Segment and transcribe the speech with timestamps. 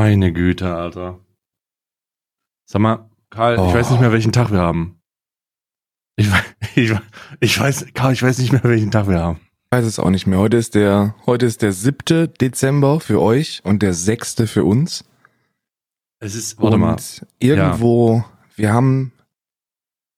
[0.00, 1.20] Meine Güte, Alter.
[2.64, 3.68] Sag mal, Karl, Oh.
[3.68, 4.98] ich weiß nicht mehr, welchen Tag wir haben.
[6.16, 6.42] Ich, wei-
[6.74, 6.94] ich,
[7.40, 9.40] ich weiß, Karl, ich weiß nicht mehr, welchen Tag wir haben.
[9.42, 10.38] Ich weiß es auch nicht mehr.
[10.38, 12.32] Heute ist der, heute ist der 7.
[12.40, 14.36] Dezember für euch und der 6.
[14.46, 15.04] für uns.
[16.18, 16.96] Es ist, warte und mal.
[17.38, 18.24] irgendwo,
[18.56, 19.12] wir haben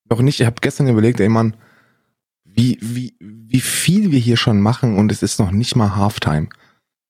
[0.08, 1.56] noch nicht, ich habe gestern überlegt, ey Mann,
[2.44, 6.50] wie, wie, wie viel wir hier schon machen und es ist noch nicht mal Halftime.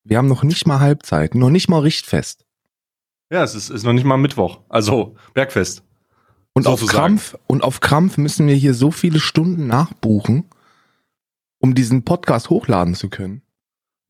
[0.05, 2.47] Wir haben noch nicht mal Halbzeit, noch nicht mal Richtfest.
[3.33, 4.61] Ja, es ist, ist noch nicht mal Mittwoch.
[4.69, 5.83] Also, Bergfest.
[6.53, 6.85] Und auf.
[6.87, 10.51] Krampf, und auf Krampf müssen wir hier so viele Stunden nachbuchen,
[11.59, 13.41] um diesen Podcast hochladen zu können.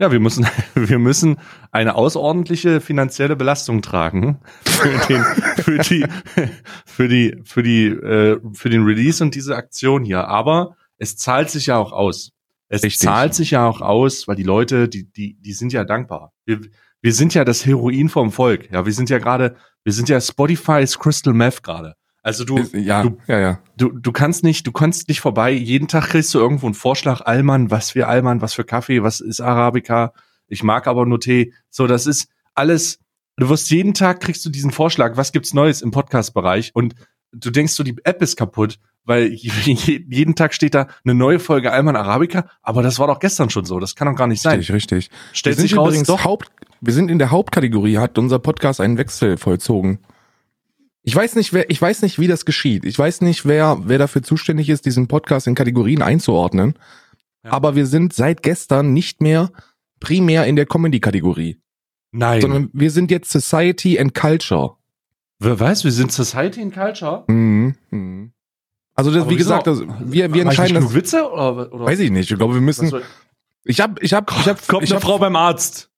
[0.01, 1.37] Ja, wir müssen, wir müssen
[1.70, 5.23] eine außerordentliche finanzielle Belastung tragen für den,
[5.62, 6.05] für die,
[6.84, 10.27] für die, für die, äh, für den Release und diese Aktion hier.
[10.27, 12.33] Aber es zahlt sich ja auch aus.
[12.69, 13.03] Es Richtig.
[13.03, 16.33] zahlt sich ja auch aus, weil die Leute, die, die, die sind ja dankbar.
[16.45, 16.59] Wir,
[17.03, 18.70] wir sind ja das Heroin vom Volk.
[18.72, 21.95] Ja, wir sind ja gerade, wir sind ja Spotify's Crystal Meth gerade.
[22.22, 23.58] Also du, ja, du- ja, ja.
[23.77, 25.50] du, du kannst nicht, du kannst nicht vorbei.
[25.50, 29.20] Jeden Tag kriegst du irgendwo einen Vorschlag, Allmann, was für Allmann, was für Kaffee, was
[29.20, 30.12] ist Arabica.
[30.47, 31.53] Ich mag aber nur Tee.
[31.69, 33.00] So, das ist alles.
[33.36, 36.95] Du wirst jeden Tag kriegst du diesen Vorschlag, was gibt's Neues im Podcast-Bereich und
[37.33, 41.39] du denkst so, die App ist kaputt, weil je- jeden Tag steht da eine neue
[41.39, 43.78] Folge Allmann Arabica, aber das war doch gestern schon so.
[43.80, 44.58] Das kann doch gar nicht sein.
[44.58, 45.11] Richtig, richtig.
[45.33, 46.24] Stellt wir sich sind raus, übrigens doch.
[46.24, 49.98] Haupt, wir sind in der Hauptkategorie, hat unser Podcast einen Wechsel vollzogen.
[51.05, 52.84] Ich weiß nicht, wer, ich weiß nicht, wie das geschieht.
[52.84, 56.74] Ich weiß nicht, wer, wer dafür zuständig ist, diesen Podcast in Kategorien einzuordnen.
[57.45, 57.51] Ja.
[57.52, 59.51] Aber wir sind seit gestern nicht mehr
[59.98, 61.58] primär in der Comedy-Kategorie,
[62.12, 62.40] Nein.
[62.40, 64.77] sondern wir sind jetzt Society and Culture.
[65.45, 67.25] Wer weiß, wir sind Society and Culture.
[67.27, 67.75] Mhm.
[67.91, 68.33] Mhm.
[68.95, 70.95] Also das, wie gesagt, das, wir, wir entscheiden das.
[70.95, 72.30] Witze oder, oder Weiß ich nicht.
[72.30, 72.92] Ich glaube, wir müssen.
[73.64, 75.91] Ich habe, ich habe, ich habe, Kommt ich eine hab, Frau beim Arzt.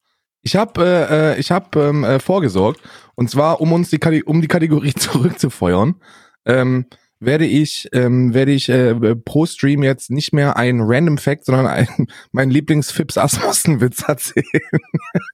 [0.43, 2.81] Ich habe äh, äh, ich hab, ähm, äh, vorgesorgt
[3.15, 5.97] und zwar um uns die um die Kategorie zurückzufeuern,
[6.44, 6.87] ähm,
[7.21, 11.66] werde ich ähm, werde ich äh, pro Stream jetzt nicht mehr ein Random Fact, sondern
[11.66, 11.88] ein,
[12.33, 14.44] mein Lieblings Fips Asmussen Witz erzählen.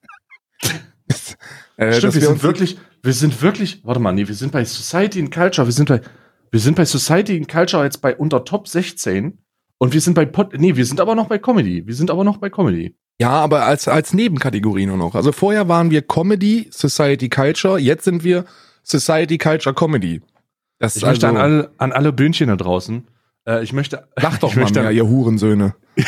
[1.80, 4.64] Äh, Stimmt, wir wir sind wirklich, wir sind wirklich, warte mal, nee, wir sind bei
[4.64, 6.00] Society and Culture, wir sind bei,
[6.50, 9.38] wir sind bei Society and Culture jetzt bei unter Top 16
[9.78, 12.22] und wir sind bei Pod, nee, wir sind aber noch bei Comedy, wir sind aber
[12.24, 12.94] noch bei Comedy.
[13.18, 15.14] ja, aber als als Nebenkategorie nur noch.
[15.14, 18.44] Also vorher waren wir Comedy, Society Culture, jetzt sind wir
[18.82, 20.20] Society Culture Comedy.
[20.78, 23.06] Das Ich ist möchte also, an alle, an alle Böhnchen da draußen,
[23.48, 25.74] äh, ich möchte, lach doch ich mal mehr, ihr Hurensöhne.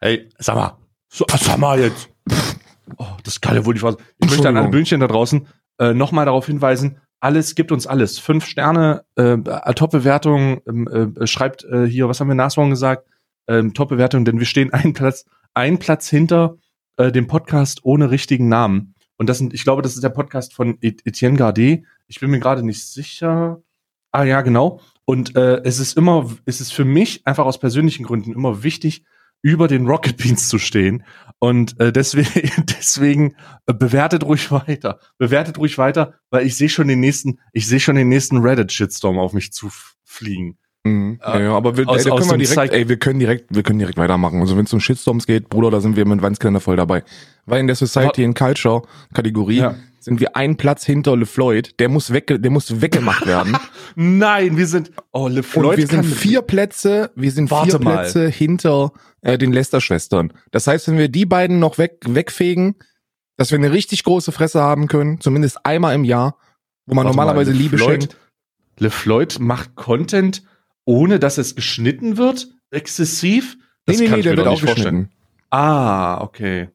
[0.00, 0.76] Hey, sag mal,
[1.08, 2.08] so, sag mal jetzt.
[2.98, 4.02] Oh, das kann ja wohl nicht wahr sein.
[4.18, 4.68] Ich möchte an alle.
[4.68, 5.46] Böhnchen da draußen
[5.78, 8.18] äh, nochmal darauf hinweisen, alles gibt uns alles.
[8.18, 9.36] Fünf Sterne, äh,
[9.74, 13.08] Top-Bewertung, ähm, äh, schreibt äh, hier, was haben wir Naswong gesagt?
[13.48, 15.24] Ähm, Top-Bewertung, denn wir stehen einen Platz,
[15.54, 16.56] einen Platz hinter
[16.96, 18.94] äh, dem Podcast ohne richtigen Namen.
[19.16, 21.84] Und das sind, ich glaube, das ist der Podcast von Et- Etienne Gardet.
[22.06, 23.62] Ich bin mir gerade nicht sicher.
[24.12, 24.80] Ah ja, genau.
[25.04, 29.04] Und äh, es ist immer, es ist für mich einfach aus persönlichen Gründen immer wichtig,
[29.42, 31.04] über den Rocket Beans zu stehen.
[31.38, 33.36] Und äh, deswegen, deswegen
[33.66, 35.00] äh, bewertet ruhig weiter.
[35.18, 39.18] Bewertet ruhig weiter, weil ich sehe schon den nächsten, ich sehe schon den nächsten Reddit-Shitstorm
[39.18, 40.58] auf mich zufliegen.
[40.86, 41.20] Mhm.
[41.22, 43.62] Ja, ja, aber wir, aus- ey, aus können wir direkt, ey, wir können direkt, wir
[43.62, 44.40] können direkt weitermachen.
[44.40, 47.02] Also wenn es um Shitstorms geht, Bruder, da sind wir mit Weinskalender voll dabei.
[47.44, 48.82] Weil in der Society and Culture
[49.14, 49.74] Kategorie Ja.
[50.00, 51.78] sind wir ein Platz hinter LeFloid.
[51.80, 53.56] Der muss wegge der muss weggemacht werden.
[53.94, 57.98] Nein, wir sind, oh, Le Und wir sind vier Plätze, wir sind vier mal.
[57.98, 58.92] Plätze hinter
[59.22, 60.32] äh, den Lester-Schwestern.
[60.50, 62.76] Das heißt, wenn wir die beiden noch weg, wegfegen,
[63.36, 66.36] dass wir eine richtig große Fresse haben können, zumindest einmal im Jahr,
[66.86, 68.16] wo man Warte mal, normalerweise Le Liebe Floyd- schenkt.
[68.78, 70.42] LeFloid macht Content,
[70.86, 73.58] ohne dass es geschnitten wird, exzessiv.
[73.84, 75.10] Das Nee, nee, nee, der wird auch geschnitten.
[75.50, 76.70] Ah, okay.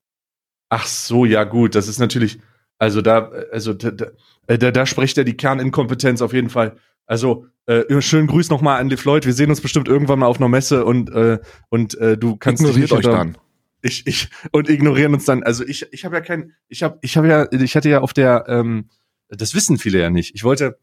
[0.69, 2.39] Ach so, ja gut, das ist natürlich,
[2.77, 4.07] also da, also da, da,
[4.47, 6.77] äh, da, spricht er die Kerninkompetenz auf jeden Fall.
[7.05, 9.25] Also äh, schönen Grüß nochmal an LeFloid.
[9.25, 12.61] Wir sehen uns bestimmt irgendwann mal auf einer Messe und äh, und äh, du kannst
[12.61, 13.37] Ignoriert nicht euch dann.
[13.81, 15.43] Ich, ich und ignorieren uns dann.
[15.43, 18.13] Also ich, ich habe ja kein, ich habe, ich habe ja, ich hatte ja auf
[18.13, 18.89] der, ähm,
[19.27, 20.35] das wissen viele ja nicht.
[20.35, 20.77] Ich wollte,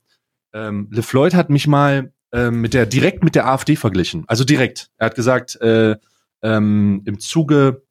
[0.53, 4.25] ähm, LeFloid hat mich mal ähm, mit der direkt mit der AfD verglichen.
[4.27, 4.91] Also direkt.
[4.99, 5.97] Er hat gesagt, äh,
[6.43, 7.83] ähm, im Zuge,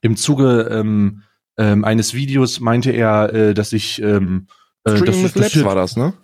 [0.00, 1.22] im Zuge ähm,
[1.56, 4.46] ähm, eines Videos meinte er, äh, dass ich ähm,
[4.84, 6.14] äh, Streaming with Labs war das, ne?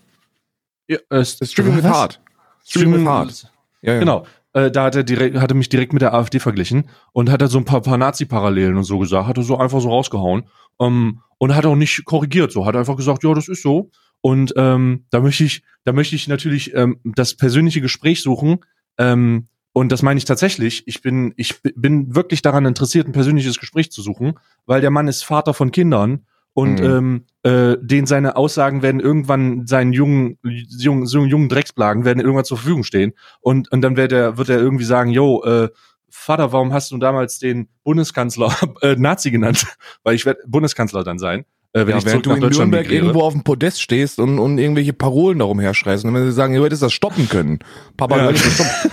[0.88, 1.84] Ja, äh, Streaming with?
[1.84, 2.20] Heart.
[2.64, 3.52] Streaming with Heart.
[3.82, 3.98] Ja, ja.
[4.00, 4.26] Genau.
[4.52, 7.48] Äh, da hat er direkt, hatte mich direkt mit der AfD verglichen und hat er
[7.48, 10.48] so ein paar, paar Nazi-Parallelen und so gesagt, hat er so einfach so rausgehauen.
[10.80, 13.90] Ähm, und hat auch nicht korrigiert, so hat er einfach gesagt, ja, das ist so.
[14.20, 18.58] Und ähm, da möchte ich, da möchte ich natürlich ähm, das persönliche Gespräch suchen.
[18.98, 20.86] Ähm, und das meine ich tatsächlich.
[20.86, 24.34] Ich bin, ich bin wirklich daran interessiert, ein persönliches Gespräch zu suchen,
[24.66, 26.86] weil der Mann ist Vater von Kindern und Mhm.
[26.86, 32.44] ähm, äh, den seine Aussagen werden irgendwann seinen jungen, jungen, jungen, jungen Drecksplagen werden irgendwann
[32.44, 35.68] zur Verfügung stehen und, und dann wird er, wird er irgendwie sagen, yo, äh,
[36.08, 39.64] Vater, warum hast du damals den Bundeskanzler äh, Nazi genannt?
[40.02, 43.04] Weil ich werde Bundeskanzler dann sein, äh, wenn Ja, während du in Nürnberg migriere.
[43.04, 46.04] irgendwo auf dem Podest stehst und, und irgendwelche Parolen darum herschreist.
[46.04, 47.58] Und wenn sie sagen, du hättest das stoppen können.
[47.96, 48.22] Papa, Ja.
[48.24, 48.90] du hättest das stoppen.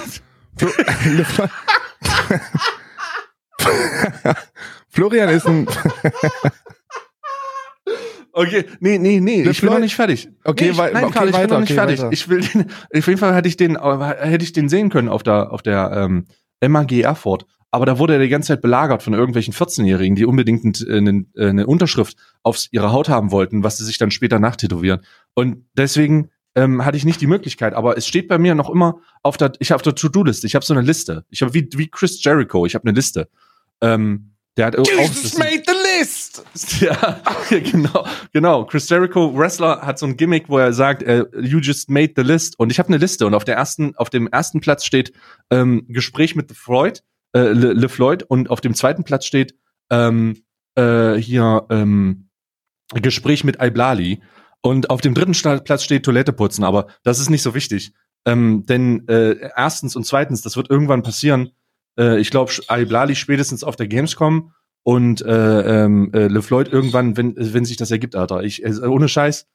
[0.58, 1.50] Flo-
[4.90, 5.68] Florian ist ein,
[8.34, 10.30] Okay, nee, nee, nee, ich bin noch nicht fertig.
[10.44, 12.00] Okay, nee, ich, wei- nein, okay, Karl, ich bin weiter, noch nicht okay, fertig.
[12.00, 12.12] weiter.
[12.14, 12.66] Ich will den,
[12.96, 15.64] auf jeden Fall hätte ich den, äh, hätte ich den sehen können auf der, auf
[15.64, 16.26] der ähm,
[16.62, 17.46] MAG Erfurt.
[17.72, 21.26] Aber da wurde er die ganze Zeit belagert von irgendwelchen 14-Jährigen, die unbedingt äh, eine,
[21.36, 25.02] äh, eine Unterschrift auf ihre Haut haben wollten, was sie sich dann später nachtätowieren.
[25.34, 27.74] Und deswegen ähm, hatte ich nicht die Möglichkeit.
[27.74, 30.48] Aber es steht bei mir noch immer auf der, ich habe auf der To-Do-Liste.
[30.48, 31.26] Ich habe so eine Liste.
[31.30, 32.66] Ich habe wie, wie Chris Jericho.
[32.66, 33.30] Ich habe eine Liste.
[33.82, 36.44] Ähm, der hat auch Jesus made the list!
[36.82, 38.66] ja, genau, genau.
[38.66, 42.24] Chris Jericho, Wrestler, hat so ein Gimmick, wo er sagt, äh, you just made the
[42.24, 42.58] list.
[42.58, 45.14] Und ich habe eine Liste und auf der ersten, auf dem ersten Platz steht
[45.52, 47.04] ähm, Gespräch mit Floyd,
[47.38, 49.56] äh, Le, Le Floyd und auf dem zweiten Platz steht
[49.90, 50.42] ähm,
[50.76, 52.30] äh, hier ähm,
[52.94, 54.22] Gespräch mit Iblali
[54.62, 56.64] und auf dem dritten Platz steht Toilette putzen.
[56.64, 57.94] Aber das ist nicht so wichtig,
[58.26, 61.52] ähm, denn äh, erstens und zweitens, das wird irgendwann passieren.
[61.98, 64.54] Äh, ich glaube, Iblali spätestens auf der Gamescom
[64.84, 68.44] und äh, ähm, äh, LeFloid irgendwann, wenn, wenn sich das ergibt, Alter.
[68.44, 69.48] Ich, äh, ohne Scheiß.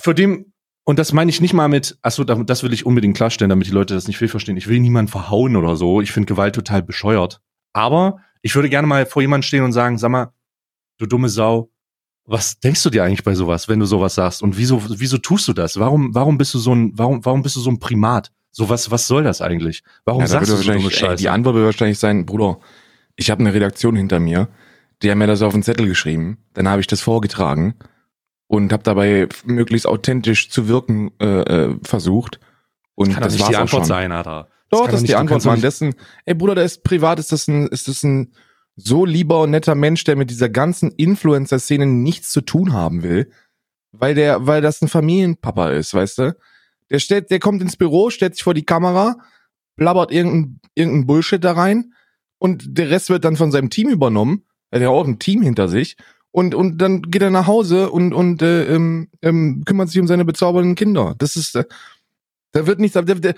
[0.00, 0.49] Für dem,
[0.90, 3.66] und das meine ich nicht mal mit, achso, da- das will ich unbedingt klarstellen, damit
[3.66, 4.56] die Leute das nicht viel verstehen.
[4.56, 6.00] Ich will niemanden verhauen oder so.
[6.00, 7.40] Ich finde Gewalt total bescheuert.
[7.72, 10.32] Aber ich würde gerne mal vor jemandem stehen und sagen, sag mal,
[10.98, 11.70] du dumme Sau,
[12.26, 14.42] was denkst du dir eigentlich bei sowas, wenn du sowas sagst?
[14.42, 15.78] Und wieso, wieso tust du das?
[15.78, 18.30] Warum, warum bist du so ein, warum, warum bist du so ein Primat?
[18.52, 19.82] So was, was soll das eigentlich?
[20.04, 21.16] Warum Ja, sagst du so dumme Scheiße?
[21.16, 22.58] die Antwort wird wahrscheinlich sein, Bruder,
[23.16, 24.48] ich habe eine Redaktion hinter mir,
[25.02, 27.74] die haben mir das auf den Zettel geschrieben, dann habe ich das vorgetragen
[28.50, 31.26] und habe dabei möglichst authentisch zu wirken äh,
[31.68, 32.40] äh, versucht.
[32.96, 33.84] Und kann doch das nicht die Antwort schon.
[33.84, 34.48] sein, Alter.
[34.70, 35.94] Doch, das ist die nicht- Antwort, nicht- Dessen,
[36.24, 38.32] ey Bruder, der ist privat, ist das ein, ist das ein
[38.74, 43.30] so lieber und netter Mensch, der mit dieser ganzen Influencer-Szene nichts zu tun haben will,
[43.92, 46.36] weil der, weil das ein Familienpapa ist, weißt du?
[46.90, 49.16] Der stellt, der kommt ins Büro, stellt sich vor die Kamera,
[49.76, 51.94] blabbert irgendein, irgendein Bullshit da rein
[52.38, 54.42] und der Rest wird dann von seinem Team übernommen.
[54.72, 55.96] Er hat ja auch ein Team hinter sich.
[56.32, 60.06] Und, und dann geht er nach Hause und, und äh, ähm, ähm, kümmert sich um
[60.06, 61.14] seine bezaubernden Kinder.
[61.18, 61.64] Das ist, äh,
[62.52, 63.34] da wird nichts, der, der,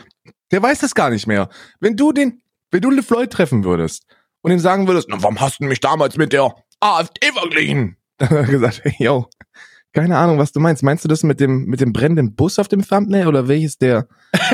[0.50, 1.48] der weiß das gar nicht mehr.
[1.80, 4.04] Wenn du den, wenn du LeFloid treffen würdest
[4.42, 7.96] und ihm sagen würdest, na, warum hast du mich damals mit der AfD verglichen?
[8.18, 9.28] Dann hat er gesagt, hey, yo,
[9.92, 10.82] keine Ahnung, was du meinst.
[10.82, 14.08] Meinst du das mit dem, mit dem brennenden Bus auf dem Thumbnail oder welches der,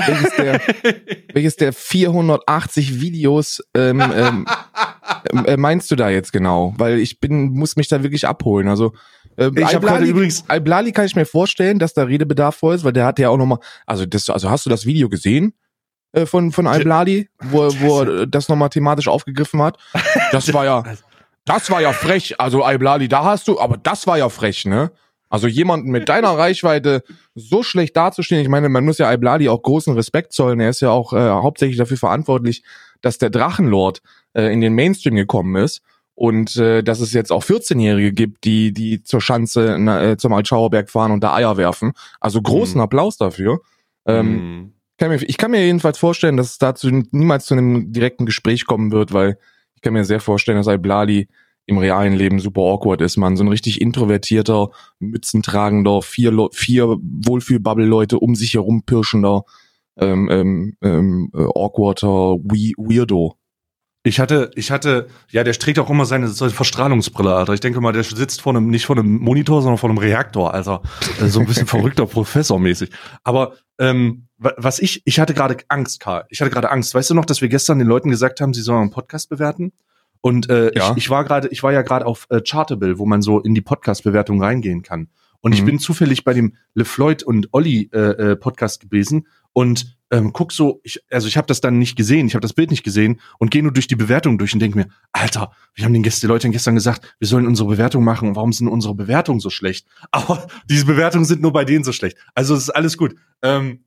[0.06, 0.60] welches der,
[1.32, 4.46] welches der 480 Videos ähm, ähm,
[5.46, 6.74] äh, meinst du da jetzt genau?
[6.76, 8.68] Weil ich bin, muss mich da wirklich abholen.
[8.68, 8.92] Also
[9.36, 12.74] äh, Ich hab gerade Al-Blali- übrigens- Al-Blali kann ich mir vorstellen, dass da Redebedarf vor
[12.74, 15.08] ist, weil der hat ja auch noch mal, also das, also hast du das Video
[15.08, 15.54] gesehen
[16.12, 19.78] äh, von von Al-Blali, wo, wo er das nochmal thematisch aufgegriffen hat?
[20.32, 20.82] Das war ja,
[21.44, 22.40] das war ja frech.
[22.40, 24.90] Also Al-Blali, da hast du, aber das war ja frech, ne?
[25.30, 27.02] Also jemanden mit deiner Reichweite
[27.34, 30.58] so schlecht dazustehen, ich meine, man muss ja Al-Blali auch großen Respekt zollen.
[30.58, 32.62] Er ist ja auch äh, hauptsächlich dafür verantwortlich,
[33.02, 34.00] dass der Drachenlord
[34.38, 35.82] äh, in den Mainstream gekommen ist
[36.14, 40.88] und äh, dass es jetzt auch 14-Jährige gibt, die die zur Schanze äh, zum Altschauerberg
[40.90, 41.92] fahren und da Eier werfen.
[42.20, 42.82] Also großen Mhm.
[42.82, 43.60] Applaus dafür.
[44.06, 44.72] Ähm, Mhm.
[44.98, 48.64] kann mir, ich kann mir jedenfalls vorstellen, dass es dazu niemals zu einem direkten Gespräch
[48.66, 49.38] kommen wird, weil
[49.76, 51.28] ich kann mir sehr vorstellen, dass Al-Blali
[51.66, 53.36] im realen Leben super awkward ist, man.
[53.36, 59.44] So ein richtig introvertierter, mützentragender, vier, Leu- vier Wohlfühl-Bubble-Leute um sich herum pirschender,
[59.98, 63.34] ähm, ähm, ähm, äh, awkwarder We Weirdo.
[64.04, 67.52] Ich hatte, ich hatte, ja, der trägt auch immer seine, seine Verstrahlungsbrille, Alter.
[67.52, 70.54] Ich denke mal, der sitzt vor einem, nicht vor einem Monitor, sondern vor einem Reaktor,
[70.54, 70.82] Alter.
[71.20, 72.90] Äh, So ein bisschen verrückter Professor mäßig.
[73.24, 76.24] Aber ähm, wa- was ich, ich hatte gerade Angst, Karl.
[76.30, 76.94] Ich hatte gerade Angst.
[76.94, 79.72] Weißt du noch, dass wir gestern den Leuten gesagt haben, sie sollen einen Podcast bewerten?
[80.20, 80.92] Und äh, Ja.
[80.92, 83.54] ich, ich war gerade, ich war ja gerade auf äh, Chartable, wo man so in
[83.54, 85.08] die Podcast-Bewertung reingehen kann.
[85.40, 85.66] Und ich Mhm.
[85.66, 87.98] bin zufällig bei dem LeFloid und Olli äh,
[88.32, 89.26] äh, Podcast gewesen
[89.58, 92.52] und ähm, guck so, ich, also ich habe das dann nicht gesehen, ich habe das
[92.52, 95.84] Bild nicht gesehen und gehe nur durch die Bewertung durch und denke mir, Alter, wir
[95.84, 98.36] haben den Gäste, die Leute gestern gesagt, wir sollen unsere Bewertung machen.
[98.36, 99.88] Warum sind unsere Bewertungen so schlecht?
[100.12, 102.16] Aber diese Bewertungen sind nur bei denen so schlecht.
[102.36, 103.16] Also es ist alles gut.
[103.42, 103.84] Ähm,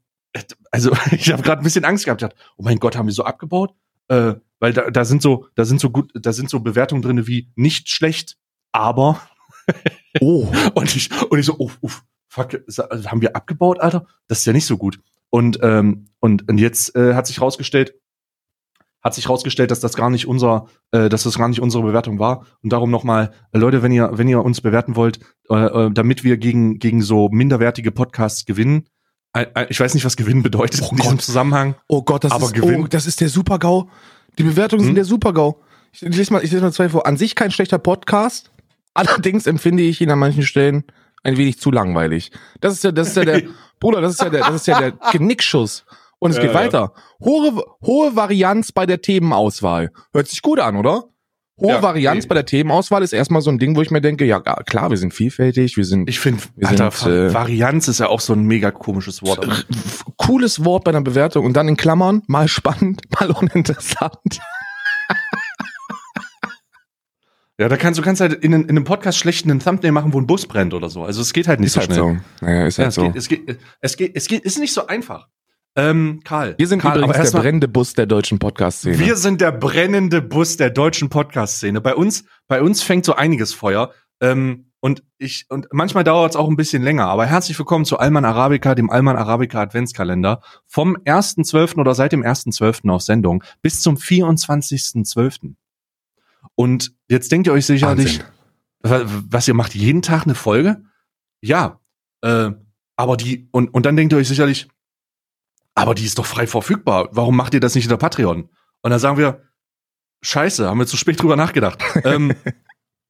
[0.71, 2.21] also ich habe gerade ein bisschen Angst gehabt.
[2.21, 3.73] Dachte, oh mein Gott, haben wir so abgebaut?
[4.09, 7.27] Äh, weil da, da sind so, da sind so gut, da sind so Bewertungen drinne
[7.27, 8.35] wie nicht schlecht,
[8.73, 9.21] aber
[10.19, 10.47] Oh.
[10.73, 12.53] und ich, und ich so, uff, uff, fuck,
[13.05, 14.05] haben wir abgebaut, Alter?
[14.27, 14.99] Das ist ja nicht so gut.
[15.31, 17.95] Und, ähm, und, und jetzt äh, hat sich rausgestellt,
[19.03, 22.19] Hat sich rausgestellt, dass das gar nicht unser, äh, dass das gar nicht unsere Bewertung
[22.19, 22.45] war.
[22.61, 25.19] Und darum nochmal, äh, Leute, wenn ihr, wenn ihr uns bewerten wollt,
[25.49, 28.87] äh, äh, damit wir gegen, gegen so minderwertige Podcasts gewinnen,
[29.33, 31.21] äh, ich weiß nicht, was gewinnen bedeutet Oh in diesem Gott.
[31.23, 31.73] Zusammenhang.
[31.87, 33.89] Oh Gott, das Aber ist, Gewinn- oh, das ist der Super-GAU.
[34.37, 34.85] Die Bewertungen Hm?
[34.87, 35.55] sind der Super-GAU.
[35.93, 37.07] Ich, ich lese mal, ich lese mal zwei vor.
[37.07, 38.51] An sich kein schlechter Podcast.
[38.93, 40.83] Allerdings empfinde ich ihn an manchen Stellen
[41.23, 42.31] ein wenig zu langweilig.
[42.59, 43.43] Das ist ja, das ist ja der,
[43.79, 45.85] Bruder, das ist ja der, das ist ja der Genickschuss.
[46.19, 46.93] Und es Ja, geht weiter.
[47.23, 49.91] Hohe, hohe Varianz bei der Themenauswahl.
[50.13, 51.05] Hört sich gut an, oder?
[51.59, 52.29] Hohe Ja, Varianz nee.
[52.29, 54.97] bei der Themenauswahl ist erstmal so ein Ding, wo ich mir denke, ja, klar, wir
[54.97, 59.21] sind vielfältig, wir sind Ich finde, äh, Varianz ist ja auch so ein mega komisches
[59.23, 59.65] Wort.
[60.17, 64.39] cooles Wort bei einer Bewertung und dann in Klammern, mal spannend, mal uninteressant.
[67.61, 70.19] Ja, da kannst du kannst halt in, in einem Podcast schlecht einen Thumbnail machen, wo
[70.19, 71.03] ein Bus brennt oder so.
[71.03, 72.19] Also es geht halt nicht Ist so halt schnell.
[72.39, 72.45] so.
[72.45, 73.01] Naja, ist Ja, halt es, so.
[73.03, 75.27] geht, es geht, es geht, es geht, ist nicht so einfach.
[75.75, 76.55] Ähm, Karl.
[76.57, 78.97] Wir sind Karl, übrigens der mal- brennende Bus der deutschen Podcast-Szene.
[78.97, 81.81] Wir sind der brennende Bus der deutschen Podcast-Szene.
[81.81, 83.91] Bei uns, bei uns fängt so einiges Feuer.
[84.21, 87.05] Ähm, und ich, und manchmal dauert es auch ein bisschen länger.
[87.07, 90.41] Aber herzlich willkommen zu Alman Arabica, dem Alman Arabica Adventskalender.
[90.65, 91.77] Vom 1.12.
[91.79, 92.89] oder seit dem 1.12.
[92.89, 95.53] auf Sendung bis zum 24.12.
[96.55, 98.19] Und jetzt denkt ihr euch sicherlich,
[98.83, 99.05] Wahnsinn.
[99.07, 100.83] wa- was ihr macht jeden Tag eine Folge?
[101.41, 101.79] Ja.
[102.21, 102.51] Äh,
[102.97, 104.67] aber die, und, und dann denkt ihr euch sicherlich,
[105.75, 107.09] aber die ist doch frei verfügbar.
[107.11, 108.49] Warum macht ihr das nicht in der Patreon?
[108.81, 109.41] Und dann sagen wir,
[110.23, 111.81] scheiße, haben wir zu spät drüber nachgedacht.
[112.03, 112.33] ähm,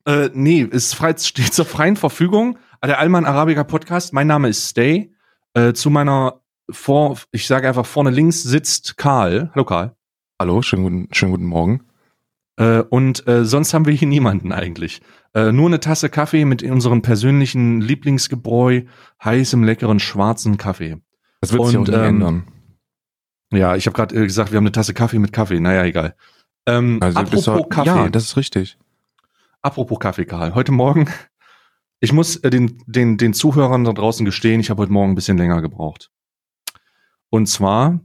[0.05, 2.57] äh, nee, ist frei, steht zur freien Verfügung.
[2.83, 4.13] Der Alman Arabica Podcast.
[4.13, 5.13] Mein Name ist Stay.
[5.53, 9.51] Äh, zu meiner vor, ich sage einfach vorne links sitzt Karl.
[9.53, 9.95] Hallo Karl.
[10.39, 11.83] Hallo, schönen guten, schönen guten Morgen.
[12.61, 15.01] Äh, und äh, sonst haben wir hier niemanden eigentlich.
[15.33, 18.83] Äh, nur eine Tasse Kaffee mit unserem persönlichen Lieblingsgebräu,
[19.23, 20.97] heißem, leckeren, schwarzen Kaffee.
[21.39, 22.47] Das wird sich auch Und, nicht ähm, ändern.
[23.51, 25.59] Ja, ich habe gerade äh, gesagt, wir haben eine Tasse Kaffee mit Kaffee.
[25.59, 26.15] Naja, egal.
[26.67, 27.89] Ähm, Also apropos doch- Kaffee.
[27.89, 28.77] Ja, das ist richtig.
[29.63, 30.53] apropos Kaffee, Karl.
[30.53, 31.09] Heute Morgen,
[31.99, 35.15] ich muss äh, den, den, den Zuhörern da draußen gestehen, ich habe heute Morgen ein
[35.15, 36.11] bisschen länger gebraucht.
[37.29, 37.99] Und zwar,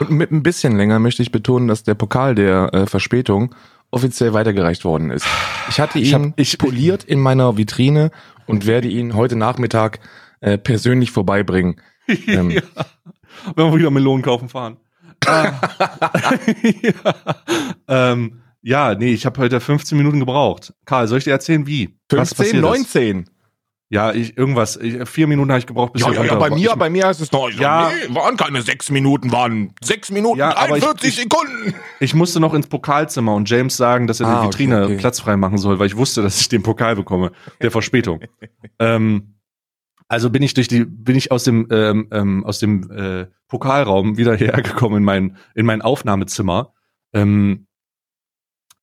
[0.00, 3.54] Und mit ein bisschen länger möchte ich betonen, dass der Pokal der äh, Verspätung
[3.90, 5.26] offiziell weitergereicht worden ist.
[5.68, 8.10] Ich hatte ihn Ich hab- ich- poliert in meiner Vitrine
[8.46, 10.00] und werde ihn heute Nachmittag
[10.40, 11.80] äh, persönlich vorbeibringen.
[12.26, 12.50] Ähm.
[12.50, 12.62] ja,
[13.54, 14.76] wenn wir wieder Melonen kaufen fahren.
[15.26, 15.60] Ah.
[16.82, 17.14] ja.
[17.86, 20.72] Ähm, ja, nee, ich habe heute 15 Minuten gebraucht.
[20.86, 21.94] Karl, soll ich dir erzählen, wie?
[22.10, 22.94] Was 15, passiert ist?
[22.94, 23.30] 19.
[23.92, 24.76] Ja, ich, irgendwas.
[24.76, 26.56] Ich, vier Minuten habe ich gebraucht, bis Ja, ich ja, ja, bei war.
[26.56, 27.90] mir, Ich, bei mir heißt es noch, Ja.
[28.08, 31.74] nee, waren keine sechs Minuten, waren sechs Minuten, Ja, aber ich- 43 ich- Sekunden.
[31.98, 34.96] ich musste noch ins Pokalzimmer und James sagen, dass er Ah, die okay, Vitrine okay.
[34.98, 38.20] Platz frei machen soll, weil ich wusste, dass ich den Pokal bekomme, der Verspätung.
[38.78, 39.34] ähm,
[40.06, 44.16] also bin ich durch die, bin ich aus dem ähm, ähm, aus dem äh, Pokalraum
[44.16, 46.74] wieder hergekommen in mein in mein Aufnahmezimmer.
[47.12, 47.66] Ähm,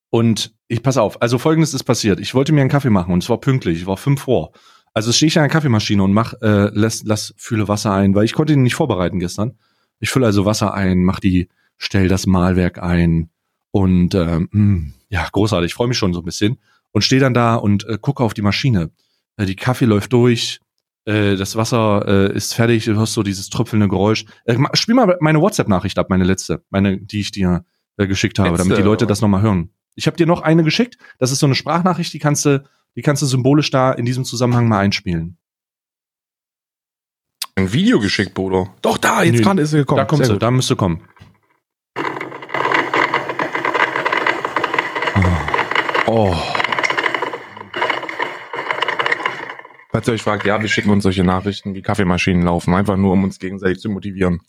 [0.09, 1.21] und ich pass auf.
[1.21, 2.19] Also folgendes ist passiert.
[2.19, 3.77] Ich wollte mir einen Kaffee machen und zwar pünktlich.
[3.79, 4.51] Ich war fünf vor.
[4.97, 8.25] Also stehe ich an der Kaffeemaschine und mach, äh, lass, lass, fülle Wasser ein, weil
[8.25, 9.53] ich konnte ihn nicht vorbereiten gestern.
[9.99, 13.29] Ich fülle also Wasser ein, mach die, stell das Mahlwerk ein
[13.69, 15.69] und ähm, ja, großartig.
[15.69, 16.57] Ich freue mich schon so ein bisschen
[16.93, 18.89] und stehe dann da und äh, gucke auf die Maschine.
[19.35, 20.61] Äh, die Kaffee läuft durch,
[21.05, 24.25] äh, das Wasser äh, ist fertig, du hörst so dieses tröpfelnde Geräusch.
[24.45, 27.65] Äh, spiel mal meine WhatsApp-Nachricht ab, meine letzte, meine, die ich dir
[27.97, 29.69] äh, geschickt habe, Letzte, damit die Leute das nochmal hören.
[29.93, 30.97] Ich habe dir noch eine geschickt.
[31.19, 32.63] Das ist so eine Sprachnachricht, die kannst du,
[32.97, 35.37] die kannst du symbolisch da in diesem Zusammenhang mal einspielen.
[37.55, 38.73] Ein Video geschickt, Bruder.
[38.81, 39.97] Doch, da, jetzt Nee, gerade ist er gekommen.
[39.99, 40.41] da kommt Sehr sie, gut.
[40.41, 41.07] da müsste kommen.
[46.07, 46.35] Oh.
[49.91, 53.13] Falls ihr euch fragt, ja, wir schicken uns solche Nachrichten, wie Kaffeemaschinen laufen, einfach nur,
[53.13, 54.41] um uns gegenseitig zu motivieren.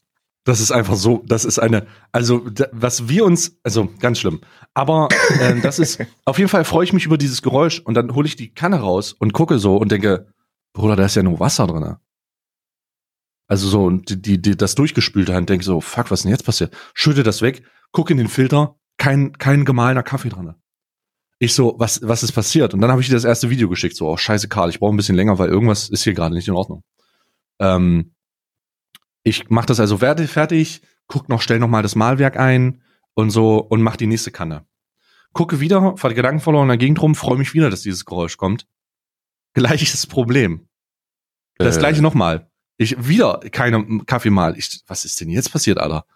[0.49, 4.41] Das ist einfach so, das ist eine, also da- was wir uns, also ganz schlimm.
[4.73, 5.09] Aber
[5.43, 8.27] ähm, das ist, auf jeden Fall freue ich mich über dieses Geräusch und dann hole
[8.27, 10.33] ich die Kanne raus und gucke so und denke,
[10.73, 11.97] Bruder, da ist ja nur Wasser drin.
[13.47, 16.33] Also so, und die, die, die, das durchgespülte Hand, denke so, fuck, was ist denn
[16.33, 16.75] jetzt passiert?
[16.95, 17.63] Schütte das weg,
[17.93, 20.55] gucke in den Filter, kein, kein gemahlener Kaffee drin.
[21.39, 22.73] Ich so, was, was ist passiert?
[22.73, 24.95] Und dann habe ich dir das erste Video geschickt, so, oh scheiße, Karl, ich brauche
[24.95, 26.85] ein bisschen länger, weil irgendwas ist hier gerade nicht in Ordnung.
[27.61, 28.15] Ähm,
[29.29, 32.83] ich mach das also fertig, guck noch, stell noch mal das Malwerk ein
[33.15, 34.67] und so und mach die nächste Kanne.
[35.33, 38.05] Gucke wieder, fahr die Gedanken verloren in der Gegend rum, freue mich wieder, dass dieses
[38.05, 38.67] Geräusch kommt.
[39.55, 40.69] Gleiches Problem.
[41.57, 41.81] Das Äh.
[41.81, 42.51] gleiche nochmal.
[42.77, 44.57] Ich wieder keine Kaffee mal.
[44.57, 46.07] Ich, was ist denn jetzt passiert, Alter?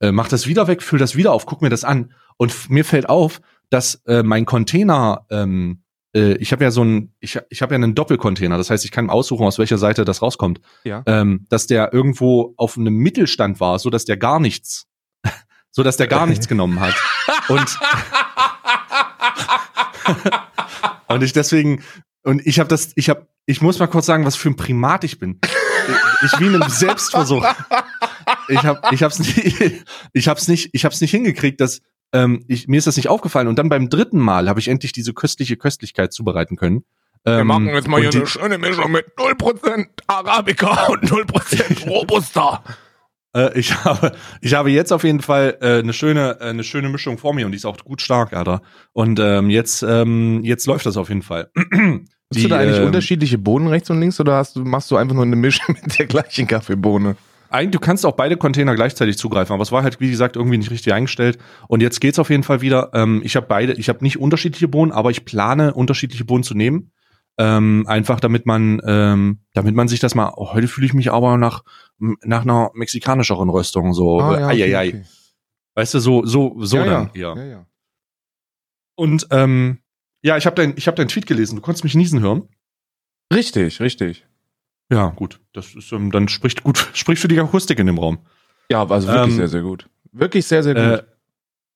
[0.00, 2.12] Äh, mach das wieder weg, füll das wieder auf, guck mir das an.
[2.36, 5.85] Und mir fällt auf, dass äh, mein Container, ähm, äh,
[6.16, 8.56] ich habe ja so ein, ich, ich habe ja einen Doppelcontainer.
[8.58, 11.02] Das heißt, ich kann aussuchen, aus welcher Seite das rauskommt Ja.
[11.06, 14.86] ähm, dass der irgendwo auf einem Mittelstand war, so dass der gar nichts,
[15.70, 16.94] so dass der gar nichts genommen hat.
[17.48, 17.66] Und
[21.08, 21.82] und ich deswegen
[22.22, 25.04] und ich habe das, ich habe, ich muss mal kurz sagen, was für ein Primat
[25.04, 25.38] ich bin.
[26.22, 27.46] Ich, ich wie in einem Selbstversuch.
[28.48, 29.36] Ich habe, ich hab's nicht,
[30.12, 31.82] ich hab's nicht, ich hab's nicht hingekriegt, dass
[32.24, 33.48] ähm, ich, mir ist das nicht aufgefallen.
[33.48, 36.84] Und dann beim dritten Mal habe ich endlich diese köstliche Köstlichkeit zubereiten können.
[37.24, 41.88] Wir Ähm, machen jetzt mal hier die- eine schöne Mischung mit 0% Arabica und 0%
[41.88, 42.62] Robusta.
[43.36, 46.88] Äh, ich habe, ich habe jetzt auf jeden Fall äh, eine schöne, äh, eine schöne
[46.88, 48.62] Mischung vor mir und die ist auch gut stark, Alter.
[48.92, 51.50] Und ähm, jetzt, ähm, jetzt läuft das auf jeden Fall.
[52.34, 54.96] Hast du da eigentlich ähm, unterschiedliche Bohnen rechts und links oder hast du, machst du
[54.96, 57.14] einfach nur eine Mischung mit der gleichen Kaffeebohne?
[57.50, 60.58] Eigentlich, du kannst auch beide Container gleichzeitig zugreifen, aber es war halt, wie gesagt, irgendwie
[60.58, 61.38] nicht richtig eingestellt.
[61.68, 62.90] Und jetzt geht's auf jeden Fall wieder.
[62.94, 66.54] Ähm, ich habe beide, ich habe nicht unterschiedliche Bohnen, aber ich plane, unterschiedliche Bohnen zu
[66.54, 66.92] nehmen.
[67.38, 71.12] Ähm, einfach damit man, ähm, damit man sich das mal, oh, heute fühle ich mich
[71.12, 71.64] aber nach,
[71.98, 74.88] nach einer mexikanischeren Röstung, so, Ah, ja, ei, okay, ei.
[74.88, 75.04] okay.
[75.74, 77.36] weißt du, so, so, so ja, dann, ja.
[77.36, 77.44] ja.
[77.44, 77.66] ja.
[78.94, 79.80] Und, ähm,
[80.22, 82.48] ja, ich habe dein, ich habe deinen Tweet gelesen, du konntest mich niesen hören.
[83.32, 84.25] Richtig, richtig.
[84.90, 88.18] Ja, gut, das ist, ähm, dann spricht gut, spricht für die Akustik in dem Raum.
[88.70, 89.88] Ja, also wirklich Ähm, sehr, sehr gut.
[90.12, 90.82] Wirklich sehr, sehr gut.
[90.82, 91.02] Äh,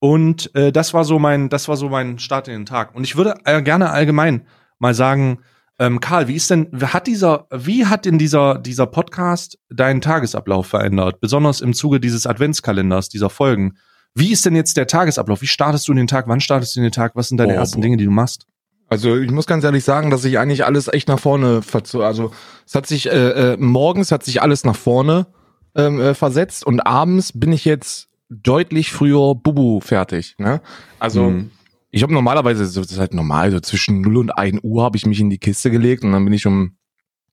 [0.00, 2.94] und äh, das war so mein, das war so mein Start in den Tag.
[2.94, 4.46] Und ich würde äh, gerne allgemein
[4.78, 5.40] mal sagen,
[5.78, 10.66] ähm, Karl, wie ist denn, hat dieser, wie hat denn dieser dieser Podcast deinen Tagesablauf
[10.66, 11.20] verändert?
[11.20, 13.76] Besonders im Zuge dieses Adventskalenders, dieser Folgen.
[14.14, 15.42] Wie ist denn jetzt der Tagesablauf?
[15.42, 16.28] Wie startest du in den Tag?
[16.28, 17.12] Wann startest du in den Tag?
[17.14, 17.82] Was sind deine Oh, ersten boah.
[17.82, 18.46] Dinge, die du machst?
[18.90, 22.32] Also ich muss ganz ehrlich sagen, dass sich eigentlich alles echt nach vorne verzo Also
[22.66, 25.28] es hat sich äh, äh, morgens hat sich alles nach vorne
[25.76, 30.34] ähm, äh, versetzt und abends bin ich jetzt deutlich früher Bubu fertig.
[30.38, 30.60] Ne?
[30.98, 31.50] Also Mhm.
[31.90, 34.96] ich habe normalerweise, so, das ist halt normal, so zwischen 0 und 1 Uhr habe
[34.96, 36.76] ich mich in die Kiste gelegt und dann bin ich um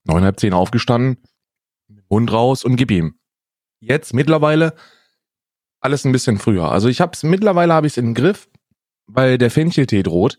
[0.04, 1.18] neun, halb zehn aufgestanden,
[2.08, 3.16] Hund raus und gib ihm.
[3.80, 4.74] Jetzt mittlerweile
[5.80, 6.70] alles ein bisschen früher.
[6.70, 8.48] Also ich habe es mittlerweile habe ich es im Griff,
[9.06, 10.38] weil der Fencheltee droht.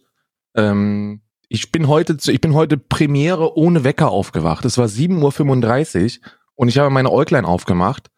[0.55, 4.65] Ähm, ich bin heute zu, ich bin heute Premiere ohne Wecker aufgewacht.
[4.65, 8.09] Es war 7.35 Uhr und ich habe meine Äuglein aufgemacht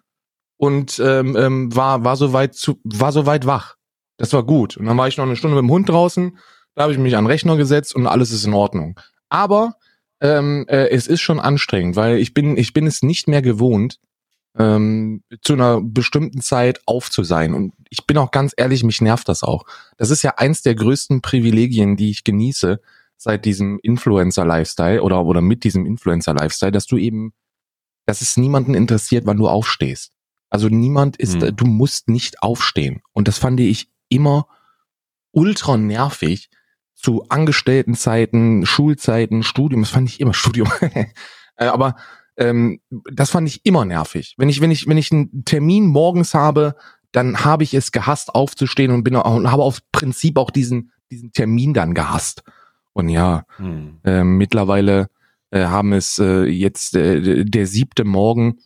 [0.57, 3.77] und ähm, ähm, war war soweit zu war soweit wach.
[4.17, 4.77] Das war gut.
[4.77, 6.37] Und dann war ich noch eine Stunde mit dem Hund draußen.
[6.75, 8.99] Da habe ich mich an den Rechner gesetzt und alles ist in Ordnung.
[9.29, 9.75] Aber
[10.21, 13.99] ähm, äh, es ist schon anstrengend, weil ich bin ich bin es nicht mehr gewohnt,
[14.57, 17.53] ähm, zu einer bestimmten Zeit auf zu sein.
[17.53, 19.65] Und ich bin auch ganz ehrlich, mich nervt das auch.
[19.97, 22.81] Das ist ja eins der größten Privilegien, die ich genieße
[23.17, 27.33] seit diesem Influencer-Lifestyle oder, oder mit diesem Influencer-Lifestyle, dass du eben,
[28.05, 30.11] dass es niemanden interessiert, wann du aufstehst.
[30.49, 31.55] Also niemand ist, Hm.
[31.55, 33.01] du musst nicht aufstehen.
[33.13, 34.47] Und das fand ich immer
[35.31, 36.49] ultra nervig
[36.93, 39.81] zu Angestelltenzeiten, Schulzeiten, Studium.
[39.81, 40.69] Das fand ich immer Studium.
[41.55, 41.95] Äh, Aber
[42.37, 42.79] ähm,
[43.11, 44.35] das fand ich immer nervig.
[44.37, 46.75] Wenn ich, wenn ich, wenn ich einen Termin morgens habe,
[47.11, 50.91] dann habe ich es gehasst, aufzustehen und bin auch, und habe auf Prinzip auch diesen,
[51.11, 52.43] diesen Termin dann gehasst.
[52.93, 53.99] Und ja, Hm.
[54.03, 55.09] äh, mittlerweile
[55.51, 58.59] äh, haben es äh, jetzt äh, der siebte Morgen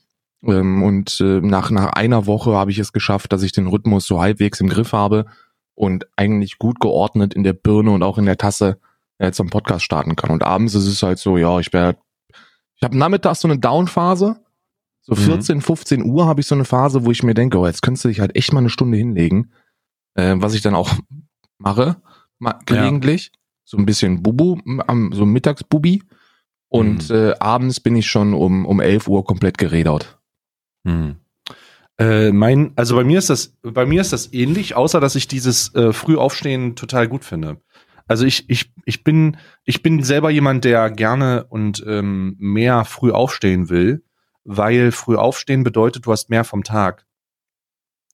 [0.44, 4.06] ähm, und äh, nach, nach einer Woche habe ich es geschafft, dass ich den Rhythmus
[4.06, 5.26] so halbwegs im Griff habe
[5.74, 8.80] und eigentlich gut geordnet in der Birne und auch in der Tasse
[9.18, 10.30] äh, zum Podcast starten kann.
[10.32, 12.00] Und abends ist es halt so, ja, ich werde,
[12.78, 14.38] ich habe nachmittags so eine Down-Phase.
[15.02, 15.20] So Mhm.
[15.20, 18.06] 14, 15 Uhr habe ich so eine Phase, wo ich mir denke, oh, jetzt könntest
[18.06, 19.52] du dich halt echt mal eine Stunde hinlegen.
[20.16, 20.92] Äh, was ich dann auch
[21.58, 21.98] mache,
[22.40, 23.32] mal gelegentlich.
[23.64, 24.58] So ein bisschen Bubu,
[24.88, 26.04] am, so Mittagsbubi.
[26.70, 27.16] Und Mhm.
[27.16, 30.20] äh, abends bin ich schon um, um 11 Uhr komplett geredert.
[30.86, 31.16] Hm.
[31.98, 35.28] Äh, mein, also bei mir ist das, bei mir ist das ähnlich, außer dass ich
[35.28, 37.62] dieses äh, Frühaufstehen total gut finde.
[38.08, 43.12] Also ich, ich, ich bin, ich bin selber jemand, der gerne und ähm, mehr früh
[43.12, 44.04] aufstehen will,
[44.44, 47.06] weil früh aufstehen bedeutet, du hast mehr vom Tag.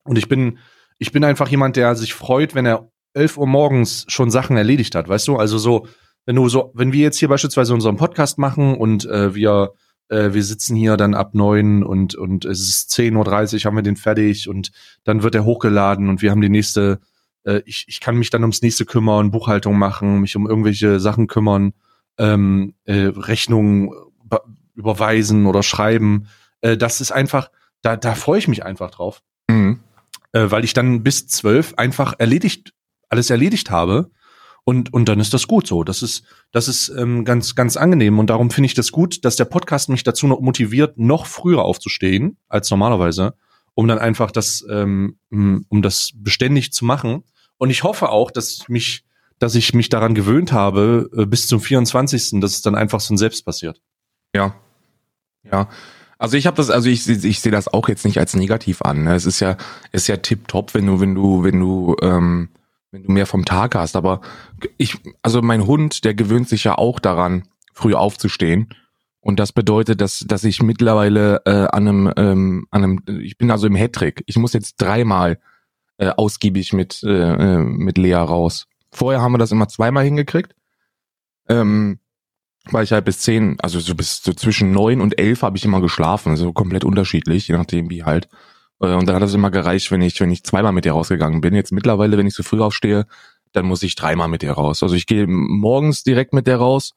[0.04, 0.60] Und ich bin,
[0.98, 4.96] ich bin einfach jemand, der sich freut, wenn er 11 Uhr morgens schon Sachen erledigt
[4.96, 5.36] hat, weißt du?
[5.36, 5.88] Also so,
[6.26, 9.74] wenn du so, wenn wir jetzt hier beispielsweise unseren Podcast machen und äh, wir
[10.12, 13.82] äh, wir sitzen hier dann ab neun und, und es ist 10.30 Uhr, haben wir
[13.82, 14.72] den fertig und
[15.04, 17.00] dann wird er hochgeladen und wir haben die nächste,
[17.44, 21.28] äh, ich, ich kann mich dann ums nächste kümmern, Buchhaltung machen, mich um irgendwelche Sachen
[21.28, 21.74] kümmern,
[22.18, 23.92] ähm, äh, Rechnungen
[24.24, 24.44] be-
[24.76, 26.28] überweisen oder schreiben.
[26.62, 27.50] Äh, das ist einfach,
[27.82, 29.80] da, da freue ich mich einfach drauf, Mhm.
[30.34, 32.74] äh, weil ich dann bis zwölf einfach erledigt,
[33.10, 34.12] alles erledigt habe.
[34.64, 35.84] Und, und dann ist das gut so.
[35.84, 38.20] Das ist, das ist ähm, ganz, ganz angenehm.
[38.20, 41.64] Und darum finde ich das gut, dass der Podcast mich dazu noch motiviert, noch früher
[41.64, 43.34] aufzustehen als normalerweise,
[43.74, 47.24] um dann einfach das, ähm, um das beständig zu machen.
[47.58, 49.04] Und ich hoffe auch, dass mich,
[49.40, 53.14] dass ich mich daran gewöhnt habe, äh, bis zum 24., dass es dann einfach so
[53.14, 53.82] ein Selbst passiert.
[54.36, 54.56] Ja.
[55.44, 55.70] Ja.
[56.18, 59.06] Also ich habe das, also ich, ich sehe das auch jetzt nicht als negativ an.
[59.06, 59.16] Ne?
[59.16, 59.58] Es ist ja,
[59.92, 62.50] ist ja tipptopp, wenn du, wenn du, wenn du, ähm,
[62.92, 63.96] wenn du mehr vom Tag hast.
[63.96, 64.22] Aber
[64.78, 68.70] ich, also mein Hund, der gewöhnt sich ja auch daran, früh aufzustehen.
[69.22, 73.52] Und das bedeutet, dass, dass ich mittlerweile äh, an einem, ähm, an einem, ich bin
[73.52, 74.24] also im Hattrick.
[74.26, 75.40] Ich muss jetzt dreimal
[75.98, 78.68] äh, ausgiebig mit, äh, äh mit Lea raus.
[78.92, 80.56] Vorher haben wir das immer zweimal hingekriegt.
[81.48, 82.00] Ähm,
[82.70, 85.66] weil ich halt bis zehn, also so bis so zwischen neun und elf habe ich
[85.66, 88.28] immer geschlafen, so komplett unterschiedlich, je nachdem wie halt.
[88.80, 91.42] Äh, und dann hat es immer gereicht, wenn ich, wenn ich zweimal mit ihr rausgegangen
[91.42, 91.56] bin.
[91.56, 93.06] Jetzt mittlerweile, wenn ich so früh aufstehe,
[93.52, 94.84] dann muss ich dreimal mit ihr raus.
[94.84, 96.94] Also ich gehe morgens direkt mit der raus,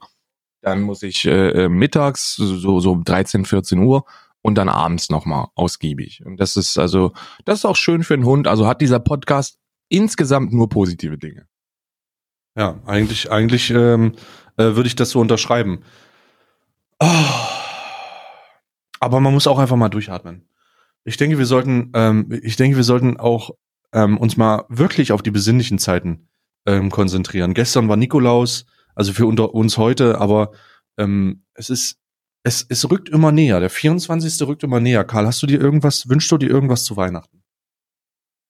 [0.65, 4.05] dann muss ich äh, äh mittags so so 13, 14 Uhr
[4.43, 6.23] und dann abends nochmal ausgiebig.
[6.25, 7.13] Und das ist also,
[7.45, 8.47] das ist auch schön für einen Hund.
[8.49, 11.47] Also hat dieser Podcast insgesamt nur positive Dinge.
[12.57, 14.13] Ja, eigentlich, eigentlich ähm,
[14.57, 15.83] äh, würde ich das so unterschreiben.
[17.01, 17.07] Oh.
[19.01, 20.49] Aber man muss auch einfach mal durchatmen.
[21.05, 23.51] Ich denke, wir sollten, ähm, ich denke, wir sollten auch
[23.93, 26.29] ähm, uns mal wirklich auf die besinnlichen Zeiten
[26.67, 27.55] ähm, konzentrieren.
[27.55, 30.53] Gestern war Nikolaus, also für unter uns heute, aber
[30.99, 31.99] ähm, es ist,
[32.43, 33.61] es, es rückt immer näher.
[33.61, 34.47] Der 24.
[34.47, 35.05] rückt immer näher.
[35.05, 37.45] Karl, hast du dir irgendwas, wünschst du dir irgendwas zu Weihnachten?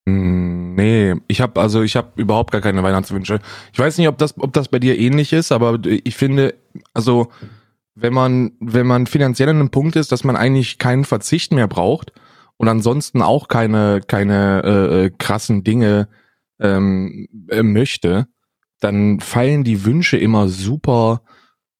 [0.06, 3.40] Hm, nee, ich habe also ich habe überhaupt gar keine Weihnachtswünsche.
[3.72, 6.54] Ich weiß nicht, ob das ob das bei dir ähnlich ist, aber ich finde
[6.92, 7.30] also
[7.94, 11.68] wenn man wenn man finanziell an einem Punkt ist, dass man eigentlich keinen Verzicht mehr
[11.68, 12.12] braucht
[12.58, 16.08] und ansonsten auch keine keine äh, äh krassen Dinge
[16.60, 18.26] ähm, äh, möchte,
[18.84, 21.22] dann fallen die Wünsche immer super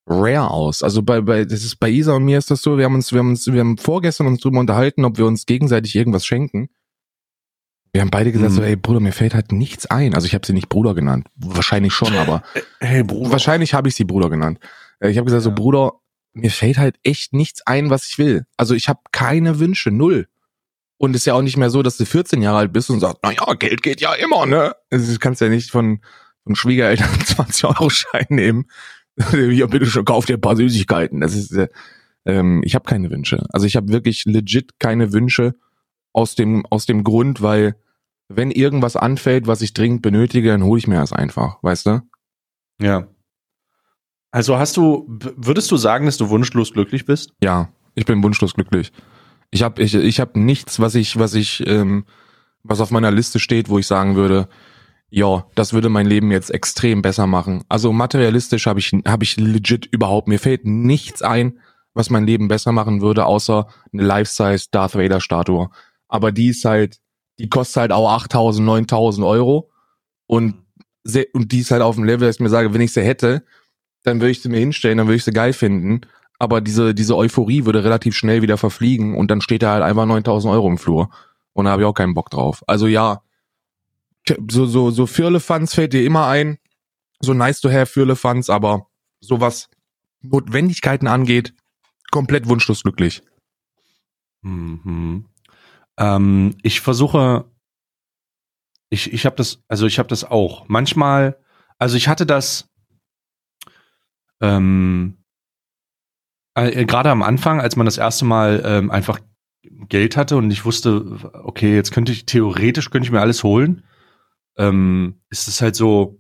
[0.06, 0.82] rare aus.
[0.82, 3.12] Also bei bei das ist bei Isa und mir ist das so, wir haben uns
[3.12, 6.68] wir haben uns wir haben vorgestern uns drüber unterhalten, ob wir uns gegenseitig irgendwas schenken.
[7.92, 8.56] Wir haben beide gesagt, hm.
[8.56, 10.14] so, ey Bruder, mir fällt halt nichts ein.
[10.14, 11.28] Also ich habe sie nicht Bruder genannt.
[11.36, 12.42] Wahrscheinlich schon, aber
[12.80, 13.30] hey, Bruder.
[13.30, 14.58] wahrscheinlich habe ich sie Bruder genannt.
[14.98, 15.50] Äh, ich habe gesagt, ja.
[15.50, 15.92] so Bruder,
[16.32, 18.46] mir fällt halt echt nichts ein, was ich will.
[18.56, 20.26] Also ich habe keine Wünsche, null.
[20.96, 23.00] Und es ist ja auch nicht mehr so, dass du 14 Jahre alt bist und
[23.00, 24.74] sagst, na ja, Geld geht ja immer, ne?
[24.90, 26.00] Also du kannst ja nicht von,
[26.44, 28.66] von Schwiegereltern 20 Euro Schein nehmen.
[29.33, 31.20] ja, bitte schon, kauf dir ein paar Süßigkeiten.
[31.20, 31.68] Das ist, äh,
[32.24, 33.44] ähm, ich habe keine Wünsche.
[33.50, 35.54] Also ich habe wirklich legit keine Wünsche
[36.12, 37.76] aus dem, aus dem Grund, weil
[38.28, 42.00] wenn irgendwas anfällt, was ich dringend benötige, dann hole ich mir das einfach, weißt du?
[42.80, 43.09] Ja.
[44.30, 47.33] Also hast du, würdest du sagen, dass du wunschlos glücklich bist?
[47.42, 48.92] Ja, ich bin wunschlos glücklich.
[49.50, 52.04] Ich habe ich, ich hab nichts, was ich, was ich, ähm,
[52.64, 54.48] was auf meiner Liste steht, wo ich sagen würde,
[55.10, 57.64] ja, das würde mein Leben jetzt extrem besser machen.
[57.68, 61.60] Also materialistisch habe ich, hab ich legit überhaupt, mir fällt nichts ein,
[61.92, 65.70] was mein Leben besser machen würde, außer eine Life-Size Darth Vader Statue.
[66.08, 67.00] Aber die ist halt
[67.38, 69.70] die kostet halt auch 8000, 9000 Euro
[70.26, 70.54] und,
[71.32, 73.44] und die ist halt auf dem Level, dass ich mir sage, wenn ich sie hätte,
[74.02, 76.02] dann würde ich sie mir hinstellen, dann würde ich sie geil finden.
[76.38, 80.06] Aber diese, diese Euphorie würde relativ schnell wieder verfliegen und dann steht da halt einfach
[80.06, 81.10] 9000 Euro im Flur.
[81.52, 82.62] Und da habe ich auch keinen Bock drauf.
[82.66, 83.22] Also ja,
[84.50, 86.58] so, so, so Firlefanz fällt dir immer ein.
[87.20, 88.88] So nice to have Firlefanz, aber
[89.20, 89.68] sowas
[90.20, 91.54] Notwendigkeiten angeht,
[92.10, 93.22] komplett wunschlos glücklich.
[94.42, 95.26] Mhm.
[95.96, 97.44] Ähm, ich versuche,
[98.90, 100.68] ich, ich habe das, also ich habe das auch.
[100.68, 101.38] Manchmal,
[101.78, 102.68] also ich hatte das
[104.40, 105.16] ähm,
[106.54, 109.20] äh, gerade am Anfang, als man das erste Mal ähm, einfach
[109.88, 113.82] Geld hatte und ich wusste, okay, jetzt könnte ich theoretisch könnte ich mir alles holen,
[114.56, 116.18] ähm, ist es halt so,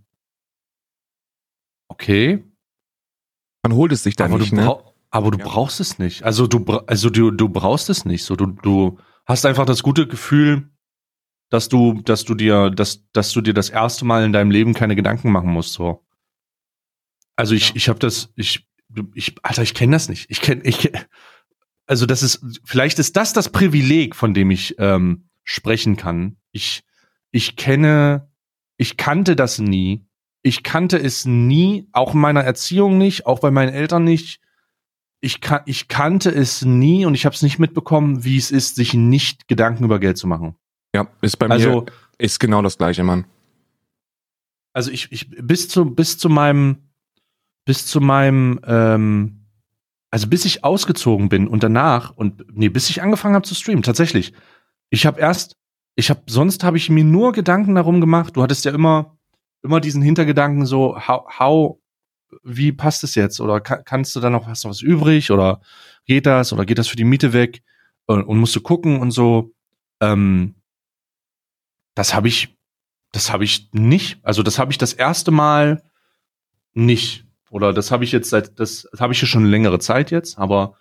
[1.88, 2.44] okay.
[3.62, 4.76] Man holt es sich dann aber nicht, du ne?
[5.10, 5.44] Aber du ja.
[5.44, 6.24] brauchst es nicht.
[6.24, 8.24] Also du, also du, du brauchst es nicht.
[8.24, 10.68] So du, du, hast einfach das gute Gefühl,
[11.50, 14.74] dass du, dass du dir, dass, dass du dir das erste Mal in deinem Leben
[14.74, 15.72] keine Gedanken machen musst.
[15.72, 16.04] So.
[17.36, 17.76] Also ich, ja.
[17.76, 18.68] ich habe das, ich,
[19.14, 20.30] ich, Alter, ich kenne das nicht.
[20.30, 20.92] Ich kenne, ich,
[21.86, 26.36] also das ist, vielleicht ist das das Privileg, von dem ich ähm, sprechen kann.
[26.52, 26.82] Ich,
[27.34, 28.28] ich kenne,
[28.76, 30.06] ich kannte das nie.
[30.42, 34.40] Ich kannte es nie, auch in meiner Erziehung nicht, auch bei meinen Eltern nicht
[35.24, 38.76] ich, kan ich kannte es nie und ich habe es nicht mitbekommen, wie es ist,
[38.76, 40.54] sich nicht Gedanken über Geld zu machen.
[40.94, 41.86] Ja, ist bei also, mir
[42.18, 43.24] ist genau das gleiche, Mann.
[44.74, 46.90] Also ich, ich bis zu bis zu meinem
[47.64, 49.46] bis zu meinem ähm,
[50.10, 53.82] also bis ich ausgezogen bin und danach und nee, bis ich angefangen habe zu streamen,
[53.82, 54.34] tatsächlich.
[54.90, 55.56] Ich habe erst
[55.96, 58.36] ich habe sonst habe ich mir nur Gedanken darum gemacht.
[58.36, 59.16] Du hattest ja immer
[59.62, 61.78] immer diesen Hintergedanken so how, how
[62.42, 63.40] wie passt es jetzt?
[63.40, 65.30] Oder kann, kannst du da noch, hast du was übrig?
[65.30, 65.60] Oder
[66.04, 66.52] geht das?
[66.52, 67.62] Oder geht das für die Miete weg?
[68.06, 69.54] Und, und musst du gucken und so.
[70.00, 70.56] Ähm,
[71.94, 72.56] das habe ich,
[73.12, 74.18] das habe ich nicht.
[74.22, 75.82] Also das habe ich das erste Mal
[76.74, 77.24] nicht.
[77.50, 80.36] Oder das habe ich jetzt seit, das, das habe ich hier schon längere Zeit jetzt,
[80.38, 80.74] aber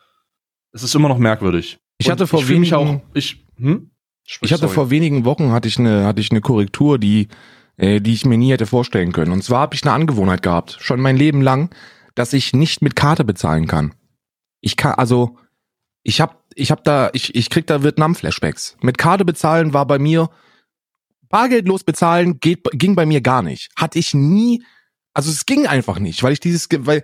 [0.71, 1.79] es ist immer noch merkwürdig.
[1.99, 3.91] Ich hatte vor ich wenigen- auch, ich, hm?
[4.25, 4.73] Sprich, Ich hatte sorry.
[4.73, 7.27] vor wenigen Wochen hatte ich eine hatte ich eine Korrektur, die
[7.77, 9.31] äh, die ich mir nie hätte vorstellen können.
[9.31, 11.73] Und zwar habe ich eine Angewohnheit gehabt, schon mein Leben lang,
[12.15, 13.93] dass ich nicht mit Karte bezahlen kann.
[14.61, 15.37] Ich kann also
[16.03, 18.77] ich habe ich habe da ich ich krieg da Vietnam Flashbacks.
[18.81, 20.29] Mit Karte bezahlen war bei mir
[21.29, 23.69] bargeldlos bezahlen geht ging bei mir gar nicht.
[23.75, 24.63] Hatte ich nie
[25.13, 27.03] also es ging einfach nicht, weil ich dieses weil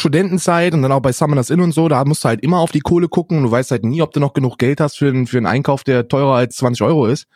[0.00, 2.72] Studentenzeit und dann auch bei Summoners Inn und so, da musst du halt immer auf
[2.72, 5.08] die Kohle gucken und du weißt halt nie, ob du noch genug Geld hast für
[5.08, 7.26] einen, für einen Einkauf, der teurer als 20 Euro ist.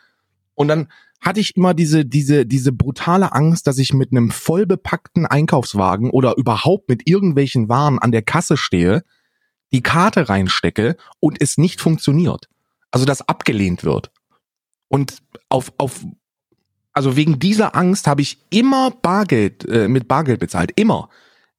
[0.55, 0.87] Und dann
[1.21, 6.09] hatte ich immer diese, diese, diese brutale Angst, dass ich mit einem voll bepackten Einkaufswagen
[6.09, 9.03] oder überhaupt mit irgendwelchen Waren an der Kasse stehe,
[9.71, 12.47] die Karte reinstecke und es nicht funktioniert.
[12.91, 14.11] Also dass abgelehnt wird.
[14.87, 15.17] Und
[15.49, 16.05] auf, auf,
[16.93, 20.71] also wegen dieser Angst habe ich immer Bargeld, äh, mit Bargeld bezahlt.
[20.75, 21.09] Immer.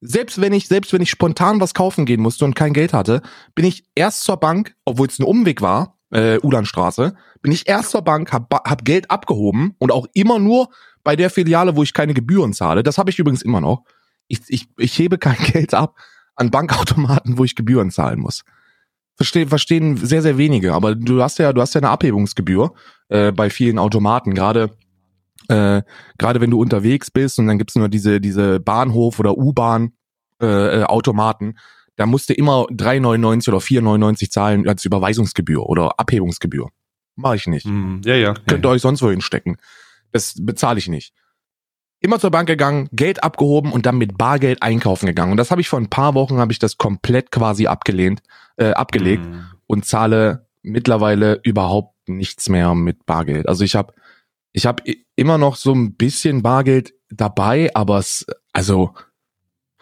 [0.00, 3.22] Selbst wenn ich, selbst wenn ich spontan was kaufen gehen musste und kein Geld hatte,
[3.54, 7.90] bin ich erst zur Bank, obwohl es ein Umweg war, äh, Ulanstraße, bin ich erst
[7.90, 10.68] zur Bank, hab, hab Geld abgehoben und auch immer nur
[11.02, 12.82] bei der Filiale, wo ich keine Gebühren zahle.
[12.82, 13.84] Das habe ich übrigens immer noch.
[14.28, 15.96] Ich, ich, ich hebe kein Geld ab
[16.34, 18.44] an Bankautomaten, wo ich Gebühren zahlen muss.
[19.16, 20.74] Verstehen, verstehen sehr, sehr wenige.
[20.74, 22.74] Aber du hast ja, du hast ja eine Abhebungsgebühr
[23.08, 24.34] äh, bei vielen Automaten.
[24.34, 24.70] Gerade
[25.48, 25.82] äh,
[26.18, 29.92] gerade wenn du unterwegs bist und dann gibt's nur diese diese Bahnhof oder U-Bahn
[30.42, 31.54] äh, äh, Automaten,
[31.96, 36.68] da musst du immer 3,99 oder 4,99 zahlen als Überweisungsgebühr oder Abhebungsgebühr.
[37.14, 37.64] Mache ich nicht.
[37.64, 38.34] Hm, ja, ja.
[38.46, 39.56] Könnt ihr euch sonst wohin stecken.
[40.12, 41.14] Das bezahle ich nicht.
[42.00, 45.30] Immer zur Bank gegangen, Geld abgehoben und dann mit Bargeld einkaufen gegangen.
[45.32, 48.20] Und das habe ich vor ein paar Wochen habe ich das komplett quasi abgelehnt,
[48.56, 49.46] äh, abgelegt Hm.
[49.66, 53.48] und zahle mittlerweile überhaupt nichts mehr mit Bargeld.
[53.48, 53.94] Also ich habe
[54.56, 54.82] ich habe
[55.16, 58.94] immer noch so ein bisschen Bargeld dabei, aber es also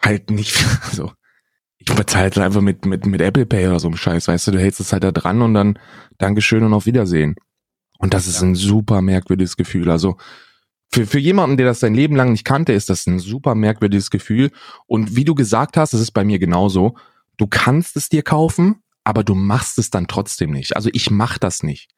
[0.01, 1.13] halt nicht also
[1.77, 4.51] ich bezahle halt einfach mit mit mit Apple Pay oder so einem Scheiß, weißt du,
[4.51, 5.79] du hältst es halt da dran und dann
[6.17, 7.35] Dankeschön und auf Wiedersehen.
[7.99, 9.89] Und das ist ein super merkwürdiges Gefühl.
[9.89, 10.17] Also
[10.91, 14.09] für, für jemanden, der das sein Leben lang nicht kannte, ist das ein super merkwürdiges
[14.09, 14.51] Gefühl.
[14.87, 16.97] Und wie du gesagt hast, es ist bei mir genauso.
[17.37, 20.75] Du kannst es dir kaufen, aber du machst es dann trotzdem nicht.
[20.75, 21.94] Also ich mach das nicht.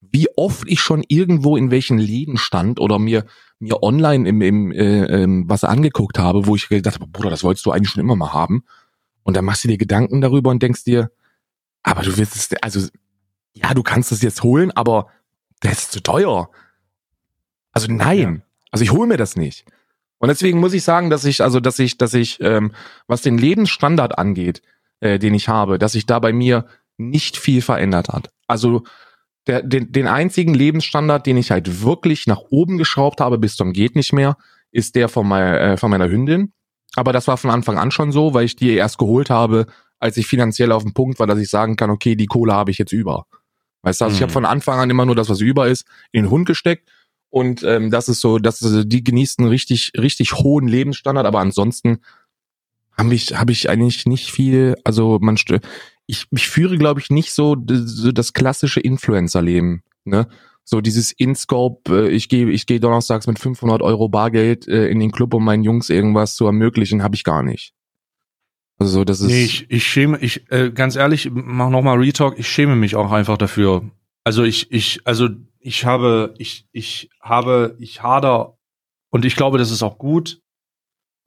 [0.00, 3.24] Wie oft ich schon irgendwo in welchen Läden stand oder mir
[3.60, 7.42] mir online im, im äh, ähm, was angeguckt habe, wo ich gedacht habe, Bruder, das
[7.42, 8.64] wolltest du eigentlich schon immer mal haben.
[9.24, 11.10] Und dann machst du dir Gedanken darüber und denkst dir,
[11.82, 12.88] aber du willst es, also
[13.54, 15.08] ja, du kannst es jetzt holen, aber
[15.60, 16.50] das ist zu teuer.
[17.72, 19.64] Also nein, also ich hole mir das nicht.
[20.18, 22.72] Und deswegen muss ich sagen, dass ich, also dass ich, dass ich, ähm,
[23.06, 24.62] was den Lebensstandard angeht,
[25.00, 28.30] äh, den ich habe, dass sich da bei mir nicht viel verändert hat.
[28.46, 28.84] Also
[29.48, 33.72] der, den, den einzigen Lebensstandard, den ich halt wirklich nach oben geschraubt habe, bis zum
[33.72, 34.36] geht nicht mehr,
[34.70, 36.52] ist der von, meiner äh, von meiner Hündin.
[36.94, 39.66] Aber das war von Anfang an schon so, weil ich die erst geholt habe,
[39.98, 42.70] als ich finanziell auf dem Punkt war, dass ich sagen kann, okay, die Kohle habe
[42.70, 43.26] ich jetzt über.
[43.82, 44.24] Weißt du, also ich Mhm.
[44.24, 46.88] habe von Anfang an immer nur das, was über ist, in den Hund gesteckt.
[47.30, 51.98] Und ähm, das ist so, das ist, die genießen richtig, richtig hohen Lebensstandard, aber ansonsten
[52.96, 55.36] habe ich, habe ich eigentlich nicht viel, also man
[56.08, 59.82] ich, ich führe, glaube ich, nicht so, so das klassische Influencer-Leben.
[60.04, 60.26] Ne?
[60.64, 65.00] So dieses InScope, äh, ich gehe ich gehe donnerstags mit 500 Euro Bargeld äh, in
[65.00, 67.74] den Club, um meinen Jungs irgendwas zu ermöglichen, habe ich gar nicht.
[68.78, 72.38] Also so, das ist Nee, ich, ich schäme, ich, äh, ganz ehrlich, mach nochmal Retalk,
[72.38, 73.90] ich schäme mich auch einfach dafür.
[74.24, 75.28] Also ich, ich, also
[75.60, 78.56] ich habe, ich, ich habe, ich hader
[79.10, 80.40] und ich glaube, das ist auch gut.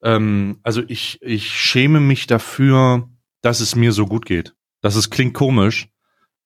[0.01, 3.09] Ähm, also ich, ich schäme mich dafür,
[3.41, 4.55] dass es mir so gut geht.
[4.81, 5.89] Das ist, klingt komisch,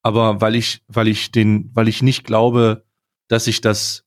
[0.02, 2.86] aber weil ich, weil ich den, weil ich nicht glaube,
[3.28, 4.06] dass ich das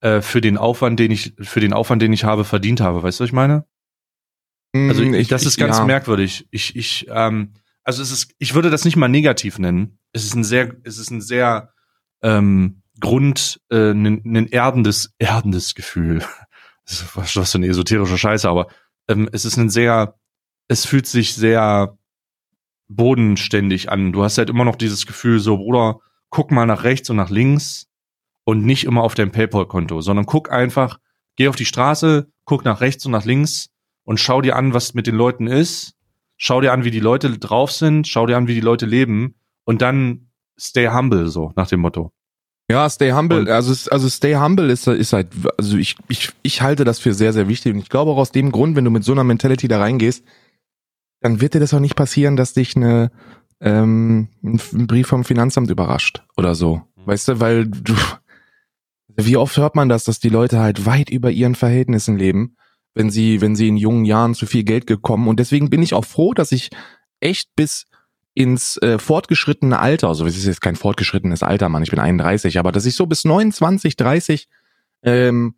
[0.00, 3.02] äh, für den Aufwand, den ich, für den Aufwand, den ich habe, verdient habe.
[3.02, 3.66] Weißt du, was ich meine?
[4.74, 5.84] Also Mm, ich, das ist ganz ja.
[5.84, 6.46] merkwürdig.
[6.50, 9.98] Ich, ich, ähm, also es ist, ich würde das nicht mal negativ nennen.
[10.12, 11.72] Es ist ein sehr, es ist ein sehr
[12.22, 16.22] ähm, Grund, äh, ein, ein erdendes, erdendes Gefühl.
[16.88, 18.68] Das ist was, was für eine esoterische Scheiße, aber
[19.08, 20.20] ähm, es ist ein sehr,
[20.68, 21.95] es fühlt sich sehr
[22.88, 24.12] bodenständig an.
[24.12, 27.30] Du hast halt immer noch dieses Gefühl, so, Bruder, guck mal nach rechts und nach
[27.30, 27.86] links
[28.44, 30.98] und nicht immer auf dein PayPal-Konto, sondern guck einfach,
[31.36, 33.68] geh auf die Straße, guck nach rechts und nach links
[34.04, 35.94] und schau dir an, was mit den Leuten ist.
[36.38, 39.36] Schau dir an, wie die Leute drauf sind, schau dir an, wie die Leute leben
[39.64, 40.28] und dann
[40.60, 42.12] stay humble, so nach dem Motto.
[42.70, 46.62] Ja, stay humble, Und- also also stay humble ist ist halt also ich ich ich
[46.62, 48.90] halte das für sehr sehr wichtig und ich glaube auch aus dem Grund, wenn du
[48.90, 50.24] mit so einer Mentality da reingehst,
[51.20, 53.10] dann wird dir das auch nicht passieren, dass dich eine
[53.60, 56.82] ähm, ein Brief vom Finanzamt überrascht oder so.
[57.06, 57.94] Weißt du, weil du
[59.16, 62.56] wie oft hört man das, dass die Leute halt weit über ihren Verhältnissen leben,
[62.94, 65.94] wenn sie wenn sie in jungen Jahren zu viel Geld gekommen und deswegen bin ich
[65.94, 66.70] auch froh, dass ich
[67.20, 67.86] echt bis
[68.34, 72.58] ins äh, fortgeschrittene Alter, also es ist jetzt kein fortgeschrittenes Alter, Mann, ich bin 31,
[72.58, 74.48] aber dass ich so bis 29, 30
[75.02, 75.54] ähm,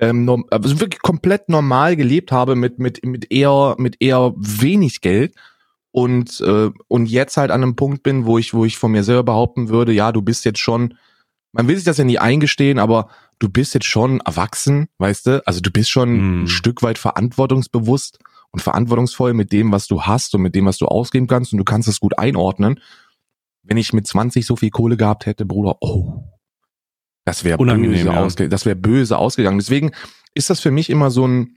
[0.00, 5.34] ähm, also wirklich komplett normal gelebt habe mit mit mit eher mit eher wenig Geld
[5.92, 9.04] und äh, und jetzt halt an einem Punkt bin, wo ich wo ich von mir
[9.04, 10.94] selber behaupten würde, ja, du bist jetzt schon,
[11.52, 13.08] man will sich das ja nie eingestehen, aber
[13.38, 15.46] du bist jetzt schon erwachsen, weißt du?
[15.46, 16.42] Also du bist schon mm.
[16.42, 18.18] ein Stück weit verantwortungsbewusst
[18.52, 21.58] und verantwortungsvoll mit dem, was du hast und mit dem, was du ausgeben kannst und
[21.58, 22.80] du kannst es gut einordnen.
[23.62, 26.24] Wenn ich mit 20 so viel Kohle gehabt hätte, Bruder, oh,
[27.30, 28.20] das wäre böse, ja.
[28.20, 29.58] ausge das wäre böse ausgegangen.
[29.58, 29.92] Deswegen
[30.34, 31.56] ist das für mich immer so ein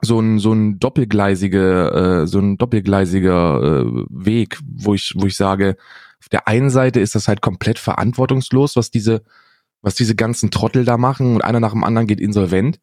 [0.00, 5.36] so ein so ein doppelgleisige äh, so ein doppelgleisiger äh, Weg, wo ich wo ich
[5.36, 5.76] sage,
[6.20, 9.22] auf der einen Seite ist das halt komplett verantwortungslos, was diese
[9.82, 12.80] was diese ganzen Trottel da machen und einer nach dem anderen geht insolvent.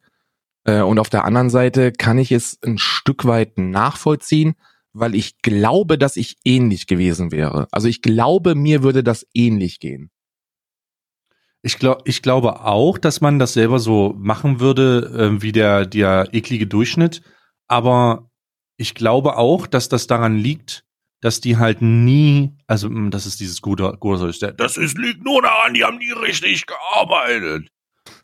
[0.64, 4.54] Äh, und auf der anderen Seite kann ich es ein Stück weit nachvollziehen,
[4.92, 7.68] weil ich glaube, dass ich ähnlich gewesen wäre.
[7.70, 10.10] Also ich glaube, mir würde das ähnlich gehen.
[11.66, 15.84] Ich, glaube, ich glaube auch, dass man das selber so machen würde, äh, wie der,
[15.84, 17.22] der eklige Durchschnitt.
[17.66, 18.30] Aber
[18.76, 20.84] ich glaube auch, dass das daran liegt,
[21.20, 25.42] dass die halt nie, also hm, das ist dieses gute, gute das ist, liegt nur
[25.42, 27.68] daran, die haben nie richtig gearbeitet.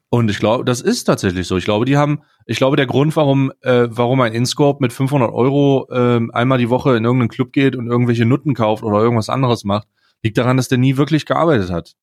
[0.08, 1.56] Und ich glaube, das ist tatsächlich so.
[1.56, 5.32] Ich glaube, die haben, ich glaube, der Grund, warum, äh, warum ein Inscope mit 500
[5.32, 9.28] Euro äh, einmal die Woche in irgendeinen Club geht und irgendwelche Nutten kauft oder irgendwas
[9.28, 9.88] anderes macht,
[10.22, 11.96] liegt daran, dass der nie wirklich gearbeitet hat.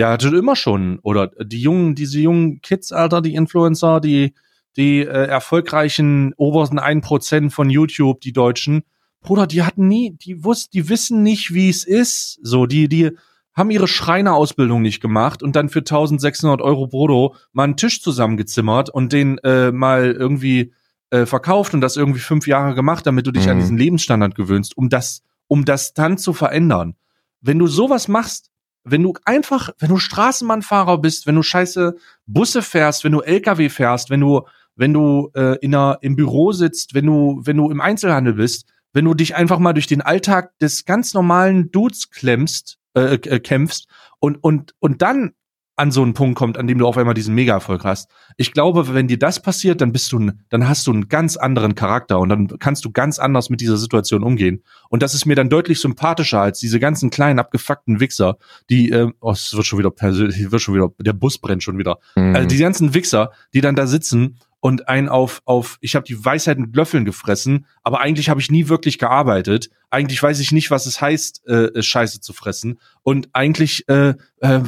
[0.00, 4.32] Der hatte immer schon, oder die jungen, diese jungen Kids, Alter, die Influencer, die,
[4.78, 8.82] die äh, erfolgreichen obersten 1% von YouTube, die Deutschen,
[9.20, 12.38] Bruder, die hatten nie, die wussten, die wissen nicht, wie es ist.
[12.42, 13.10] So, die, die
[13.52, 18.88] haben ihre Schreinerausbildung nicht gemacht und dann für 1600 Euro Brodo mal einen Tisch zusammengezimmert
[18.88, 20.72] und den äh, mal irgendwie
[21.10, 23.50] äh, verkauft und das irgendwie fünf Jahre gemacht, damit du dich mhm.
[23.50, 26.94] an diesen Lebensstandard gewöhnst, um das, um das dann zu verändern.
[27.42, 28.50] Wenn du sowas machst,
[28.84, 33.68] wenn du einfach, wenn du Straßenbahnfahrer bist, wenn du scheiße Busse fährst, wenn du LKW
[33.68, 34.42] fährst, wenn du,
[34.74, 38.66] wenn du äh, in einer, im Büro sitzt, wenn du, wenn du im Einzelhandel bist,
[38.92, 43.40] wenn du dich einfach mal durch den Alltag des ganz normalen Dudes klemmst, äh, äh,
[43.40, 43.86] kämpfst
[44.18, 45.32] und, und, und dann
[45.80, 48.10] an so einen Punkt kommt, an dem du auf einmal diesen Mega-Erfolg hast.
[48.36, 51.74] Ich glaube, wenn dir das passiert, dann bist du, dann hast du einen ganz anderen
[51.74, 54.62] Charakter und dann kannst du ganz anders mit dieser Situation umgehen.
[54.90, 58.36] Und das ist mir dann deutlich sympathischer als diese ganzen kleinen abgefuckten Wichser,
[58.68, 61.78] die, äh, oh, es wird schon wieder persönlich, wird schon wieder, der Bus brennt schon
[61.78, 61.98] wieder.
[62.14, 62.36] Mhm.
[62.36, 66.22] Also die ganzen Wichser, die dann da sitzen und ein auf, auf ich habe die
[66.22, 69.70] Weisheit mit Löffeln gefressen, aber eigentlich habe ich nie wirklich gearbeitet.
[69.88, 72.78] Eigentlich weiß ich nicht, was es heißt, äh, Scheiße zu fressen.
[73.02, 74.60] Und eigentlich, äh, äh,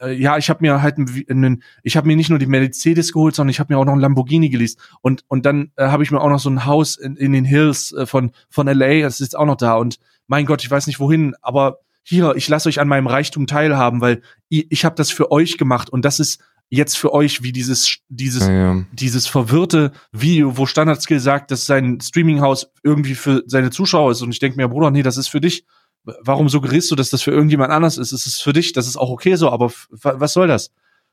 [0.00, 3.34] äh ja, ich habe mir halt einen, ich habe mir nicht nur die Mercedes geholt,
[3.34, 4.78] sondern ich habe mir auch noch ein Lamborghini geleast.
[5.00, 7.44] Und, und dann äh, habe ich mir auch noch so ein Haus in, in den
[7.44, 9.74] Hills äh, von, von LA, das ist auch noch da.
[9.74, 13.46] Und mein Gott, ich weiß nicht wohin, aber hier, ich lasse euch an meinem Reichtum
[13.46, 16.40] teilhaben, weil ich, ich habe das für euch gemacht und das ist
[16.74, 18.84] jetzt für euch wie dieses, dieses, ja, ja.
[18.92, 24.22] dieses verwirrte Video, wo Standardskill sagt, dass sein Streaminghaus irgendwie für seine Zuschauer ist.
[24.22, 25.64] Und ich denke mir, Bruder, nee, das ist für dich.
[26.04, 28.12] Warum suggerierst du, dass das für irgendjemand anders ist?
[28.12, 30.70] Es ist für dich, das ist auch okay so, aber was soll das?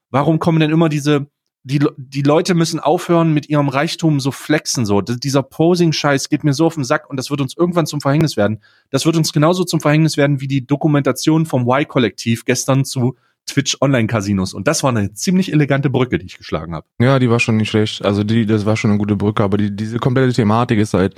[0.10, 1.28] Warum kommen denn immer diese,
[1.64, 5.02] die, die Leute müssen aufhören, mit ihrem Reichtum so flexen, so.
[5.02, 8.36] Dieser Posing-Scheiß geht mir so auf den Sack und das wird uns irgendwann zum Verhängnis
[8.36, 8.62] werden.
[8.90, 13.78] Das wird uns genauso zum Verhängnis werden wie die Dokumentation vom Y-Kollektiv gestern zu Twitch
[13.82, 14.54] Online-Casinos.
[14.54, 16.86] Und das war eine ziemlich elegante Brücke, die ich geschlagen habe.
[17.00, 18.04] Ja, die war schon nicht schlecht.
[18.06, 21.16] Also die, das war schon eine gute Brücke, aber die, diese komplette Thematik ist halt.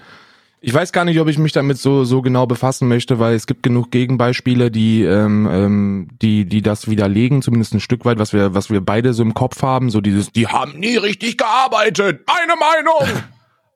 [0.66, 3.48] Ich weiß gar nicht, ob ich mich damit so so genau befassen möchte, weil es
[3.48, 8.32] gibt genug Gegenbeispiele, die ähm, ähm, die die das widerlegen, zumindest ein Stück weit, was
[8.32, 12.22] wir was wir beide so im Kopf haben, so dieses, die haben nie richtig gearbeitet,
[12.26, 13.24] meine Meinung.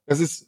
[0.07, 0.46] Das ist.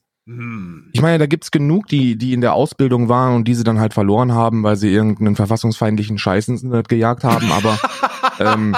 [0.94, 3.94] Ich meine, da gibt's genug, die, die in der Ausbildung waren und diese dann halt
[3.94, 7.80] verloren haben, weil sie irgendeinen verfassungsfeindlichen Scheiß ins Internet gejagt haben, aber
[8.40, 8.76] ähm,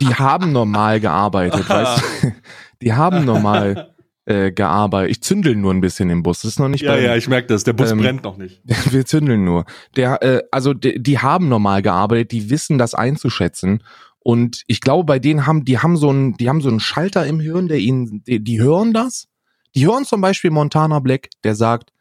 [0.00, 2.32] die haben normal gearbeitet, weißt du?
[2.82, 3.94] Die haben normal
[4.26, 5.10] äh, gearbeitet.
[5.10, 6.42] Ich zündel nur ein bisschen im Bus.
[6.42, 6.82] Das ist noch nicht.
[6.82, 7.64] Ja, beim, ja, ich merke das.
[7.64, 8.60] Der Bus ähm, brennt noch nicht.
[8.92, 9.64] Wir zündeln nur.
[9.96, 12.32] Der, äh, also die, die haben normal gearbeitet.
[12.32, 13.82] Die wissen das einzuschätzen.
[14.18, 17.24] Und ich glaube, bei denen haben, die haben so einen, die haben so einen Schalter
[17.24, 19.28] im Hirn, der ihnen, die, die hören das
[19.76, 21.92] die hören zum Beispiel Montana Black, der sagt,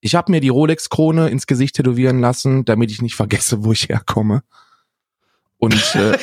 [0.00, 3.88] ich habe mir die Rolex-Krone ins Gesicht tätowieren lassen, damit ich nicht vergesse, wo ich
[3.88, 4.42] herkomme.
[5.58, 6.16] Und äh,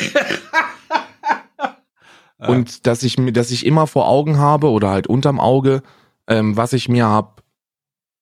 [2.47, 5.84] und dass ich mir, dass ich immer vor Augen habe oder halt unterm Auge,
[6.28, 7.43] ähm, was ich mir hab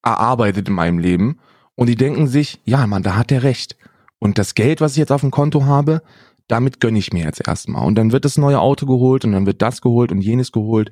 [0.02, 1.40] erarbeitet in meinem Leben.
[1.76, 3.76] Und die denken sich, ja, Mann, da hat der recht.
[4.18, 6.02] Und das Geld, was ich jetzt auf dem Konto habe,
[6.48, 7.86] damit gönne ich mir jetzt erstmal.
[7.86, 10.90] Und dann wird das neue Auto geholt und dann wird das geholt und jenes geholt.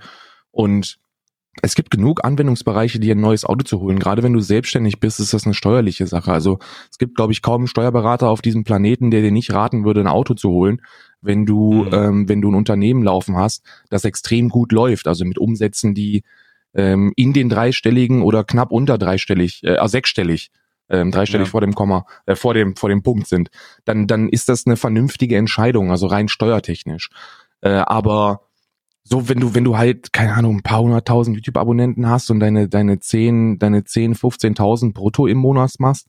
[0.50, 0.98] Und
[1.60, 3.98] es gibt genug Anwendungsbereiche, dir ein neues Auto zu holen.
[3.98, 6.32] Gerade wenn du selbstständig bist, ist das eine steuerliche Sache.
[6.32, 6.58] Also
[6.90, 10.00] es gibt, glaube ich, kaum einen Steuerberater auf diesem Planeten, der dir nicht raten würde,
[10.00, 10.80] ein Auto zu holen,
[11.20, 11.92] wenn du, mhm.
[11.92, 15.06] ähm, wenn du ein Unternehmen laufen hast, das extrem gut läuft.
[15.06, 16.24] Also mit Umsätzen, die
[16.74, 20.50] ähm, in den dreistelligen oder knapp unter dreistellig, äh, sechsstellig,
[20.88, 21.50] ähm, dreistellig ja.
[21.50, 23.50] vor dem Komma, äh, vor dem vor dem Punkt sind,
[23.84, 27.10] dann dann ist das eine vernünftige Entscheidung, also rein steuertechnisch.
[27.60, 28.40] Äh, aber
[29.04, 32.68] so, wenn du, wenn du halt, keine Ahnung, ein paar hunderttausend YouTube-Abonnenten hast und deine,
[32.68, 36.08] deine zehn, deine zehn, 15.000 brutto im Monat machst,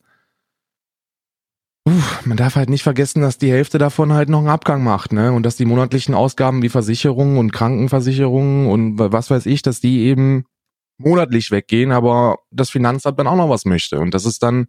[1.86, 5.12] uff, man darf halt nicht vergessen, dass die Hälfte davon halt noch einen Abgang macht,
[5.12, 5.32] ne?
[5.34, 10.02] Und dass die monatlichen Ausgaben wie Versicherungen und Krankenversicherungen und was weiß ich, dass die
[10.04, 10.46] eben
[10.98, 14.00] monatlich weggehen, aber das Finanzamt dann auch noch was möchte.
[14.00, 14.68] Und das ist dann,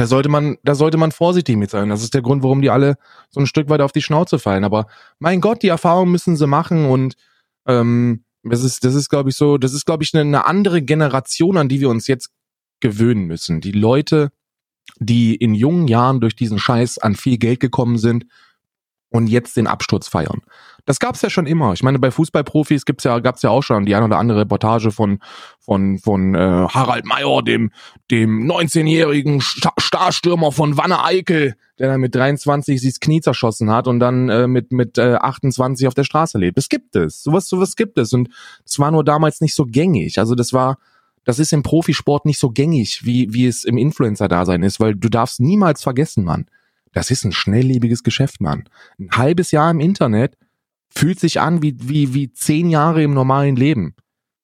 [0.00, 1.90] da sollte man, da sollte man vorsichtig mit sein.
[1.90, 2.96] Das ist der Grund, warum die alle
[3.28, 4.64] so ein Stück weit auf die Schnauze fallen.
[4.64, 4.86] Aber
[5.18, 7.16] mein Gott, die Erfahrung müssen sie machen und
[7.66, 10.80] ähm, das ist, das ist, glaube ich, so, das ist, glaube ich, eine, eine andere
[10.80, 12.30] Generation, an die wir uns jetzt
[12.80, 13.60] gewöhnen müssen.
[13.60, 14.32] Die Leute,
[15.00, 18.24] die in jungen Jahren durch diesen Scheiß an viel Geld gekommen sind
[19.10, 20.40] und jetzt den Absturz feiern.
[20.86, 21.72] Das gab's ja schon immer.
[21.72, 24.90] Ich meine, bei Fußballprofis gibt's ja, gab's ja auch schon die eine oder andere Reportage
[24.90, 25.20] von
[25.58, 26.38] von von äh,
[26.68, 27.70] Harald Mayer, dem
[28.10, 33.88] dem 19-jährigen Starstürmer von Wanne Eickel, der dann mit 23 sich das Knie zerschossen hat
[33.88, 36.56] und dann äh, mit mit äh, 28 auf der Straße lebt.
[36.56, 37.22] Das gibt es.
[37.22, 38.30] Sowas sowas gibt es und
[38.64, 40.18] es war nur damals nicht so gängig.
[40.18, 40.78] Also das war
[41.24, 45.08] das ist im Profisport nicht so gängig, wie wie es im Influencer-Dasein ist, weil du
[45.08, 46.46] darfst niemals vergessen, Mann.
[46.92, 48.68] Das ist ein schnelllebiges Geschäft, Mann.
[48.98, 50.36] Ein halbes Jahr im Internet
[50.88, 53.94] fühlt sich an wie, wie, wie zehn Jahre im normalen Leben.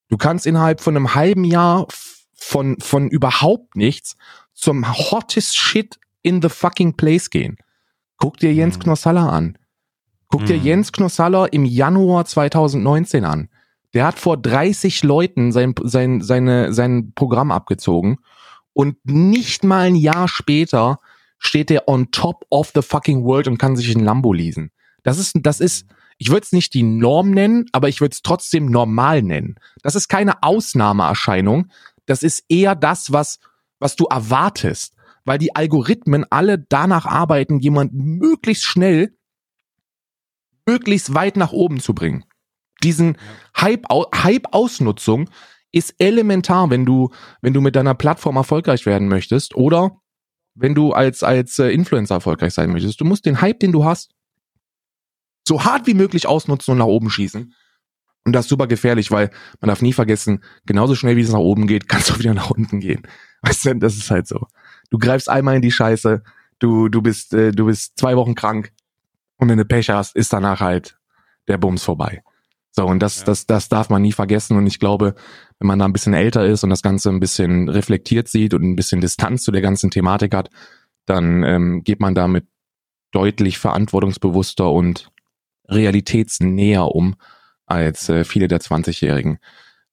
[0.08, 1.86] Du kannst innerhalb von einem halben Jahr
[2.34, 4.16] von, von überhaupt nichts
[4.54, 7.56] zum hottest shit in the fucking place gehen.
[8.16, 8.82] Guck dir Jens mhm.
[8.84, 9.58] Knossalla an.
[10.28, 10.46] Guck mhm.
[10.46, 13.48] dir Jens Knossalla im Januar 2019 an.
[13.94, 18.18] Der hat vor 30 Leuten sein, sein, seine, sein Programm abgezogen
[18.72, 21.00] und nicht mal ein Jahr später
[21.38, 24.70] steht er on top of the fucking world und kann sich ein Lambo leasen.
[25.02, 25.86] Das ist, das ist,
[26.18, 29.56] ich würde es nicht die Norm nennen, aber ich würde es trotzdem normal nennen.
[29.82, 31.70] Das ist keine Ausnahmeerscheinung.
[32.06, 33.38] Das ist eher das, was,
[33.78, 34.94] was du erwartest.
[35.24, 39.16] Weil die Algorithmen alle danach arbeiten, jemanden möglichst schnell,
[40.66, 42.24] möglichst weit nach oben zu bringen.
[42.82, 43.16] Diesen
[43.56, 45.28] Hype, Hype-Ausnutzung
[45.72, 47.10] ist elementar, wenn du,
[47.42, 50.00] wenn du mit deiner Plattform erfolgreich werden möchtest oder
[50.56, 53.00] wenn du als, als äh, Influencer erfolgreich sein möchtest.
[53.00, 54.10] Du musst den Hype, den du hast,
[55.46, 57.54] so hart wie möglich ausnutzen und nach oben schießen.
[58.24, 59.30] Und das ist super gefährlich, weil
[59.60, 62.50] man darf nie vergessen, genauso schnell wie es nach oben geht, kannst du wieder nach
[62.50, 63.02] unten gehen.
[63.42, 64.46] Weißt du, das ist halt so.
[64.90, 66.22] Du greifst einmal in die Scheiße,
[66.58, 68.72] du, du bist, äh, du bist zwei Wochen krank
[69.36, 70.98] und wenn du Pech hast, ist danach halt
[71.46, 72.22] der Bums vorbei.
[72.76, 73.24] So, und das, ja.
[73.24, 74.56] das, das darf man nie vergessen.
[74.56, 75.14] Und ich glaube,
[75.58, 78.62] wenn man da ein bisschen älter ist und das Ganze ein bisschen reflektiert sieht und
[78.62, 80.50] ein bisschen Distanz zu der ganzen Thematik hat,
[81.06, 82.46] dann ähm, geht man damit
[83.12, 85.10] deutlich verantwortungsbewusster und
[85.68, 87.16] realitätsnäher um
[87.64, 89.38] als äh, viele der 20-Jährigen.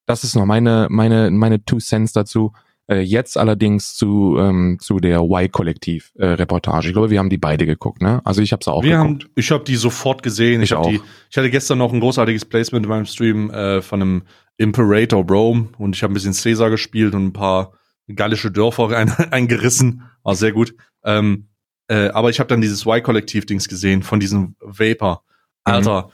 [0.06, 2.52] Das ist noch meine, meine, meine Two Cents dazu.
[2.86, 6.86] Äh, jetzt allerdings zu, ähm, zu der Y-Kollektiv-Reportage.
[6.86, 8.20] Äh, ich glaube, wir haben die beide geguckt, ne?
[8.24, 9.24] Also ich habe es auch wir geguckt.
[9.24, 10.60] Haben, ich habe die sofort gesehen.
[10.60, 10.88] Ich, ich auch.
[10.88, 14.22] Die, ich hatte gestern noch ein großartiges Placement in meinem Stream äh, von einem
[14.58, 17.72] Imperator Rome und ich habe ein bisschen Caesar gespielt und ein paar
[18.06, 20.02] gallische Dörfer ein, eingerissen.
[20.22, 20.74] War sehr gut.
[21.04, 21.48] Ähm,
[21.88, 25.24] äh, aber ich habe dann dieses Y-Kollektiv-Dings gesehen von diesem Vapor.
[25.64, 26.12] Alter, mhm.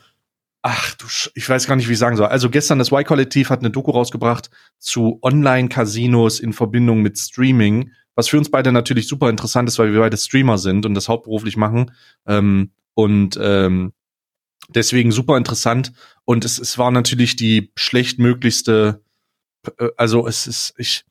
[0.61, 2.27] Ach du, ich weiß gar nicht, wie ich sagen soll.
[2.27, 8.29] Also gestern das Y-Kollektiv hat eine Doku rausgebracht zu Online-Casinos in Verbindung mit Streaming, was
[8.29, 11.57] für uns beide natürlich super interessant ist, weil wir beide Streamer sind und das hauptberuflich
[11.57, 11.91] machen.
[12.27, 13.93] Ähm, und ähm,
[14.69, 15.93] deswegen super interessant.
[16.25, 19.01] Und es, es war natürlich die schlechtmöglichste,
[19.77, 21.05] äh, also es ist, ich,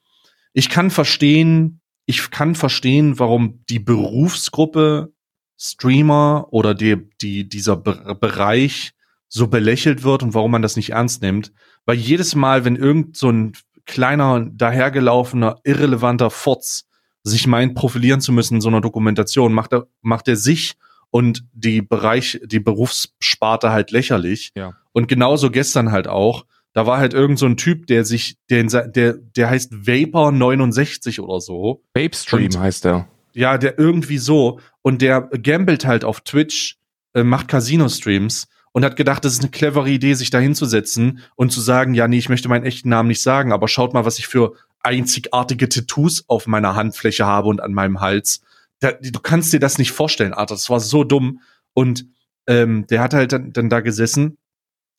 [0.52, 5.12] ich kann verstehen, ich kann verstehen, warum die Berufsgruppe
[5.58, 8.92] Streamer oder die, die, dieser Be Bereich
[9.30, 11.52] so belächelt wird und warum man das nicht ernst nimmt.
[11.86, 13.52] Weil jedes Mal, wenn irgend so ein
[13.86, 16.84] kleiner, dahergelaufener, irrelevanter Fotz
[17.22, 20.74] sich meint, profilieren zu müssen in so einer Dokumentation, macht er, macht er sich
[21.10, 24.50] und die Bereich, die Berufssparte halt lächerlich.
[24.56, 24.74] Ja.
[24.92, 26.44] Und genauso gestern halt auch.
[26.72, 31.20] Da war halt irgend so ein Typ, der sich, der, der, der heißt Vapor 69
[31.20, 31.82] oder so.
[31.94, 33.08] Vapestream heißt der.
[33.32, 34.60] Ja, der irgendwie so.
[34.82, 36.78] Und der gambelt halt auf Twitch,
[37.14, 41.50] äh, macht Casino-Streams und hat gedacht, das ist eine clevere Idee, sich da hinzusetzen und
[41.50, 44.18] zu sagen, ja, nee, ich möchte meinen echten Namen nicht sagen, aber schaut mal, was
[44.18, 48.42] ich für einzigartige Tattoos auf meiner Handfläche habe und an meinem Hals.
[48.78, 50.56] Da, du kannst dir das nicht vorstellen, Arthur.
[50.56, 51.40] Das war so dumm.
[51.74, 52.06] Und
[52.46, 54.38] ähm, der hat halt dann, dann da gesessen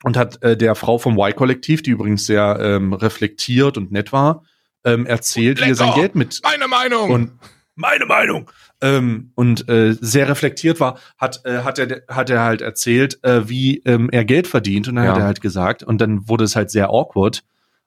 [0.03, 4.43] und hat äh, der Frau vom Y-Kollektiv, die übrigens sehr ähm, reflektiert und nett war,
[4.83, 6.39] ähm, erzählt, wie er sein Geld mit.
[6.43, 7.09] Meine Meinung!
[7.09, 7.31] Und
[7.75, 8.49] meine Meinung!
[8.81, 13.47] Ähm, und äh, sehr reflektiert war, hat, äh, hat, er, hat er halt erzählt, äh,
[13.47, 14.87] wie ähm, er Geld verdient.
[14.87, 15.11] Und dann Ja.
[15.11, 17.43] hat er halt gesagt, und dann wurde es halt sehr awkward,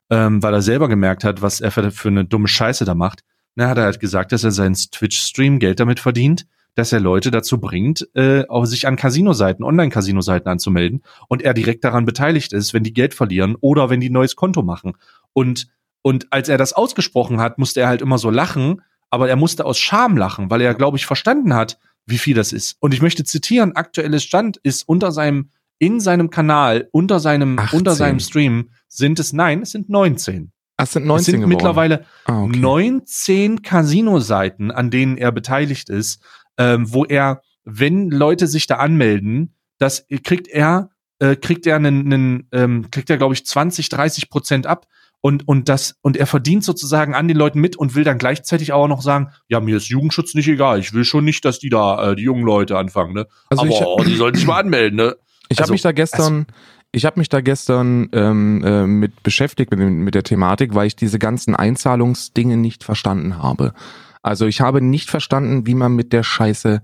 [0.09, 3.23] ähm, weil er selber gemerkt hat, was er für, für eine dumme Scheiße da macht.
[3.55, 7.31] Dann hat er halt gesagt, dass er seinen Twitch-Stream Geld damit verdient, dass er Leute
[7.31, 12.73] dazu bringt, äh, auch sich an Casino-Seiten, Online-Casino-Seiten anzumelden und er direkt daran beteiligt ist,
[12.73, 14.93] wenn die Geld verlieren oder wenn die ein neues Konto machen.
[15.33, 15.67] Und,
[16.01, 18.81] und als er das ausgesprochen hat, musste er halt immer so lachen,
[19.15, 22.53] aber er musste aus Scham lachen, weil er, glaube ich, verstanden hat, wie viel das
[22.53, 22.75] ist.
[22.79, 25.49] Und ich möchte zitieren, aktuelles Stand ist unter seinem,
[25.79, 27.79] in seinem Kanal, unter seinem, 18.
[27.79, 30.51] unter seinem Stream sind es, nein, es sind 19.
[30.77, 31.49] Ach, es sind Es 19 sind geworden.
[31.49, 32.59] mittlerweile ah, okay.
[32.59, 36.21] 19 Casino-Seiten, an denen er beteiligt ist,
[36.57, 40.89] ähm, wo er, wenn Leute sich da anmelden, das kriegt er,
[41.19, 44.87] äh, kriegt er einen, einen ähm, kriegt er, glaube ich, 20, 30 Prozent ab.
[45.25, 48.73] Und, und das, und er verdient sozusagen an den Leuten mit und will dann gleichzeitig
[48.73, 50.77] auch noch sagen, ja, mir ist Jugendschutz nicht egal.
[50.79, 53.25] Ich will schon nicht, dass die da, äh, die jungen Leute anfangen, ne?
[53.49, 55.15] Also Aber ich- oh, die sollten sich mal anmelden, ne?
[55.49, 56.45] Ich Also- habe mich da gestern,
[56.91, 60.95] ich habe mich da gestern ähm, äh, mit beschäftigt mit, mit der Thematik, weil ich
[60.95, 63.73] diese ganzen Einzahlungsdinge nicht verstanden habe.
[64.21, 66.83] Also ich habe nicht verstanden, wie man mit der Scheiße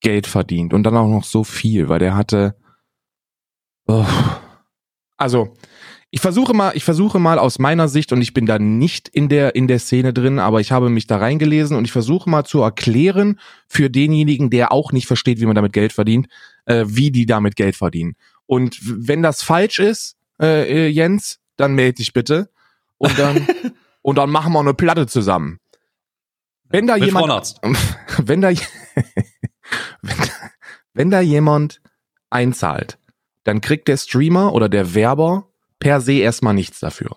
[0.00, 2.56] Geld verdient und dann auch noch so viel, weil der hatte.
[3.86, 4.06] Oh.
[5.18, 5.54] Also
[6.14, 9.28] ich versuche mal, ich versuche mal aus meiner Sicht und ich bin da nicht in
[9.28, 12.44] der in der Szene drin, aber ich habe mich da reingelesen und ich versuche mal
[12.44, 16.28] zu erklären für denjenigen, der auch nicht versteht, wie man damit Geld verdient,
[16.66, 18.14] äh, wie die damit Geld verdienen.
[18.46, 22.48] Und wenn das falsch ist, äh, äh, Jens, dann melde dich bitte
[22.96, 23.48] und dann
[24.02, 25.58] und dann machen wir eine Platte zusammen.
[26.68, 27.60] Wenn da Mit jemand Frauenarzt.
[28.24, 28.50] wenn da,
[30.02, 30.16] wenn,
[30.92, 31.80] wenn da jemand
[32.30, 32.98] einzahlt,
[33.42, 35.48] dann kriegt der Streamer oder der Werber
[35.84, 37.14] per se erstmal nichts dafür.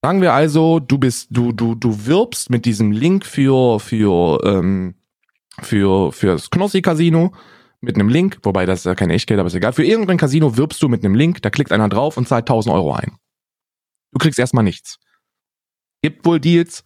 [0.00, 4.94] Sagen wir also, du bist, du, du, du wirbst mit diesem Link für, für, ähm,
[5.60, 7.34] für, fürs Knossi Casino
[7.80, 9.72] mit einem Link, wobei das ist ja kein Echtgeld, aber ist egal.
[9.72, 12.72] Für irgendein Casino wirbst du mit einem Link, da klickt einer drauf und zahlt 1000
[12.72, 13.18] Euro ein.
[14.12, 15.00] Du kriegst erstmal nichts.
[16.00, 16.84] Gibt wohl Deals,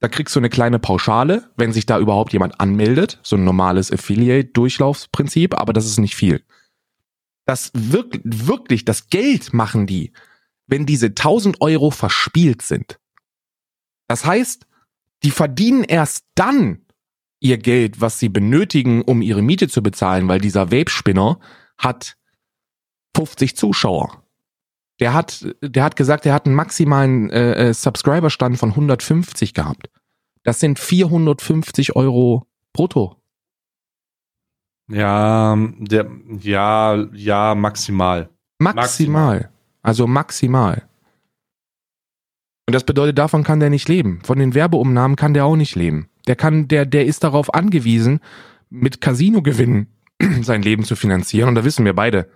[0.00, 3.20] da kriegst du eine kleine Pauschale, wenn sich da überhaupt jemand anmeldet.
[3.22, 6.42] So ein normales Affiliate-Durchlaufsprinzip, aber das ist nicht viel.
[7.46, 10.12] Das wirklich, wirklich, das Geld machen die,
[10.66, 12.98] wenn diese 1000 Euro verspielt sind.
[14.08, 14.66] Das heißt,
[15.22, 16.84] die verdienen erst dann
[17.40, 21.38] ihr Geld, was sie benötigen, um ihre Miete zu bezahlen, weil dieser Vape-Spinner
[21.78, 22.16] hat
[23.16, 24.22] 50 Zuschauer.
[25.00, 29.90] Der hat, der hat gesagt, er hat einen maximalen äh, äh, Subscriber-Stand von 150 gehabt.
[30.42, 33.16] Das sind 450 Euro brutto.
[34.88, 36.06] Ja, der,
[36.40, 38.28] ja, ja, maximal.
[38.58, 39.50] Maximal.
[39.82, 40.82] Also maximal.
[42.66, 44.20] Und das bedeutet, davon kann der nicht leben.
[44.24, 46.08] Von den Werbeumnahmen kann der auch nicht leben.
[46.26, 48.20] Der kann, der, der ist darauf angewiesen,
[48.70, 49.88] mit Casino-Gewinnen
[50.42, 51.48] sein Leben zu finanzieren.
[51.48, 52.28] Und da wissen wir beide,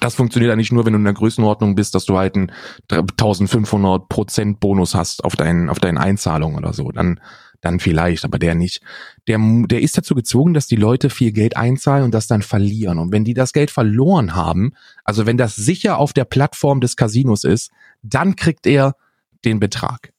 [0.00, 2.52] das funktioniert eigentlich nur, wenn du in der Größenordnung bist, dass du halt einen
[2.90, 6.92] 1500 Prozent Bonus hast auf deinen, auf deinen Einzahlungen oder so.
[6.92, 7.20] Dann,
[7.62, 8.82] dann vielleicht, aber der nicht.
[9.26, 12.98] Der, der ist dazu gezwungen, dass die Leute viel Geld einzahlen und das dann verlieren.
[12.98, 16.96] Und wenn die das Geld verloren haben, also wenn das sicher auf der Plattform des
[16.96, 17.70] Casinos ist,
[18.02, 18.96] dann kriegt er
[19.44, 20.12] den Betrag.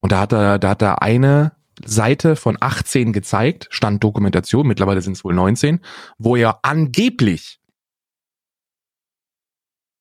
[0.00, 1.52] Und da hat er, da hat er eine
[1.84, 5.80] Seite von 18 gezeigt, stand Dokumentation, mittlerweile sind es wohl 19,
[6.18, 7.58] wo er angeblich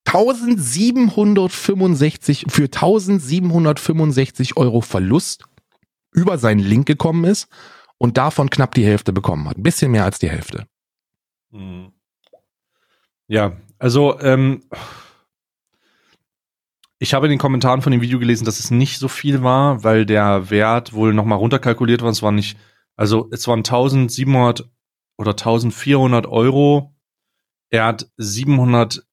[0.06, 5.46] 1765 für 1765 Euro Verlust
[6.12, 7.47] über seinen Link gekommen ist
[7.97, 9.57] und davon knapp die Hälfte bekommen hat.
[9.57, 10.68] Ein bisschen mehr als die Hälfte.
[11.51, 11.91] Mhm.
[13.28, 14.64] Ja, also ähm,
[16.97, 19.84] ich habe in den Kommentaren von dem Video gelesen, dass es nicht so viel war,
[19.84, 22.10] weil der Wert wohl nochmal runterkalkuliert war.
[22.10, 22.57] Es war nicht,
[22.95, 24.70] also es waren 1700
[25.18, 26.93] oder 1400 Euro.
[27.70, 29.05] Er hat 700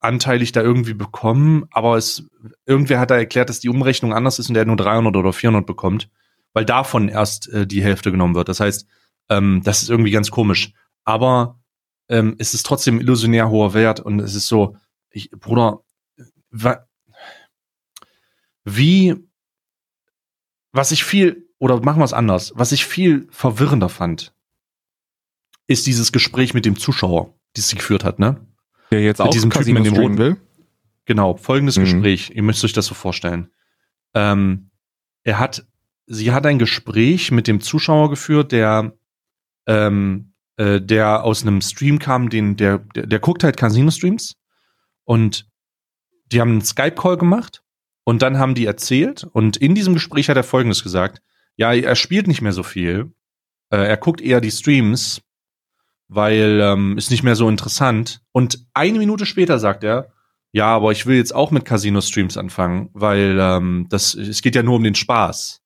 [0.00, 2.28] anteilig da irgendwie bekommen, aber es,
[2.66, 5.66] irgendwer hat da erklärt, dass die Umrechnung anders ist und der nur 300 oder 400
[5.66, 6.10] bekommt,
[6.52, 8.48] weil davon erst äh, die Hälfte genommen wird.
[8.48, 8.86] Das heißt,
[9.28, 10.72] ähm, das ist irgendwie ganz komisch.
[11.04, 11.60] Aber
[12.08, 14.76] ähm, es ist trotzdem illusionär hoher Wert und es ist so,
[15.10, 15.80] ich, Bruder,
[16.50, 16.86] wa,
[18.64, 19.14] wie,
[20.72, 24.34] was ich viel, oder machen wir es anders, was ich viel verwirrender fand,
[25.66, 28.46] ist dieses Gespräch mit dem Zuschauer, das sie geführt hat, ne?
[28.90, 30.36] Der jetzt Mit auch diesem Typen in dem streamen will.
[31.04, 31.82] Genau, folgendes Mhm.
[31.82, 32.30] Gespräch.
[32.34, 33.50] Ihr müsst euch das so vorstellen.
[34.14, 34.70] Ähm,
[35.22, 35.64] er hat,
[36.10, 38.92] sie hat ein Gespräch mit dem Zuschauer geführt, der
[39.66, 44.36] ähm, äh, der aus einem Stream kam, den, der, der, der guckt halt Casino-Streams
[45.04, 45.48] und
[46.26, 47.62] die haben einen Skype-Call gemacht
[48.04, 51.22] und dann haben die erzählt und in diesem Gespräch hat er folgendes gesagt.
[51.56, 53.12] Ja, er spielt nicht mehr so viel.
[53.70, 55.22] Äh, er guckt eher die Streams,
[56.08, 58.20] weil ähm, ist nicht mehr so interessant.
[58.32, 60.12] Und eine Minute später sagt er,
[60.50, 64.64] ja, aber ich will jetzt auch mit Casino-Streams anfangen, weil ähm, das, es geht ja
[64.64, 65.59] nur um den Spaß.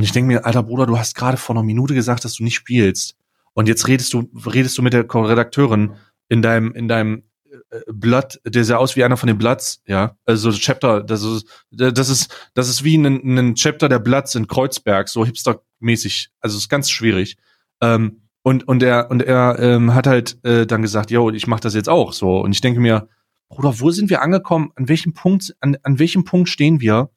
[0.00, 2.42] Und ich denke mir, alter Bruder, du hast gerade vor einer Minute gesagt, dass du
[2.42, 3.16] nicht spielst.
[3.52, 5.92] Und jetzt redest du, redest du mit der Redakteurin
[6.30, 7.24] in deinem, in deinem
[7.70, 10.16] äh, Blood, der sah aus wie einer von den Bloods, ja.
[10.24, 14.46] Also Chapter, das ist, das ist, das ist wie ein, ein Chapter der Bloods in
[14.46, 16.30] Kreuzberg, so hipstermäßig.
[16.40, 17.36] Also ist ganz schwierig.
[17.82, 21.60] Ähm, und, und er, und er ähm, hat halt äh, dann gesagt, yo, ich mach
[21.60, 22.40] das jetzt auch so.
[22.40, 23.06] Und ich denke mir,
[23.50, 24.72] Bruder, wo sind wir angekommen?
[24.76, 27.10] An welchem Punkt, an, an welchem Punkt stehen wir?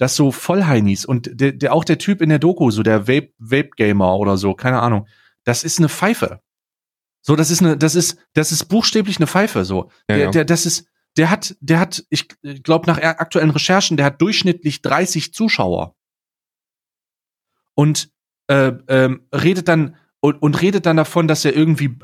[0.00, 3.34] Dass so Vollheinis und der, der auch der Typ in der Doku, so der Vape,
[3.36, 5.06] Vape Gamer oder so, keine Ahnung,
[5.44, 6.40] das ist eine Pfeife.
[7.20, 9.66] So, das ist eine, das ist, das ist buchstäblich eine Pfeife.
[9.66, 10.88] So, ja, der, der, das ist,
[11.18, 12.28] der hat, der hat, ich
[12.62, 15.94] glaube nach aktuellen Recherchen, der hat durchschnittlich 30 Zuschauer
[17.74, 18.10] und
[18.46, 21.96] äh, ähm, redet dann und, und redet dann davon, dass er irgendwie,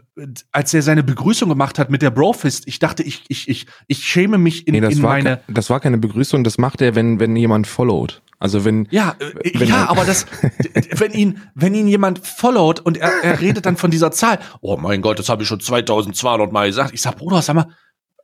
[0.50, 4.04] als er seine Begrüßung gemacht hat mit der Brofist, ich dachte, ich, ich, ich, ich
[4.04, 5.36] schäme mich in, nee, das in war meine.
[5.36, 8.22] Ke das war keine Begrüßung, das macht er, wenn, wenn jemand followt.
[8.38, 8.88] Also wenn.
[8.90, 10.26] Ja, äh, wenn ja, aber das,
[10.92, 14.78] wenn ihn, wenn ihn jemand followt und er, er redet dann von dieser Zahl, oh
[14.78, 16.94] mein Gott, das habe ich schon 2200 Mal gesagt.
[16.94, 17.68] Ich sag, Bruder, sag mal,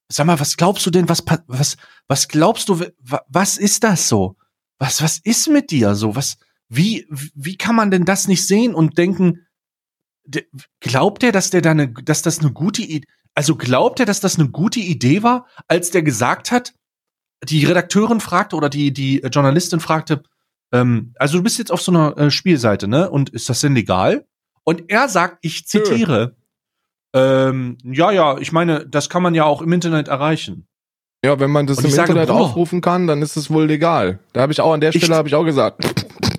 [0.09, 1.77] sag mal, was glaubst du denn, was, was,
[2.09, 2.81] was glaubst du,
[3.29, 4.37] was ist das so?
[4.79, 6.17] Was, was ist mit dir so?
[6.17, 6.39] Was,
[6.69, 9.41] wie, wie kann man denn das nicht sehen und denken,
[10.81, 14.21] glaubt er, dass der da eine, dass das eine gute Idee, also glaubt er, dass
[14.21, 16.75] das eine gute Idee war, als der gesagt hat,
[17.45, 20.23] die Redakteurin fragte oder die, die Journalistin fragte,
[20.73, 23.11] ähm, also du bist jetzt auf so einer äh, Spielseite, ne?
[23.11, 24.27] Und ist das denn legal?
[24.65, 26.37] Und er sagt, ich zitiere,
[27.15, 30.69] ähm, ja, ja, ich meine, das kann man ja auch im Internet erreichen.
[31.25, 34.21] Ja, wenn man das im sage, Internet boah, aufrufen kann, dann ist es wohl legal.
[34.33, 35.85] Da habe ich auch an der Stelle habe ich auch gesagt.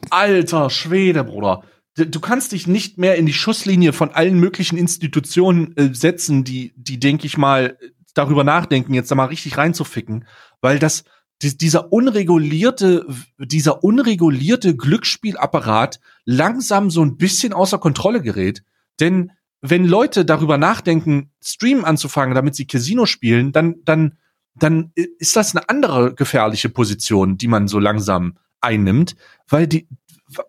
[0.09, 1.63] Alter Schwede, Bruder
[1.95, 6.73] du kannst dich nicht mehr in die Schusslinie von allen möglichen Institutionen äh, setzen, die,
[6.75, 7.77] die, denke ich mal,
[8.13, 10.25] darüber nachdenken, jetzt da mal richtig reinzuficken,
[10.61, 11.03] weil das,
[11.41, 13.05] die, dieser unregulierte,
[13.37, 18.63] dieser unregulierte Glücksspielapparat langsam so ein bisschen außer Kontrolle gerät.
[18.99, 19.31] Denn
[19.61, 24.17] wenn Leute darüber nachdenken, Stream anzufangen, damit sie Casino spielen, dann, dann,
[24.55, 29.15] dann ist das eine andere gefährliche Position, die man so langsam einnimmt,
[29.47, 29.87] weil die,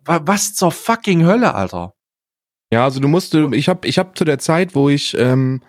[0.04, 1.94] was zur fucking Hölle, Alter?
[2.72, 5.62] Ja, also du musst, ich habe ich hab zu der Zeit, wo ich, ähm,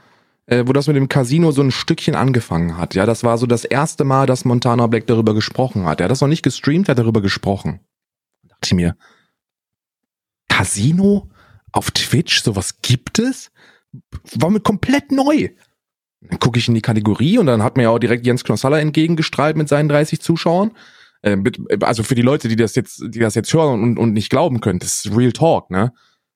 [0.47, 3.45] äh, wo das mit dem Casino so ein Stückchen angefangen hat, ja, das war so
[3.45, 5.99] das erste Mal, dass Montana Black darüber gesprochen hat.
[5.99, 7.79] Er hat das noch nicht gestreamt, er hat darüber gesprochen.
[8.43, 8.95] Da dachte ich mir,
[10.49, 11.29] Casino
[11.71, 13.51] auf Twitch, sowas gibt es?
[14.33, 15.49] War mir komplett neu.
[16.21, 18.79] Dann gucke ich in die Kategorie und dann hat mir ja auch direkt Jens Knossalla
[18.79, 20.71] entgegengestrahlt mit seinen 30 Zuschauern.
[21.25, 21.43] Ähm,
[21.81, 24.61] also für die Leute, die das jetzt, die das jetzt hören und, und nicht glauben
[24.61, 25.91] können, das ist Real Talk, ne?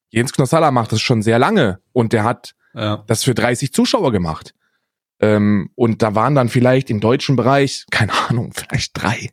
[0.10, 3.04] Jens Knossalla macht das schon sehr lange und der hat ja.
[3.06, 4.56] das für 30 Zuschauer gemacht.
[5.20, 9.30] Ähm, und da waren dann vielleicht im deutschen Bereich, keine Ahnung, vielleicht drei.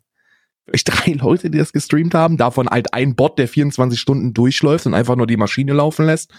[0.66, 2.36] Vielleicht drei Leute, die das gestreamt haben.
[2.36, 6.32] Davon halt ein Bot, der 24 Stunden durchläuft und einfach nur die Maschine laufen lässt.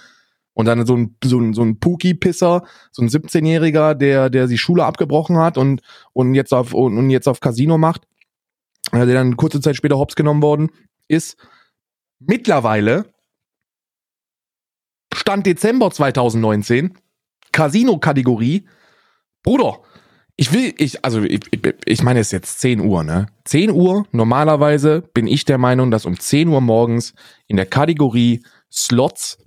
[0.54, 4.58] Und dann so ein, so ein, so ein Puki-Pisser, so ein 17-Jähriger, der, der die
[4.58, 5.82] Schule abgebrochen hat und,
[6.14, 8.08] und jetzt auf, und, und jetzt auf Casino macht.
[8.92, 10.72] Äh, der dann kurze Zeit später hops genommen worden
[11.08, 11.38] ist.
[12.20, 13.06] Mittlerweile,
[15.14, 16.98] Stand Dezember 2019,
[17.52, 18.68] Casino-Kategorie,
[19.44, 19.80] Bruder,
[20.36, 21.42] ich will, ich, also ich,
[21.86, 23.26] ich meine, es ist jetzt 10 Uhr, ne?
[23.46, 27.14] 10 Uhr, normalerweise bin ich der Meinung, dass um 10 Uhr morgens
[27.48, 29.40] in der Kategorie Slots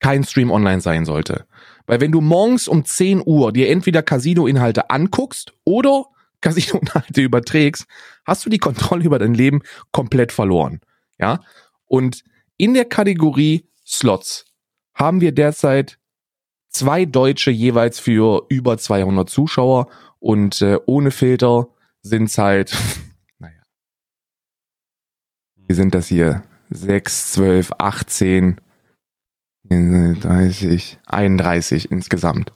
[0.00, 1.46] kein Stream online sein sollte.
[1.86, 6.04] Weil wenn du morgens um 10 Uhr dir entweder Casino-Inhalte anguckst oder
[6.40, 7.86] Casino-Inhalte überträgst,
[8.28, 9.62] hast du die Kontrolle über dein Leben
[9.92, 10.80] komplett verloren.
[11.18, 11.40] Ja?
[11.86, 12.22] Und
[12.56, 14.44] in der Kategorie Slots
[14.94, 15.98] haben wir derzeit
[16.70, 21.68] zwei Deutsche jeweils für über 200 Zuschauer und äh, ohne Filter
[22.02, 22.76] sind's halt,
[23.38, 23.62] naja,
[25.56, 26.44] wie sind das hier?
[26.70, 28.60] 6, 12, 18,
[29.70, 32.52] 30, 31 insgesamt,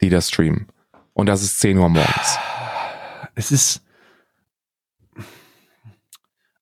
[0.00, 0.68] die das streamen.
[1.12, 2.38] Und das ist 10 Uhr morgens
[3.34, 3.82] es ist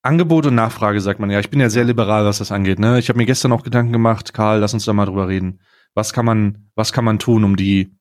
[0.03, 1.41] Angebot und Nachfrage, sagt man ja.
[1.41, 2.79] Ich bin ja sehr liberal, was das angeht.
[2.79, 2.99] Ne?
[2.99, 5.61] Ich habe mir gestern auch Gedanken gemacht, Karl, lass uns da mal drüber reden.
[5.95, 7.97] Was kann man, was kann man tun, um die,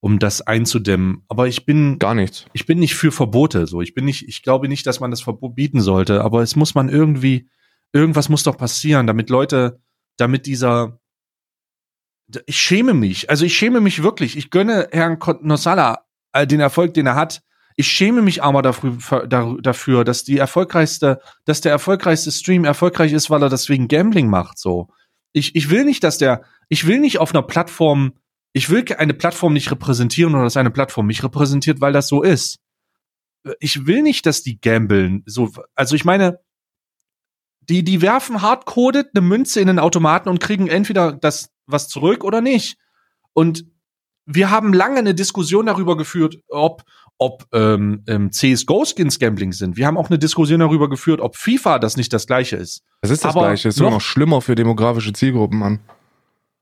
[0.00, 1.24] um das einzudämmen?
[1.28, 2.46] Aber ich bin gar nichts.
[2.52, 3.66] Ich bin nicht für Verbote.
[3.66, 6.22] So, ich bin nicht, ich glaube nicht, dass man das verbieten sollte.
[6.22, 7.48] Aber es muss man irgendwie,
[7.92, 9.80] irgendwas muss doch passieren, damit Leute,
[10.18, 11.00] damit dieser,
[12.46, 13.28] ich schäme mich.
[13.28, 14.36] Also ich schäme mich wirklich.
[14.36, 17.42] Ich gönne Herrn Nosala äh, den Erfolg, den er hat.
[17.80, 23.30] Ich schäme mich aber dafür, dafür, dass die erfolgreichste, dass der erfolgreichste Stream erfolgreich ist,
[23.30, 24.58] weil er deswegen Gambling macht.
[24.58, 24.88] So,
[25.32, 28.14] ich, ich will nicht, dass der, ich will nicht auf einer Plattform,
[28.52, 32.24] ich will eine Plattform nicht repräsentieren oder dass eine Plattform mich repräsentiert, weil das so
[32.24, 32.58] ist.
[33.60, 35.22] Ich will nicht, dass die gambeln.
[35.26, 36.40] So, also ich meine,
[37.60, 42.24] die, die werfen hardcoded eine Münze in den Automaten und kriegen entweder das was zurück
[42.24, 42.76] oder nicht.
[43.34, 43.66] Und
[44.26, 46.82] wir haben lange eine Diskussion darüber geführt, ob,
[47.18, 49.76] ob ähm, ähm, CSGO-Skins Gambling sind.
[49.76, 52.82] Wir haben auch eine Diskussion darüber geführt, ob FIFA das nicht das gleiche ist.
[53.00, 55.80] Es ist das Aber gleiche, es ist sogar noch schlimmer für demografische Zielgruppen, Mann.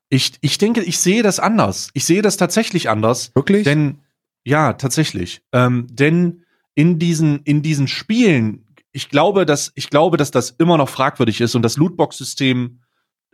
[0.08, 1.90] Ich, ich denke, ich sehe das anders.
[1.92, 3.32] Ich sehe das tatsächlich anders.
[3.34, 3.64] Wirklich?
[3.64, 3.98] Denn,
[4.44, 5.42] ja, tatsächlich.
[5.52, 6.44] Ähm, denn
[6.74, 11.42] in diesen, in diesen Spielen ich glaube, dass ich glaube, dass das immer noch fragwürdig
[11.42, 12.80] ist und das Lootbox-System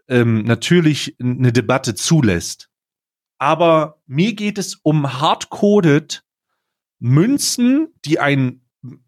[0.09, 2.69] ähm, natürlich eine Debatte zulässt.
[3.39, 6.25] Aber mir geht es um hardcoded
[7.03, 8.61] Münzen, die ein,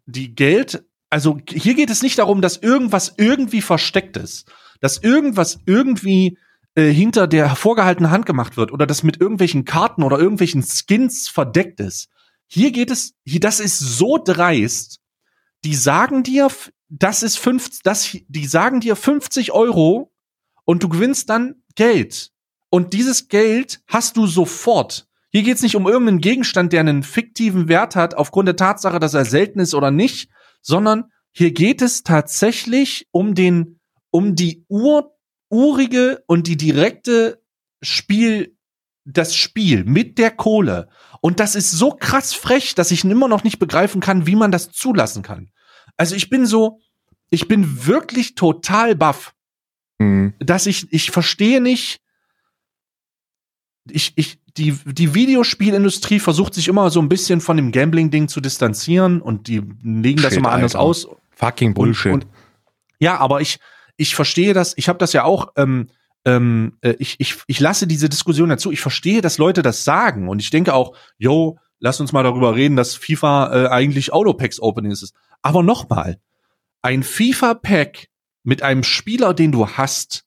[0.05, 5.59] die Geld, also hier geht es nicht darum, dass irgendwas irgendwie versteckt ist, dass irgendwas
[5.65, 6.37] irgendwie
[6.75, 11.29] äh, hinter der vorgehaltenen Hand gemacht wird oder dass mit irgendwelchen Karten oder irgendwelchen Skins
[11.29, 12.09] verdeckt ist.
[12.47, 14.99] Hier geht es, hier, das ist so dreist,
[15.63, 16.49] die sagen dir,
[16.89, 20.11] das ist fünf, das, die sagen dir 50 Euro
[20.65, 22.31] und du gewinnst dann Geld.
[22.69, 25.07] Und dieses Geld hast du sofort.
[25.35, 28.99] Hier geht es nicht um irgendeinen Gegenstand, der einen fiktiven Wert hat, aufgrund der Tatsache,
[28.99, 30.29] dass er selten ist oder nicht,
[30.61, 33.81] sondern hier geht es tatsächlich um den,
[34.11, 35.13] um die ur,
[35.49, 37.43] urige und die direkte
[37.81, 38.55] Spiel,
[39.03, 40.87] das Spiel mit der Kohle.
[41.19, 44.53] Und das ist so krass frech, dass ich immer noch nicht begreifen kann, wie man
[44.53, 45.51] das zulassen kann.
[45.97, 46.79] Also ich bin so,
[47.29, 49.33] ich bin wirklich total baff,
[49.99, 50.33] mhm.
[50.39, 51.99] dass ich, ich verstehe nicht,
[53.91, 58.39] ich, ich, die, die Videospielindustrie versucht sich immer so ein bisschen von dem Gambling-Ding zu
[58.39, 60.85] distanzieren und die legen das Shit, immer anders Alter.
[60.85, 61.07] aus.
[61.31, 62.13] Fucking Bullshit.
[62.13, 62.31] Und, und,
[62.99, 63.59] ja, aber ich,
[63.97, 65.87] ich verstehe das, ich habe das ja auch, ähm,
[66.23, 68.71] ähm, äh, ich, ich, ich lasse diese Diskussion dazu.
[68.71, 72.55] Ich verstehe, dass Leute das sagen und ich denke auch, yo, lass uns mal darüber
[72.55, 75.13] reden, dass FIFA äh, eigentlich Autopacks Opening ist.
[75.41, 76.19] Aber nochmal,
[76.81, 78.07] ein FIFA-Pack
[78.43, 80.24] mit einem Spieler, den du hast,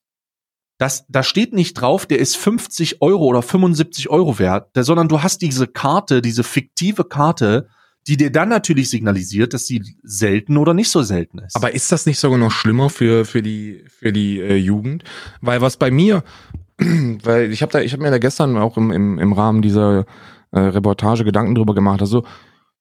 [0.79, 5.09] das, da steht nicht drauf, der ist 50 Euro oder 75 Euro wert, der, sondern
[5.09, 7.67] du hast diese Karte, diese fiktive Karte,
[8.07, 11.57] die dir dann natürlich signalisiert, dass sie selten oder nicht so selten ist.
[11.57, 15.03] Aber ist das nicht sogar noch schlimmer für für die für die äh, Jugend?
[15.41, 16.23] Weil was bei mir,
[16.77, 20.05] weil ich habe da ich habe mir da gestern auch im, im im Rahmen dieser
[20.51, 21.99] äh, Reportage Gedanken drüber gemacht.
[21.99, 22.23] Also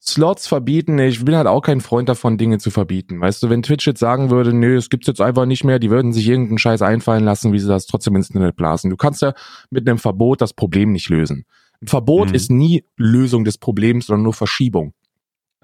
[0.01, 3.21] Slots verbieten, ich bin halt auch kein Freund davon, Dinge zu verbieten.
[3.21, 5.91] Weißt du, wenn Twitch jetzt sagen würde, nö, es gibt's jetzt einfach nicht mehr, die
[5.91, 8.91] würden sich irgendeinen Scheiß einfallen lassen, wie sie das trotzdem ins Internet blasen.
[8.91, 9.35] Du kannst ja
[9.71, 11.45] mit einem Verbot das Problem nicht lösen.
[11.83, 12.35] Ein Verbot mhm.
[12.35, 14.95] ist nie Lösung des Problems, sondern nur Verschiebung.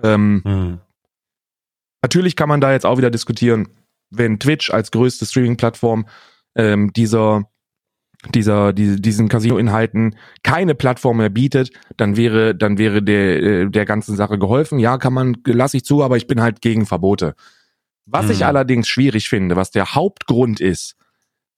[0.03, 0.80] Ähm, mhm.
[2.03, 3.68] Natürlich kann man da jetzt auch wieder diskutieren,
[4.11, 6.07] wenn Twitch als größte Streaming-Plattform
[6.57, 7.49] ähm, dieser
[8.33, 13.85] dieser, die, diesen Casino-Inhalten keine Plattform mehr bietet, dann wäre, dann wäre der, äh, der
[13.85, 14.79] ganzen Sache geholfen.
[14.79, 17.35] Ja, kann man, lasse ich zu, aber ich bin halt gegen Verbote.
[18.07, 18.33] Was hm.
[18.33, 20.97] ich allerdings schwierig finde, was der Hauptgrund ist,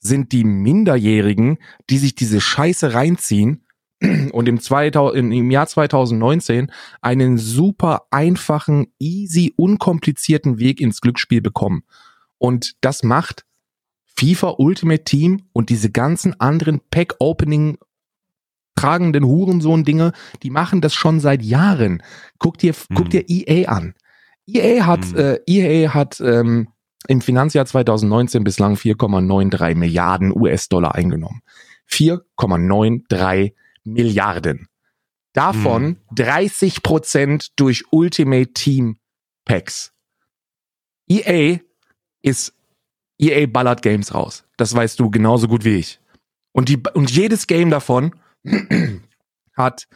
[0.01, 1.59] sind die Minderjährigen,
[1.91, 3.65] die sich diese Scheiße reinziehen
[4.33, 11.83] und im, 2000, im Jahr 2019 einen super einfachen, easy, unkomplizierten Weg ins Glücksspiel bekommen.
[12.39, 13.46] Und das macht
[14.19, 17.79] FIFA Ultimate Team und diese ganzen anderen Pack-Opening
[18.77, 20.13] tragenden Hurensohn-Dinge,
[20.43, 22.03] die machen das schon seit Jahren.
[22.39, 22.97] Guck dir, hm.
[22.97, 23.95] guck dir EA an.
[24.47, 25.17] EA hat, hm.
[25.17, 26.69] äh, EA hat ähm,
[27.09, 31.41] im Finanzjahr 2019 bislang 4,93 Milliarden US-Dollar eingenommen.
[31.91, 33.55] 4,93
[33.85, 34.69] Milliarden.
[35.33, 35.97] Davon hm.
[36.15, 38.99] 30 Prozent durch Ultimate Team
[39.45, 39.93] Packs.
[41.09, 41.59] EA
[42.23, 42.56] ist
[43.19, 44.45] EA ballert Games raus.
[44.57, 46.01] Das weißt du genauso gut wie ich.
[46.53, 48.15] Und die und jedes Game davon
[49.57, 49.89] hat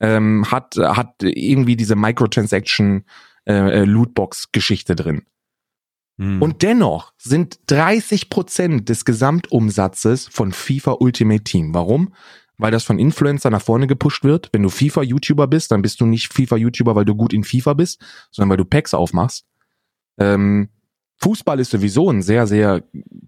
[0.00, 3.04] ähm, hat hat irgendwie diese Microtransaction
[3.46, 5.22] äh, äh Lootbox Geschichte drin.
[6.18, 6.40] Hm.
[6.40, 11.74] Und dennoch sind 30 Prozent des Gesamtumsatzes von FIFA Ultimate Team.
[11.74, 12.14] Warum?
[12.58, 14.48] Weil das von Influencer nach vorne gepusht wird.
[14.52, 18.02] Wenn du FIFA-YouTuber bist, dann bist du nicht FIFA-YouTuber, weil du gut in FIFA bist,
[18.30, 19.44] sondern weil du Packs aufmachst.
[20.18, 20.70] Ähm,
[21.18, 22.82] Fußball ist sowieso ein sehr, sehr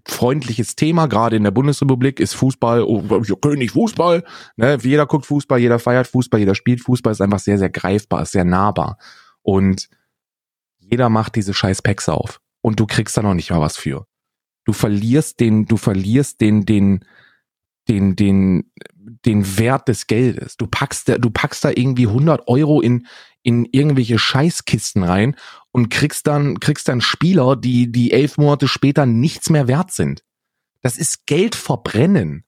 [0.07, 1.07] freundliches Thema.
[1.07, 3.01] Gerade in der Bundesrepublik ist Fußball, oh,
[3.41, 4.23] König Fußball.
[4.57, 4.77] Ne?
[4.81, 7.11] Jeder guckt Fußball, jeder feiert Fußball, jeder spielt Fußball.
[7.11, 8.97] Ist einfach sehr, sehr greifbar, ist sehr nahbar.
[9.41, 9.89] Und
[10.77, 12.39] jeder macht diese scheiß Packs auf.
[12.61, 14.05] Und du kriegst da noch nicht mal was für.
[14.65, 17.05] Du verlierst den, du verlierst den, den,
[17.87, 18.71] den, den,
[19.25, 20.57] den Wert des Geldes.
[20.57, 23.07] Du packst da, du packst da irgendwie 100 Euro in,
[23.43, 25.35] in irgendwelche Scheißkisten rein
[25.71, 30.23] und kriegst dann, kriegst dann Spieler, die, die elf Monate später nichts mehr wert sind.
[30.81, 32.45] Das ist Geld verbrennen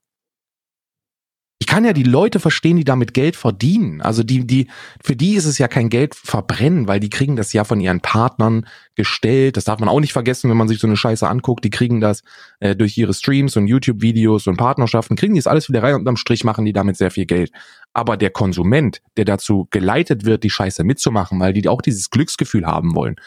[1.62, 4.02] ich kann ja die Leute verstehen, die damit Geld verdienen.
[4.02, 4.68] Also die, die,
[5.04, 8.02] für die ist es ja kein Geld verbrennen, weil die kriegen das ja von ihren
[8.02, 8.66] Partnern
[8.96, 9.58] gestellt.
[9.58, 11.64] Das darf man auch nicht vergessen, wenn man sich so eine Scheiße anguckt.
[11.64, 12.24] Die kriegen das
[12.62, 16.08] äh, durch ihre Streams und YouTube-Videos und Partnerschaften, kriegen die das alles wieder rein und
[16.08, 17.52] am Strich machen die damit sehr viel Geld.
[17.94, 22.66] Aber der Konsument, der dazu geleitet wird, die Scheiße mitzumachen, weil die auch dieses Glücksgefühl
[22.66, 23.18] haben wollen,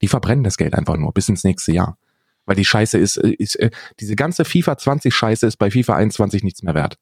[0.00, 1.96] die verbrennen das Geld einfach nur bis ins nächste Jahr.
[2.44, 3.70] Weil die Scheiße ist, äh, ist äh,
[4.00, 6.98] diese ganze FIFA 20 Scheiße ist bei FIFA 21 nichts mehr wert.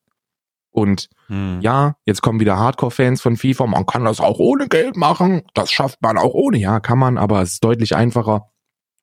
[0.71, 1.61] Und hm.
[1.63, 3.67] ja, jetzt kommen wieder Hardcore-Fans von FIFA.
[3.67, 5.43] Man kann das auch ohne Geld machen.
[5.55, 6.59] Das schafft man auch ohne.
[6.59, 8.51] Ja, kann man, aber es ist deutlich einfacher.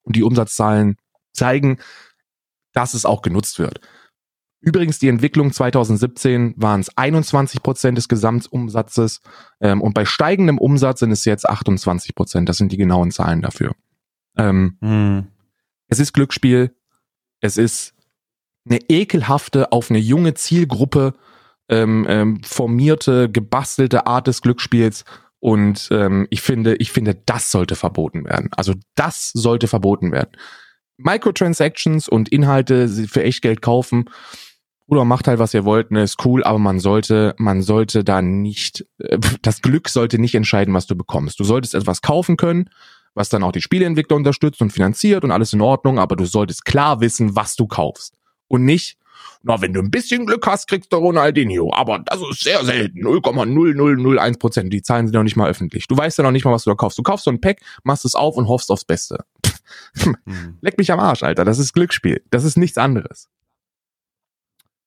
[0.03, 0.97] Und die Umsatzzahlen
[1.33, 1.79] zeigen,
[2.73, 3.81] dass es auch genutzt wird.
[4.59, 9.21] Übrigens, die Entwicklung 2017 waren es 21 Prozent des Gesamtumsatzes
[9.61, 12.49] ähm, und bei steigendem Umsatz sind es jetzt 28 Prozent.
[12.49, 13.75] Das sind die genauen Zahlen dafür.
[14.37, 15.27] Ähm, hm.
[15.87, 16.75] Es ist Glücksspiel.
[17.39, 17.93] Es ist
[18.67, 21.13] eine ekelhafte, auf eine junge Zielgruppe
[21.69, 25.05] ähm, ähm, formierte, gebastelte Art des Glücksspiels.
[25.39, 28.49] Und ähm, ich finde, ich finde, das sollte verboten werden.
[28.55, 30.31] Also das sollte verboten werden.
[30.97, 34.09] Microtransactions und Inhalte für echt Geld kaufen.
[34.87, 38.21] Oder macht halt, was ihr wollt, ne, ist cool, aber man sollte, man sollte da
[38.21, 41.39] nicht, äh, das Glück sollte nicht entscheiden, was du bekommst.
[41.39, 42.69] Du solltest etwas kaufen können,
[43.13, 46.63] was dann auch die Spieleentwickler unterstützt und finanziert und alles in Ordnung, aber du solltest
[46.63, 48.15] klar wissen, was du kaufst.
[48.47, 48.97] Und nicht,
[49.43, 51.71] na, wenn du ein bisschen Glück hast, kriegst du Ronaldinho.
[51.73, 53.05] Aber das ist sehr selten.
[53.05, 54.73] 0,0001 Prozent.
[54.73, 55.87] Die Zahlen sind noch nicht mal öffentlich.
[55.87, 56.97] Du weißt ja noch nicht mal, was du da kaufst.
[56.97, 59.25] Du kaufst so ein Pack, machst es auf und hoffst aufs Beste.
[59.97, 60.57] hm.
[60.61, 61.45] Leck mich am Arsch, Alter.
[61.45, 62.23] Das ist Glücksspiel.
[62.29, 63.29] Das ist nichts anderes.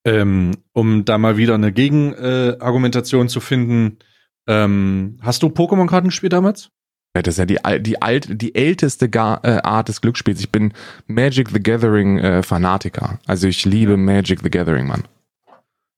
[0.05, 3.99] Ähm, um da mal wieder eine Gegenargumentation äh, zu finden,
[4.47, 6.71] ähm, hast du Pokémon-Karten gespielt damals?
[7.13, 10.41] Das ist ja die, die, alt, die älteste Gar, äh, Art des Glücksspiels.
[10.41, 10.73] Ich bin
[11.07, 13.19] Magic the Gathering äh, Fanatiker.
[13.27, 15.05] Also ich liebe Magic the Gathering, Mann.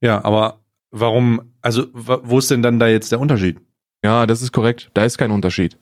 [0.01, 3.61] Ja, aber warum, also wo ist denn dann da jetzt der Unterschied?
[4.03, 4.91] Ja, das ist korrekt.
[4.95, 5.77] Da ist kein Unterschied.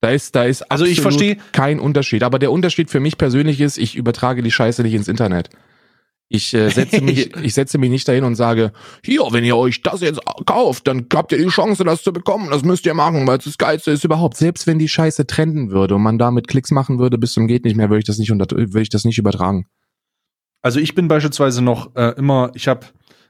[0.00, 2.22] Da ist, da ist also ich verstehe kein Unterschied.
[2.22, 5.50] Aber der Unterschied für mich persönlich ist, ich übertrage die Scheiße nicht ins Internet.
[6.28, 8.72] Ich äh, setze mich, ich setze mich nicht dahin und sage,
[9.04, 12.50] hier, wenn ihr euch das jetzt kauft, dann habt ihr die Chance, das zu bekommen.
[12.50, 14.36] Das müsst ihr machen, weil es das Geilste ist überhaupt.
[14.36, 17.64] Selbst wenn die Scheiße trenden würde und man damit Klicks machen würde, bis zum geht
[17.64, 19.66] nicht mehr, würde ich das nicht unter, würde ich das nicht übertragen.
[20.62, 22.86] Also ich bin beispielsweise noch äh, immer, ich habe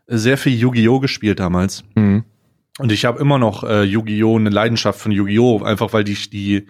[0.06, 1.84] sehr viel Yu-Gi-Oh gespielt damals.
[1.94, 2.24] Mhm.
[2.78, 6.66] Und ich habe immer noch äh, Yu-Gi-Oh eine Leidenschaft von Yu-Gi-Oh einfach weil die die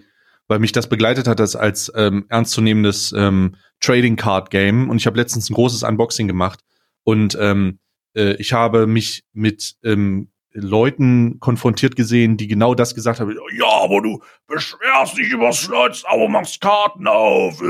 [0.47, 5.07] weil mich das begleitet hat als als ähm, ernstzunehmendes ähm, Trading Card Game und ich
[5.07, 6.61] habe letztens ein großes Unboxing gemacht
[7.03, 7.79] und ähm,
[8.15, 10.29] äh, ich habe mich mit ähm,
[10.59, 13.31] Leuten konfrontiert gesehen, die genau das gesagt haben.
[13.57, 17.61] Ja, aber du beschwerst dich über Slots, aber machst Karten auf.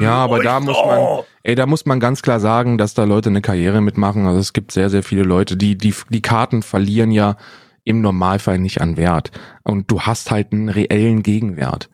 [0.00, 3.28] Ja, aber da muss man, ey, da muss man ganz klar sagen, dass da Leute
[3.28, 4.26] eine Karriere mitmachen.
[4.26, 7.36] Also es gibt sehr, sehr viele Leute, die, die, die Karten verlieren ja
[7.84, 9.32] im Normalfall nicht an Wert.
[9.62, 11.90] Und du hast halt einen reellen Gegenwert.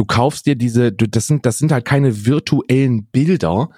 [0.00, 3.68] Du kaufst dir diese, du, das sind, das sind halt keine virtuellen Bilder.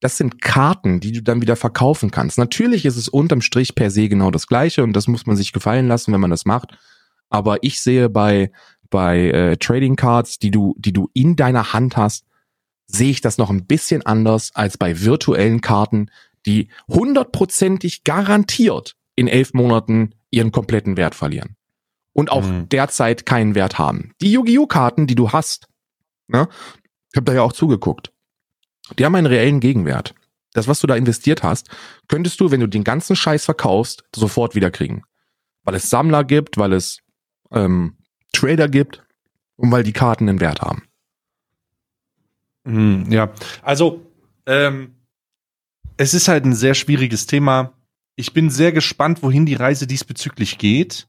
[0.00, 2.38] Das sind Karten, die du dann wieder verkaufen kannst.
[2.38, 5.52] Natürlich ist es unterm Strich per se genau das Gleiche und das muss man sich
[5.52, 6.78] gefallen lassen, wenn man das macht.
[7.28, 8.50] Aber ich sehe bei,
[8.88, 12.24] bei äh, Trading Cards, die du, die du in deiner Hand hast,
[12.86, 16.10] sehe ich das noch ein bisschen anders als bei virtuellen Karten,
[16.46, 21.55] die hundertprozentig garantiert in elf Monaten ihren kompletten Wert verlieren
[22.16, 22.68] und auch mhm.
[22.70, 24.12] derzeit keinen Wert haben.
[24.22, 24.66] Die Yu-Gi-Oh!
[24.66, 25.68] Karten, die du hast,
[26.28, 26.48] ne,
[27.12, 28.10] ich habe da ja auch zugeguckt,
[28.98, 30.14] die haben einen reellen Gegenwert.
[30.54, 31.68] Das, was du da investiert hast,
[32.08, 35.02] könntest du, wenn du den ganzen Scheiß verkaufst, sofort wiederkriegen.
[35.62, 37.00] Weil es Sammler gibt, weil es
[37.50, 37.98] ähm,
[38.32, 39.04] Trader gibt
[39.56, 40.84] und weil die Karten einen Wert haben.
[42.64, 44.10] Mhm, ja, also
[44.46, 44.94] ähm,
[45.98, 47.74] es ist halt ein sehr schwieriges Thema.
[48.14, 51.08] Ich bin sehr gespannt, wohin die Reise diesbezüglich geht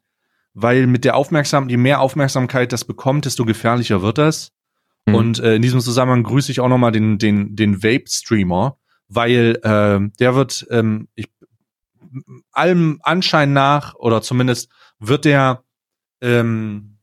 [0.59, 4.53] weil mit der Aufmerksamkeit, je mehr Aufmerksamkeit das bekommt, desto gefährlicher wird das.
[5.05, 5.15] Mhm.
[5.15, 8.75] Und äh, in diesem Zusammenhang grüße ich auch nochmal den, den, den Vape-Streamer,
[9.07, 11.29] weil äh, der wird, ähm, ich,
[12.51, 15.61] allem Anschein nach, oder zumindest wird der,
[16.21, 16.97] ähm,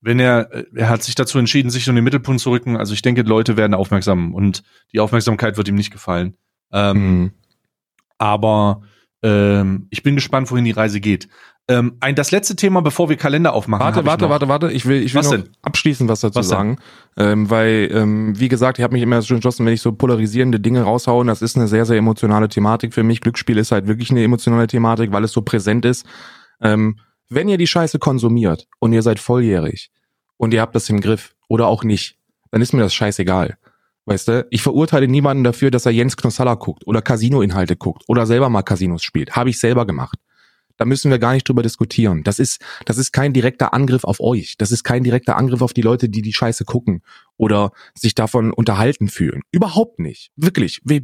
[0.00, 2.78] wenn er, äh, er hat sich dazu entschieden, sich in den Mittelpunkt zu rücken.
[2.78, 4.62] Also ich denke, Leute werden aufmerksam und
[4.94, 6.38] die Aufmerksamkeit wird ihm nicht gefallen.
[6.72, 7.32] Ähm, mhm.
[8.16, 8.80] Aber
[9.22, 11.28] ähm, ich bin gespannt, wohin die Reise geht.
[11.70, 13.84] Ähm, ein, das letzte Thema, bevor wir Kalender aufmachen.
[13.84, 14.72] Warte, warte, warte, warte.
[14.72, 15.50] Ich will, ich will Was noch denn?
[15.60, 16.78] abschließend was dazu Was sagen.
[17.18, 20.60] Ähm, weil, ähm, wie gesagt, ich habe mich immer schon entschlossen, wenn ich so polarisierende
[20.60, 23.20] Dinge raushauen, das ist eine sehr, sehr emotionale Thematik für mich.
[23.20, 26.06] Glücksspiel ist halt wirklich eine emotionale Thematik, weil es so präsent ist.
[26.62, 26.98] Ähm,
[27.28, 29.90] wenn ihr die Scheiße konsumiert und ihr seid volljährig
[30.38, 32.16] und ihr habt das im Griff oder auch nicht,
[32.50, 33.58] dann ist mir das scheißegal.
[34.06, 38.24] Weißt du, ich verurteile niemanden dafür, dass er Jens Knossalla guckt oder Casino-Inhalte guckt oder
[38.24, 39.36] selber mal Casinos spielt.
[39.36, 40.18] Habe ich selber gemacht.
[40.78, 42.24] Da müssen wir gar nicht drüber diskutieren.
[42.24, 44.54] Das ist, das ist kein direkter Angriff auf euch.
[44.56, 47.02] Das ist kein direkter Angriff auf die Leute, die die Scheiße gucken
[47.36, 49.42] oder sich davon unterhalten fühlen.
[49.52, 50.30] Überhaupt nicht.
[50.36, 50.80] Wirklich.
[50.84, 51.02] Wir-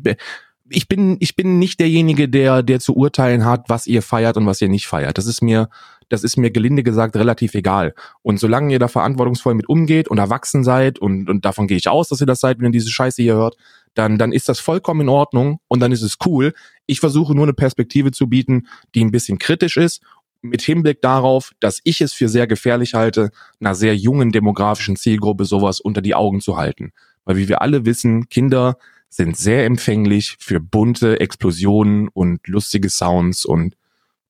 [0.70, 4.46] Ich bin, ich bin nicht derjenige, der, der zu urteilen hat, was ihr feiert und
[4.46, 5.18] was ihr nicht feiert.
[5.18, 5.68] Das ist mir,
[6.08, 7.94] das ist mir gelinde gesagt relativ egal.
[8.22, 11.88] Und solange ihr da verantwortungsvoll mit umgeht und erwachsen seid und, und davon gehe ich
[11.88, 13.56] aus, dass ihr das seid, wenn ihr diese Scheiße hier hört,
[13.94, 16.52] dann, dann ist das vollkommen in Ordnung und dann ist es cool.
[16.86, 20.02] Ich versuche nur eine Perspektive zu bieten, die ein bisschen kritisch ist,
[20.42, 23.30] mit Hinblick darauf, dass ich es für sehr gefährlich halte,
[23.60, 26.92] einer sehr jungen demografischen Zielgruppe sowas unter die Augen zu halten.
[27.24, 28.76] Weil wie wir alle wissen, Kinder
[29.08, 33.74] sind sehr empfänglich für bunte Explosionen und lustige Sounds und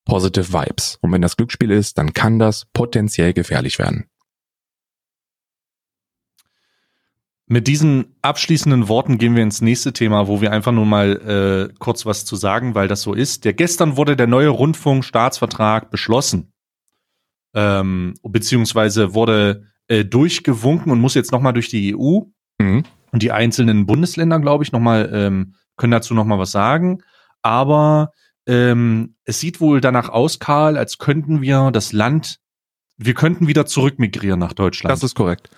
[0.04, 0.98] positive Vibes.
[1.00, 4.06] Und wenn das Glücksspiel ist, dann kann das potenziell gefährlich werden.
[7.46, 11.74] Mit diesen abschließenden Worten gehen wir ins nächste Thema, wo wir einfach nur mal äh,
[11.78, 13.44] kurz was zu sagen, weil das so ist.
[13.44, 16.54] Der gestern wurde der neue Rundfunkstaatsvertrag beschlossen,
[17.54, 22.22] ähm, beziehungsweise wurde äh, durchgewunken und muss jetzt noch mal durch die EU
[22.60, 22.84] Mhm.
[23.10, 27.02] und die einzelnen Bundesländer, glaube ich, noch mal ähm, können dazu noch mal was sagen.
[27.42, 28.12] Aber
[28.46, 32.40] ähm, es sieht wohl danach aus, Karl, als könnten wir das Land,
[32.96, 34.92] wir könnten wieder zurückmigrieren nach Deutschland.
[34.92, 35.50] Das ist korrekt.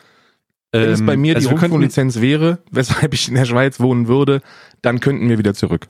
[0.73, 3.81] Wenn es Ähm, bei mir die also könnten- Rundfunklizenz wäre, weshalb ich in der Schweiz
[3.81, 4.43] wohnen würde,
[4.83, 5.87] dann könnten wir wieder zurück.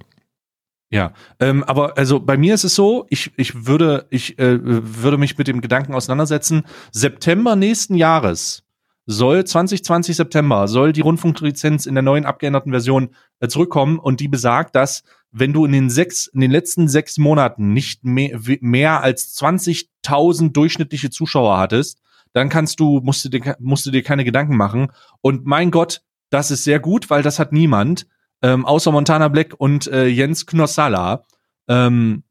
[0.91, 5.19] Ja, ähm, aber also bei mir ist es so, ich, ich würde, ich äh, würde
[5.19, 8.63] mich mit dem Gedanken auseinandersetzen, September nächsten Jahres
[9.07, 14.29] soll 2020 September soll die Rundfunklizenz in der neuen abgeänderten Version äh, zurückkommen und die
[14.29, 15.03] besagt, dass
[15.39, 20.53] wenn du in den sechs, in den letzten sechs Monaten nicht mehr, mehr als 20.000
[20.53, 22.01] durchschnittliche Zuschauer hattest,
[22.33, 24.89] dann kannst du, musst du dir, musst du dir keine Gedanken machen.
[25.21, 28.07] Und mein Gott, das ist sehr gut, weil das hat niemand
[28.41, 31.23] ähm, außer Montana Black und äh, Jens Knossalla.
[31.69, 32.25] Ähm,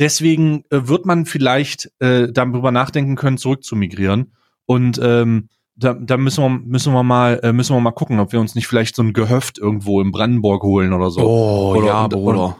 [0.00, 4.32] deswegen äh, wird man vielleicht äh, darüber nachdenken können, zurück zu migrieren.
[4.66, 5.48] Und ähm,
[5.80, 8.54] da, da müssen wir müssen wir mal äh, müssen wir mal gucken, ob wir uns
[8.54, 11.20] nicht vielleicht so ein Gehöft irgendwo in Brandenburg holen oder so.
[11.20, 12.56] Oh, Oder- ja, Bruder.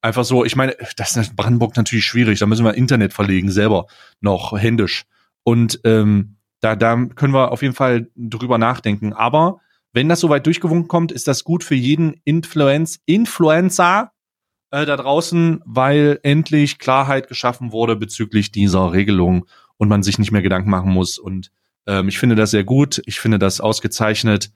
[0.00, 3.52] Einfach so, ich meine, das ist in Brandenburg natürlich schwierig, da müssen wir Internet verlegen,
[3.52, 3.86] selber
[4.20, 5.04] noch händisch.
[5.44, 9.12] Und ähm, da, da können wir auf jeden Fall drüber nachdenken.
[9.12, 9.60] Aber
[9.92, 14.10] wenn das soweit durchgewunken kommt, ist das gut für jeden Influenz Influencer
[14.72, 19.46] äh, da draußen, weil endlich Klarheit geschaffen wurde bezüglich dieser Regelung
[19.76, 21.18] und man sich nicht mehr Gedanken machen muss.
[21.18, 21.52] Und
[21.86, 24.50] ähm, ich finde das sehr gut, ich finde das ausgezeichnet.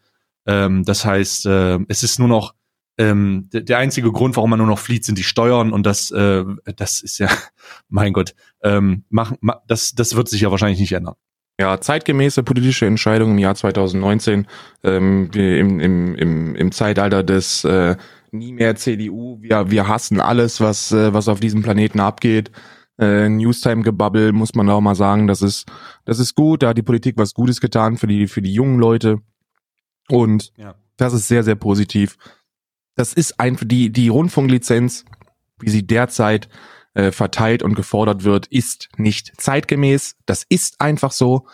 [0.46, 2.54] Ähm, das heißt, äh, es ist nur noch
[2.98, 6.44] ähm, der, einzige Grund, warum man nur noch flieht, sind die Steuern und das, äh,
[6.76, 7.28] das ist ja,
[7.88, 11.14] mein Gott, ähm, mach, ma, das, das wird sich ja wahrscheinlich nicht ändern.
[11.58, 14.46] Ja, zeitgemäße politische Entscheidung im Jahr 2019,
[14.82, 17.96] ähm, im, im, im, im Zeitalter des äh,
[18.30, 22.50] nie mehr CDU, wir, wir hassen alles, was, äh, was auf diesem Planeten abgeht.
[22.98, 25.66] Äh, Newstime-Gebabbel, muss man auch mal sagen, das ist,
[26.04, 28.78] das ist gut, da hat die Politik was Gutes getan für die, für die jungen
[28.78, 29.18] Leute.
[30.08, 30.74] Und Ja.
[30.96, 32.16] das ist sehr, sehr positiv.
[32.94, 35.04] Das ist einfach die, die Rundfunklizenz,
[35.60, 36.48] wie sie derzeit
[36.94, 40.16] äh, verteilt und gefordert wird, ist nicht zeitgemäß.
[40.24, 41.46] Das ist einfach so.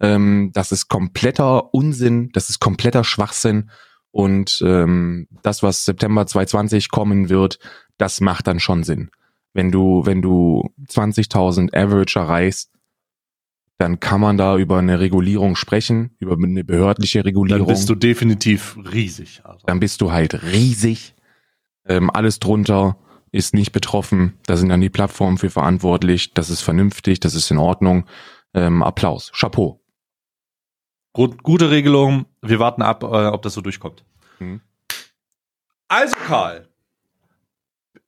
[0.00, 3.70] Ähm, das ist kompletter Unsinn, das ist kompletter Schwachsinn.
[4.10, 7.58] Und ähm, das, was September 2020 kommen wird,
[7.96, 9.10] das macht dann schon Sinn.
[9.54, 12.70] Wenn du, wenn du 20.000 Average erreichst,
[13.78, 17.94] dann kann man da über eine Regulierung sprechen, über eine behördliche Regulierung Dann bist du
[17.94, 19.40] definitiv riesig.
[19.44, 19.66] Also.
[19.66, 21.14] dann bist du halt riesig.
[21.84, 22.96] Ähm, alles drunter
[23.32, 24.38] ist nicht betroffen.
[24.46, 26.32] Da sind dann die Plattformen für verantwortlich.
[26.32, 28.06] Das ist vernünftig, das ist in Ordnung.
[28.54, 29.32] Ähm, Applaus.
[29.34, 29.80] Chapeau.
[31.12, 32.26] Gut, gute Regelung.
[32.40, 34.04] Wir warten ab, äh, ob das so durchkommt.
[34.38, 34.60] Mhm.
[35.88, 36.68] Also, Karl,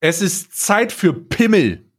[0.05, 1.91] es ist Zeit für Pimmel.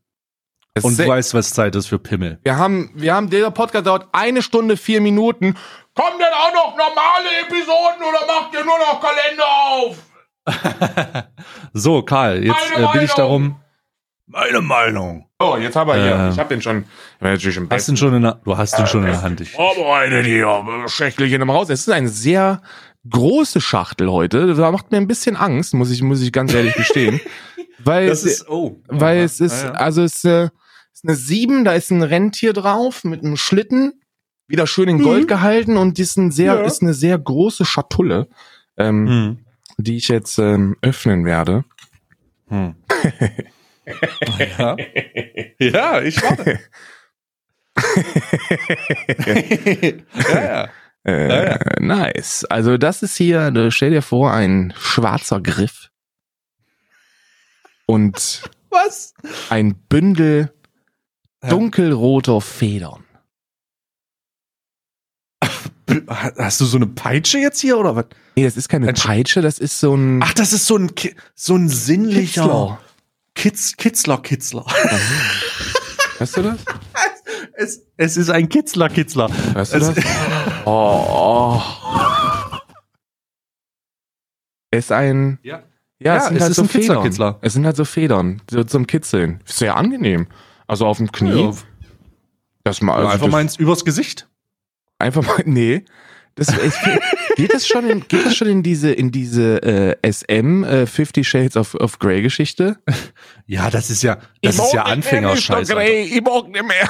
[0.76, 2.40] Es Und du weißt, was Zeit ist für Pimmel.
[2.44, 5.56] wir haben, wir haben, dieser Podcast dauert eine Stunde, vier Minuten.
[5.96, 11.26] Kommen denn auch noch normale Episoden oder macht ihr nur noch Kalender auf?
[11.74, 13.60] so, Karl, jetzt äh, bitte ich darum.
[14.28, 15.28] Meine Meinung.
[15.40, 16.16] Oh, jetzt haben wir hier.
[16.16, 16.82] Äh, ich hab den schon.
[17.14, 19.12] Ich bin natürlich im Hast du ihn schon in der, du hast ihn schon in
[19.12, 19.42] der Hand.
[19.42, 20.86] Ich, vorbereitet hier.
[20.88, 21.70] Schrecklich in dem Haus.
[21.70, 22.62] Es ist eine sehr
[23.10, 24.54] große Schachtel heute.
[24.56, 27.20] Da macht mir ein bisschen Angst, muss ich, muss ich ganz ehrlich gestehen.
[27.84, 28.78] Weil das ist, oh.
[28.88, 29.26] weil Aha.
[29.26, 30.46] es ist, Ja, also es äh,
[30.94, 34.02] ist eine 7, da ist ein Rentier drauf mit einem Schlitten,
[34.48, 35.28] wieder schön in Gold Mhm.
[35.28, 36.62] gehalten und die ist, ein sehr, Ja.
[36.64, 38.28] ist eine sehr große Schatulle,
[38.78, 39.38] ähm, Hm.
[39.78, 41.64] die ich jetzt ähm, öffnen werde.
[42.48, 42.76] Hm.
[44.58, 44.76] ja.
[45.60, 46.60] ja, ich warte.
[50.30, 50.70] ja, ja.
[51.06, 51.60] Äh, Ja.
[51.80, 52.46] Nice.
[52.46, 55.90] Also das ist hier, äh, stell dir vor, ein schwarzer Griff
[57.86, 58.42] und
[58.72, 59.14] Was?
[59.50, 60.52] ein Bündel
[61.48, 63.04] dunkelroter Federn.
[66.08, 68.06] Hast du so eine Peitsche jetzt hier oder was?
[68.36, 70.92] Nee, das ist keine Ein- Peitsche, das ist so ein Ach, das ist so ein
[71.36, 72.82] so ein sinnlicher Kitzler.
[73.36, 74.66] Kitz Kitzler Kitzler.
[76.20, 76.58] Weißt du das?
[77.58, 79.30] es, es ist ein Kitzler Kitzler.
[79.54, 80.06] Weißt du Es- das?
[80.68, 81.62] Oh, oh.
[84.72, 85.64] Es ist ein Ja.
[86.00, 87.04] Ja, Ja, es sind es halt ist so ein Kitzler, Federn.
[87.04, 87.38] Kitzler.
[87.42, 89.42] Es sind halt so Federn, so zum Kitzeln.
[89.46, 90.28] Sehr angenehm.
[90.68, 91.44] Also auf dem Knie.
[91.44, 91.54] Ja,
[92.64, 94.28] Das mal, also einfach das, mal ins, übers Gesicht.
[95.00, 95.86] einfach mal, nee.
[96.36, 96.76] Das, es,
[97.36, 101.24] geht das schon in, geht das schon in diese, in diese äh, SM äh, Fifty
[101.24, 102.78] Shades of, of Grey Geschichte?
[103.48, 105.70] Ja, das ist ja, das ist ja Anfängerscheiß.
[105.70, 106.90] Ich mag nicht mehr.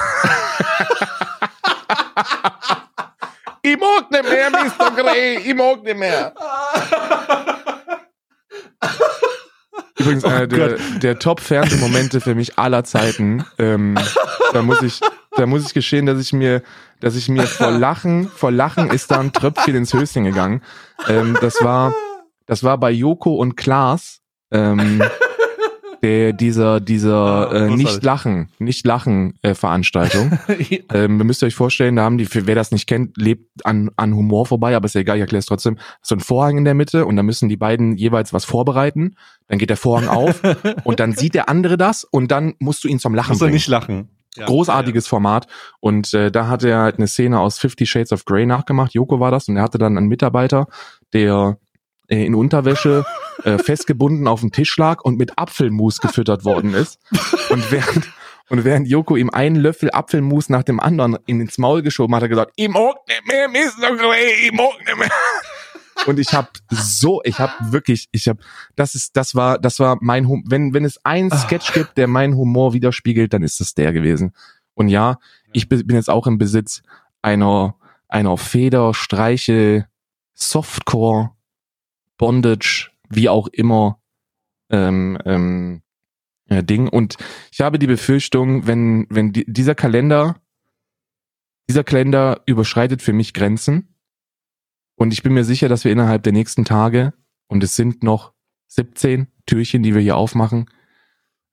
[3.62, 4.90] ich mag nicht mehr, Mr.
[4.96, 5.38] Grey.
[5.44, 6.32] Ich mag nicht mehr.
[9.98, 13.44] Übrigens Oh einer der, der Top-Fernsehmomente für mich aller Zeiten.
[13.58, 13.98] Ähm,
[14.52, 15.00] da muss ich,
[15.36, 16.62] da muss ich geschehen, dass ich mir,
[17.00, 20.62] dass ich mir vor Lachen, vor Lachen ist da ein Tröpfchen ins Höschen gegangen.
[21.08, 21.92] Ähm, das war,
[22.46, 24.20] das war bei Joko und Klaas.
[24.50, 25.02] Ähm,
[26.02, 30.38] der, dieser, dieser Ah, äh, nicht lachen, nicht lachen äh, Veranstaltung.
[30.92, 33.90] Ähm, ihr müsst euch vorstellen, da haben die, für wer das nicht kennt, lebt an,
[33.96, 35.78] an Humor vorbei, aber ist ja egal, ich erkläre es trotzdem.
[36.02, 39.16] So ein Vorhang in der Mitte und da müssen die beiden jeweils was vorbereiten.
[39.48, 40.42] Dann geht der Vorhang auf
[40.84, 43.46] und dann sieht der andere das und dann musst du ihn zum Lachen Muss er
[43.46, 43.54] bringen.
[43.54, 44.08] nicht lachen.
[44.36, 44.46] Ja.
[44.46, 45.46] Großartiges Format.
[45.80, 48.94] Und äh, da hat er halt eine Szene aus Fifty Shades of Grey nachgemacht.
[48.94, 50.66] Joko war das und er hatte dann einen Mitarbeiter,
[51.12, 51.58] der
[52.08, 53.04] äh, in Unterwäsche
[53.44, 56.98] äh, festgebunden auf dem Tisch lag und mit Apfelmus gefüttert worden ist.
[57.50, 58.12] Und während,
[58.48, 62.22] und während Joko ihm einen Löffel Apfelmus nach dem anderen in ins Maul geschoben hat,
[62.22, 63.96] hat er gesagt, ich mag nicht mehr, Mr.
[63.96, 65.10] Grey, ich mag nicht mehr.
[66.06, 68.40] Und ich habe so, ich habe wirklich, ich habe,
[68.76, 71.36] das ist, das war, das war mein, Hum wenn wenn es einen Ah.
[71.36, 74.32] Sketch gibt, der meinen Humor widerspiegelt, dann ist es der gewesen.
[74.74, 75.18] Und ja,
[75.52, 76.82] ich bin jetzt auch im Besitz
[77.22, 77.76] einer
[78.08, 79.88] einer Feder, Streiche,
[80.34, 81.32] Softcore,
[82.18, 83.98] Bondage, wie auch immer
[84.70, 85.82] ähm, ähm,
[86.48, 86.88] äh, Ding.
[86.88, 87.16] Und
[87.50, 90.36] ich habe die Befürchtung, wenn wenn die, dieser Kalender
[91.68, 93.95] dieser Kalender überschreitet für mich Grenzen.
[94.96, 97.12] Und ich bin mir sicher, dass wir innerhalb der nächsten Tage,
[97.48, 98.32] und es sind noch
[98.68, 100.68] 17 Türchen, die wir hier aufmachen,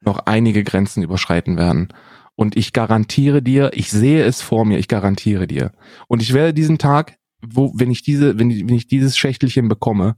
[0.01, 1.89] noch einige Grenzen überschreiten werden.
[2.35, 5.71] Und ich garantiere dir, ich sehe es vor mir, ich garantiere dir.
[6.07, 9.67] Und ich werde diesen Tag, wo, wenn ich diese, wenn, ich- wenn ich dieses Schächtelchen
[9.67, 10.15] bekomme,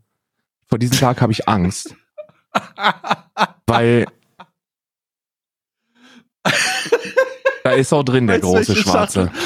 [0.68, 1.96] vor diesem Tag habe ich Angst.
[3.68, 4.06] Weil
[7.66, 9.32] da ist auch drin der große Schwarze.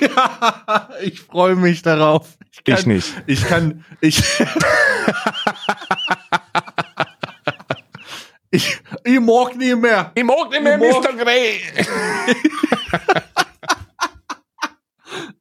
[0.00, 2.36] Ja, ich freue mich darauf.
[2.50, 3.22] Ich kann, Ich nicht.
[3.28, 4.20] Ich kann, ich,
[8.50, 10.10] ich, ich mag nie mehr.
[10.16, 11.12] Ich mag nicht mehr Mr.
[11.16, 11.60] Grey.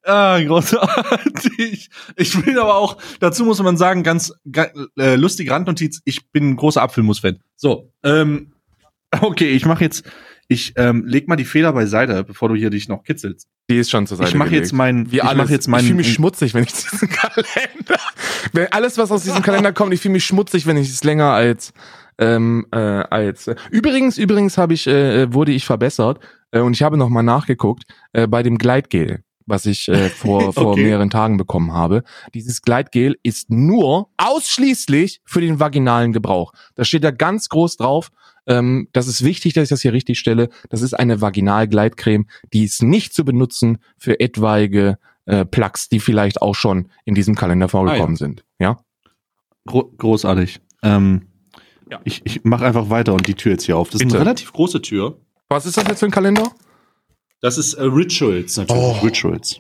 [0.07, 1.89] Ah, großartig.
[2.15, 4.69] Ich will aber auch, dazu muss man sagen, ganz, ga-
[4.99, 7.39] äh, lustige Randnotiz, ich bin ein großer Apfelmus-Fan.
[7.55, 8.53] So, ähm,
[9.19, 10.03] okay, ich mache jetzt,
[10.47, 13.47] ich ähm, leg mal die Feder beiseite, bevor du hier dich noch kitzelst.
[13.69, 15.37] Die ist schon zur Seite Ich mache jetzt meinen, Wie ich alles.
[15.37, 17.99] mache jetzt ich meinen, fühle mich schmutzig, wenn ich diesen Kalender.
[18.53, 21.31] Wenn alles, was aus diesem Kalender kommt, ich fühle mich schmutzig, wenn ich es länger
[21.31, 21.73] als
[22.17, 23.47] ähm, äh, als.
[23.47, 23.55] Äh.
[23.71, 26.19] Übrigens, übrigens habe ich äh, wurde ich verbessert
[26.51, 30.53] äh, und ich habe noch mal nachgeguckt äh, bei dem Gleitgel, was ich äh, vor
[30.53, 30.83] vor Okay.
[30.83, 32.03] mehreren Tagen bekommen habe.
[32.33, 36.51] Dieses Gleitgel ist nur ausschließlich für den vaginalen Gebrauch.
[36.75, 38.09] Da steht da ganz groß drauf.
[38.47, 40.49] Ähm, das ist wichtig, dass ich das hier richtig stelle.
[40.69, 46.41] Das ist eine Vaginalgleitcreme, die ist nicht zu benutzen für etwaige äh, Plugs, die vielleicht
[46.41, 48.43] auch schon in diesem Kalender vorgekommen sind.
[48.59, 48.77] Ja.
[49.65, 50.59] Gro großartig.
[50.83, 51.27] Ähm,
[51.89, 51.99] Ja.
[52.03, 53.89] Ich, ich mache einfach weiter und die Tür jetzt hier auf.
[53.89, 54.17] Das ist Bitte.
[54.17, 55.17] eine relativ große Tür.
[55.49, 56.51] Was ist das jetzt für ein Kalender?
[57.45, 58.83] Das ist äh, Rituals natürlich.
[58.83, 59.05] Oh.
[59.05, 59.59] Rituals.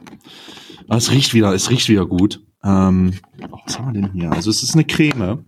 [0.89, 2.43] Ah, es riecht wieder, es riecht wieder gut.
[2.63, 4.31] Ähm, was haben wir denn hier?
[4.31, 5.45] Also es ist eine Creme,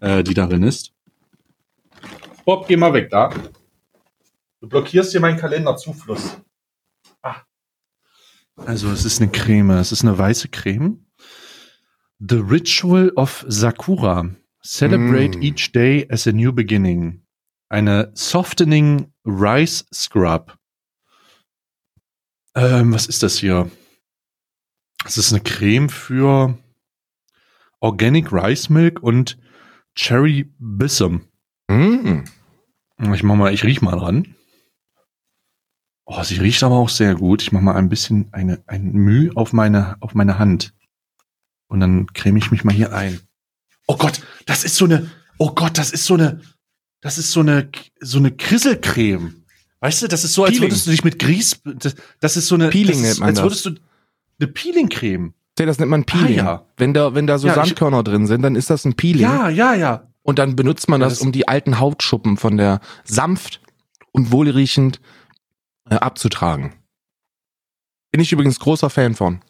[0.00, 0.92] äh, die darin ist.
[2.44, 3.30] Bob, geh mal weg da.
[4.60, 6.38] Du blockierst hier meinen Kalenderzufluss.
[7.20, 7.42] Ah.
[8.64, 11.04] Also es ist eine Creme, es ist eine weiße Creme.
[12.20, 14.30] The Ritual of Sakura.
[14.64, 15.42] Celebrate Mm.
[15.42, 17.22] each day as a new beginning.
[17.68, 20.56] Eine Softening Rice Scrub.
[22.54, 23.70] Ähm, was ist das hier?
[25.04, 26.58] Das ist eine Creme für
[27.80, 29.38] Organic Rice Milk und
[29.94, 31.28] Cherry Bissum.
[31.68, 32.24] Mm.
[33.12, 34.36] Ich mach mal, ich riech mal dran.
[36.04, 37.42] Oh, sie riecht aber auch sehr gut.
[37.42, 40.74] Ich mach mal ein bisschen eine, ein Mühe auf meine, auf meine Hand.
[41.68, 43.20] Und dann creme ich mich mal hier ein.
[43.86, 46.40] Oh Gott, das ist so eine, oh Gott, das ist so eine,
[47.00, 47.70] das ist so eine,
[48.00, 49.41] so eine Krisselcreme.
[49.82, 50.70] Weißt du, das ist so, als Peeling.
[50.70, 53.36] würdest du dich mit Grieß, das, das ist so eine, Peeling ist, nennt man als
[53.38, 53.44] das.
[53.44, 53.70] würdest du
[54.40, 55.34] eine Peeling-Creme.
[55.56, 56.40] Das nennt man Peeling.
[56.40, 56.66] Ah, ja.
[56.78, 59.22] Wenn da, wenn da so Ja, ich- Sandkörner drin sind, dann ist das ein Peeling.
[59.22, 60.06] Ja, ja, ja.
[60.22, 63.60] Und dann benutzt man Ja, das, das- um die alten Hautschuppen von der sanft
[64.12, 65.00] und wohlriechend
[65.90, 66.72] äh, abzutragen.
[68.12, 69.40] Bin ich übrigens großer Fan von.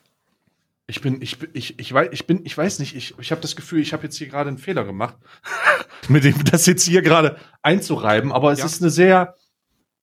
[0.87, 3.41] Ich bin, ich bin, ich, ich weiß, ich bin, ich weiß nicht, ich, ich habe
[3.41, 5.17] das Gefühl, ich habe jetzt hier gerade einen Fehler gemacht,
[6.09, 8.67] mit dem das jetzt hier gerade einzureiben, aber es Ja.
[8.67, 9.35] ist eine sehr,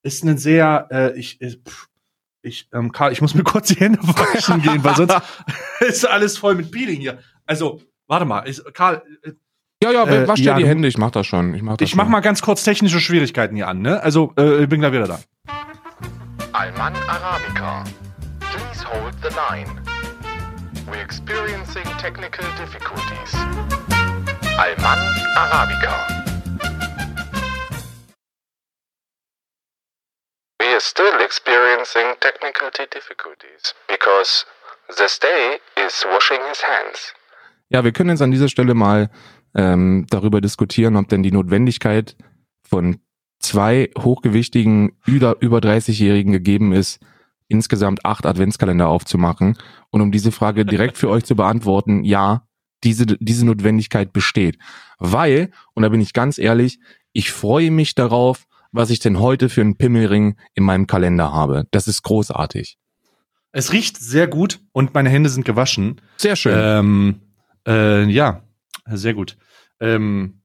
[0.02, 1.88] ist eine sehr, äh, ich, äh, pff,
[2.42, 5.14] ich, ähm, Karl, ich muss mir kurz die Hände waschen gehen, weil sonst
[5.80, 7.18] ist alles voll mit Peeling hier.
[7.46, 9.32] Also, warte mal, ich, Karl, äh,
[9.82, 11.54] Ja, ja, Äh, wasch dir ja, die Hände, ich mach das schon.
[11.54, 12.12] Ich mach, das ich mach schon.
[12.12, 14.02] mal ganz kurz technische Schwierigkeiten hier an, ne?
[14.02, 15.20] Also, äh, ich bin gleich wieder da.
[16.52, 17.84] Alman Arabica.
[18.40, 19.70] Please hold the line.
[20.86, 23.32] We're experiencing technical difficulties.
[24.58, 24.98] Alman
[25.36, 26.19] Arabica.
[30.80, 34.46] Are still experiencing technical difficulties because
[34.88, 37.12] the stay is washing his hands.
[37.68, 39.10] Ja, wir können jetzt an dieser Stelle mal
[39.54, 42.16] ähm, darüber diskutieren, ob denn die Notwendigkeit
[42.62, 42.98] von
[43.40, 46.98] zwei hochgewichtigen über, über 30-Jährigen gegeben ist,
[47.48, 49.58] insgesamt acht Adventskalender aufzumachen.
[49.90, 52.46] Und um diese Frage direkt für euch zu beantworten, ja,
[52.84, 54.56] diese, diese Notwendigkeit besteht.
[54.98, 56.80] Weil, und da bin ich ganz ehrlich,
[57.12, 61.66] ich freue mich darauf, was ich denn heute für einen Pimmelring in meinem Kalender habe.
[61.70, 62.78] Das ist großartig.
[63.52, 66.00] Es riecht sehr gut und meine Hände sind gewaschen.
[66.16, 66.56] Sehr schön.
[66.56, 67.20] Ähm,
[67.66, 68.42] äh, ja,
[68.86, 69.36] sehr gut.
[69.80, 70.42] Ähm,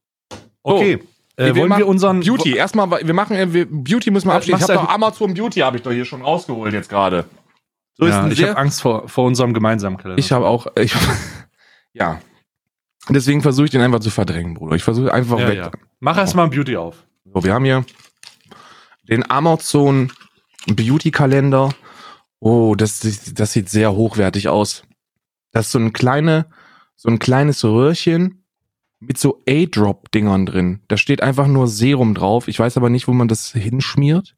[0.64, 1.00] okay.
[1.38, 4.38] Äh, wir wollen wir unseren Beauty, erstmal, wir machen, äh, wir, Beauty müssen wir Ja,
[4.38, 4.62] abschließen.
[4.62, 7.26] Ich habe doch Amazon Beauty, habe ich doch hier schon rausgeholt jetzt gerade.
[7.94, 10.20] So ja, ich habe Angst vor, vor unserem gemeinsamen Kalender.
[10.20, 10.94] Ich habe auch, ich,
[11.94, 12.20] ja.
[13.10, 14.76] Deswegen versuche ich den einfach zu verdrängen, Bruder.
[14.76, 15.58] Ich versuche einfach ja, weg.
[15.58, 15.72] ja.
[16.00, 17.06] Mach erst mal ein Beauty auf.
[17.34, 17.86] So, wir haben hier
[19.08, 20.12] den Amazon
[20.68, 21.74] Beauty Kalender.
[22.40, 23.00] Oh, das,
[23.34, 24.84] das sieht sehr hochwertig aus.
[25.52, 26.48] Das ist so ein kleine,
[26.96, 28.44] so ein kleines Röhrchen
[29.00, 30.82] mit so A-Drop-Dingern drin.
[30.88, 32.48] Da steht einfach nur Serum drauf.
[32.48, 34.36] Ich weiß aber nicht, wo man das hinschmiert.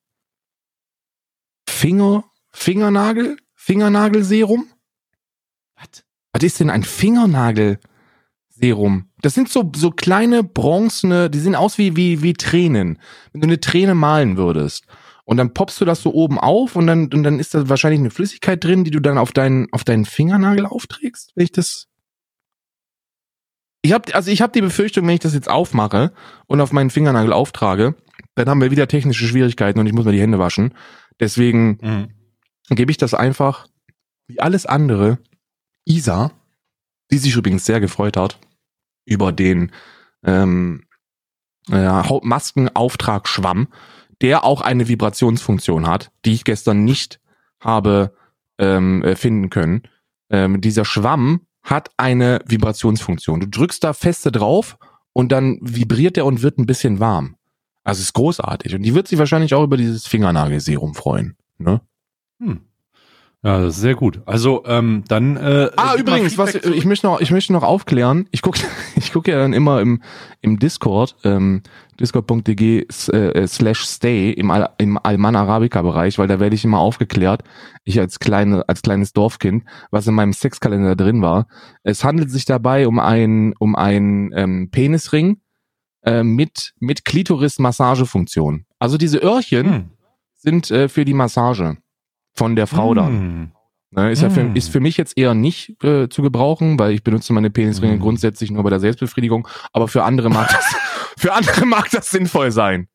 [1.67, 4.67] Finger, Fingernagel, Fingernagelserum.
[5.75, 6.03] Was?
[6.33, 9.06] Was ist denn ein Fingernagelserum?
[9.21, 12.99] Das sind so, so kleine bronzene, die sehen aus wie, wie, wie Tränen.
[13.31, 14.85] Wenn du eine Träne malen würdest.
[15.25, 17.99] Und dann poppst du das so oben auf und dann, und dann ist da wahrscheinlich
[17.99, 21.87] eine Flüssigkeit drin, die du dann auf deinen, auf deinen Fingernagel aufträgst, wenn ich das.
[23.81, 26.13] Ich hab, also ich habe die Befürchtung, wenn ich das jetzt aufmache
[26.45, 27.95] und auf meinen Fingernagel auftrage,
[28.35, 30.73] dann haben wir wieder technische Schwierigkeiten und ich muss mir die Hände waschen.
[31.19, 32.75] Deswegen Mhm.
[32.75, 33.67] gebe ich das einfach,
[34.27, 35.17] wie alles andere,
[35.85, 36.31] Isa,
[37.11, 38.39] die sich übrigens sehr gefreut hat
[39.07, 39.71] über den
[40.23, 40.83] ähm,
[41.71, 43.67] Hau- Maskenauftragschwamm,
[44.21, 47.19] der auch eine Vibrationsfunktion hat, die ich gestern nicht
[47.59, 48.13] habe
[48.57, 49.83] ähm, äh, finden können.
[50.29, 53.39] Ähm, dieser Schwamm hat eine Vibrationsfunktion.
[53.39, 54.77] Du drückst da feste drauf
[55.13, 57.35] und dann vibriert er und wird ein bisschen warm.
[57.83, 58.75] Also ist großartig.
[58.75, 61.37] Und die wird sich wahrscheinlich auch über dieses Fingernagelserum freuen.
[61.57, 61.81] Ne?
[62.39, 62.66] Hm.
[63.47, 64.21] Ja, das ist sehr gut.
[64.25, 65.37] Also, ähm, dann.
[65.37, 68.27] Äh, Ah, übrigens, was ich möchte noch, ich möchte noch aufklären.
[68.31, 68.59] Ich gucke,
[68.97, 70.01] ich gucke ja dann immer im
[70.41, 71.61] im Discord, ähm,
[71.97, 76.65] discord.dg s- äh, slash stay im Al im Alman Arabica Bereich, weil da werde ich
[76.65, 77.43] immer aufgeklärt.
[77.85, 81.47] Ich als kleine als kleines Dorfkind, was in meinem Sexkalender drin war.
[81.83, 85.39] Es handelt sich dabei um ein um ein ähm, Penisring
[86.03, 88.65] äh, mit mit Klitoris Massagefunktion.
[88.77, 89.89] Also diese Öhrchen Hm.
[90.35, 91.77] sind äh, für die Massage
[92.37, 93.07] von der Frau dann.
[93.07, 93.51] Hm.
[93.91, 94.55] Ne, ist, ja für, Mm.
[94.55, 97.99] ist für mich jetzt eher nicht äh, zu gebrauchen, weil ich benutze meine Penisringe Mm.
[98.01, 100.75] grundsätzlich nur bei der Selbstbefriedigung, aber für andere mag das,
[101.17, 102.89] für andere mag das sinnvoll sein.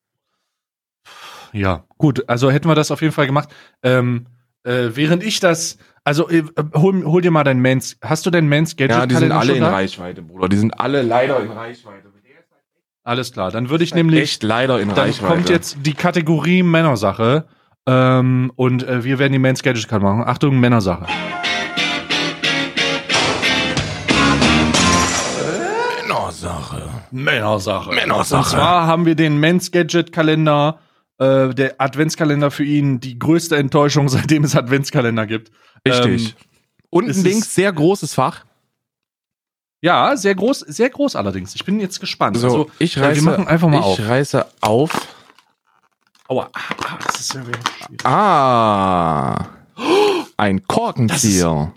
[1.53, 2.29] Ja, gut.
[2.29, 3.49] Also hätten wir das auf jeden Fall gemacht.
[3.83, 4.27] Ähm,
[4.65, 6.45] äh, während ich das, also äh,
[6.75, 7.97] hol, hol dir mal dein Mans.
[8.03, 8.97] Hast du dein Mans Gadget?
[8.97, 9.71] Ja, die sind alle in da?
[9.71, 10.49] Reichweite, Bruder.
[10.49, 12.09] Die sind alle leider in Reichweite.
[13.05, 13.51] Alles klar.
[13.51, 14.21] Dann würde ich nämlich.
[14.21, 15.35] Echt leider in Dann Reichweite.
[15.35, 17.47] kommt jetzt die Kategorie Männersache.
[17.87, 20.23] Ähm, und äh, wir werden die Mans Gadget Card machen.
[20.25, 21.07] Achtung, Männersache.
[26.07, 26.83] Männersache.
[27.11, 27.91] Männersache.
[27.95, 28.39] Männersache.
[28.39, 30.79] Und zwar haben wir den Men's Gadget Kalender
[31.19, 35.53] Äh, der Adventskalender für ihn die größte Enttäuschung, seitdem es Adventskalender gibt.
[35.87, 36.31] Richtig.
[36.31, 36.35] Ähm,
[36.91, 38.45] Unten links sehr großes Fach.
[39.83, 41.55] ja, sehr groß, sehr groß allerdings.
[41.55, 42.39] Ich bin jetzt gespannt.
[42.39, 44.01] So, also, ich äh, reiße, wir machen einfach mal ich auf.
[44.01, 45.09] reiße auf.
[46.29, 48.07] Aua, ah, ah, das ist ja schwierig.
[48.07, 49.47] Ah.
[50.37, 51.73] Ein Korkenzieher.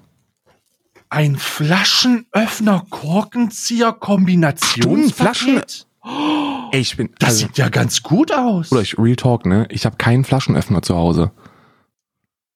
[1.10, 5.88] Ein Flaschenöffner Korkenzieher Du, Kombinationspaket.
[6.02, 7.10] ein Ey, ich bin.
[7.20, 8.70] Das also, sieht ja ganz gut aus.
[8.70, 9.68] Bruder, ich Real Talk, ne?
[9.70, 11.32] Ich habe keinen Flaschenöffner zu Hause.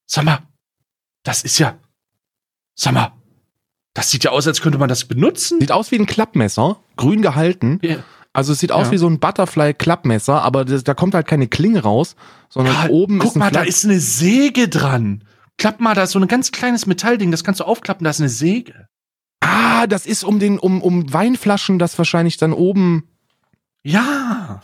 [0.05, 0.39] Sag mal,
[1.23, 1.79] das ist ja.
[2.75, 3.11] Sag mal,
[3.93, 5.59] das sieht ja aus, als könnte man das benutzen.
[5.59, 7.79] Sieht aus wie ein Klappmesser, grün gehalten.
[7.81, 7.97] Ja.
[8.33, 8.91] Also es sieht aus Ja.
[8.91, 12.15] wie so ein Butterfly-Klappmesser, aber das, da kommt halt keine Klinge raus,
[12.49, 15.23] sondern Karl, oben guck ist ein mal, da Flasch- ist eine Säge dran.
[15.57, 18.19] Klapp mal, da ist so ein ganz kleines Metallding, das kannst du aufklappen, da ist
[18.19, 18.87] eine Säge.
[19.41, 23.09] Ah, das ist um den, um, um Weinflaschen, das wahrscheinlich dann oben.
[23.83, 24.61] Ja.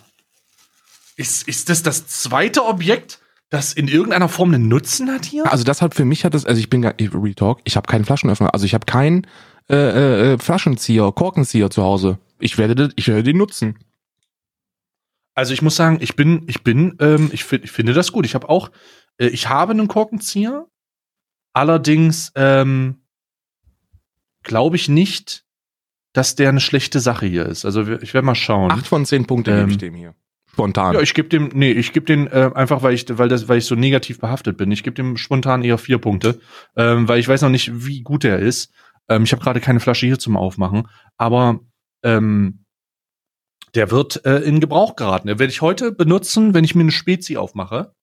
[1.18, 3.20] Ist, ist das das zweite Objekt,
[3.50, 5.50] das in irgendeiner Form einen Nutzen hat hier?
[5.52, 7.88] Also das hat für mich hat das, also ich bin gar Real Talk, ich habe
[7.88, 9.26] keinen Flaschenöffner, also ich habe keinen
[9.70, 12.20] äh, äh, äh, Flaschenzieher, Korkenzieher zu Hause.
[12.40, 13.80] Ich werde, ich werde den nutzen.
[15.34, 18.26] Also ich muss sagen, ich bin, ich bin, ähm, ich, find, ich finde das gut.
[18.26, 18.72] Ich habe auch,
[19.18, 20.66] äh, ich habe einen Korkenzieher.
[21.54, 23.02] Allerdings ähm,
[24.44, 25.46] glaube ich nicht,
[26.14, 27.66] dass der eine schlechte Sache hier ist.
[27.66, 28.72] Also ich werde mal schauen.
[28.72, 30.16] Acht von zehn Punkte Ähm, gebe ich dem hier.
[30.52, 30.94] Spontan.
[30.94, 33.58] Ja, ich gebe dem, nee, ich gebe den äh, einfach, weil ich, weil das, weil
[33.58, 34.72] ich so negativ behaftet bin.
[34.72, 36.40] Ich gebe dem spontan eher vier Punkte,
[36.78, 38.72] ähm, weil ich weiß noch nicht, wie gut er ist.
[39.10, 40.88] Ähm, ich habe gerade keine Flasche hier zum Aufmachen,
[41.18, 41.60] aber
[42.06, 42.66] ähm,
[43.74, 45.28] der wird äh, in Gebrauch geraten.
[45.28, 47.94] Den werde ich heute benutzen, wenn ich mir eine Spezi aufmache.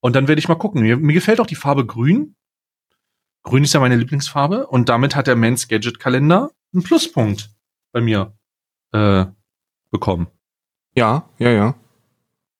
[0.00, 0.80] Und dann werde ich mal gucken.
[0.80, 2.36] Mir, mir gefällt auch die Farbe Grün.
[3.42, 7.50] Grün ist ja meine Lieblingsfarbe und damit hat der Men's Gadget Kalender einen Pluspunkt
[7.92, 8.34] bei mir
[8.92, 9.26] äh,
[9.90, 10.28] bekommen.
[10.94, 11.74] ja, ja, ja.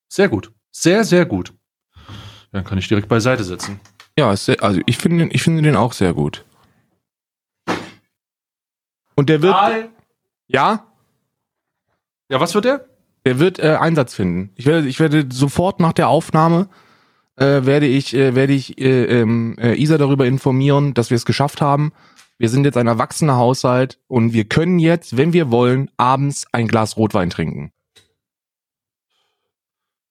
[0.09, 0.53] Sehr gut.
[0.73, 1.55] Sehr, sehr gut.
[2.51, 3.81] Dann kann ich direkt beiseite setzen.
[4.19, 6.45] Ja, sehr, also ich finde, ich finde den auch sehr gut.
[9.15, 9.55] Und der wird,
[10.53, 10.87] ja,
[12.29, 12.87] Ja, was wird der?
[13.25, 14.51] der wird äh, Einsatz finden.
[14.57, 16.69] Ich werde, ich werde sofort nach der Aufnahme
[17.37, 21.25] äh, werde ich, äh, werde ich äh, ähm, äh, Isa darüber informieren, dass wir es
[21.25, 21.93] geschafft haben.
[22.39, 26.69] Wir sind jetzt ein erwachsener Haushalt und wir können jetzt, wenn wir wollen, abends ein
[26.69, 27.73] Glas Rotwein trinken.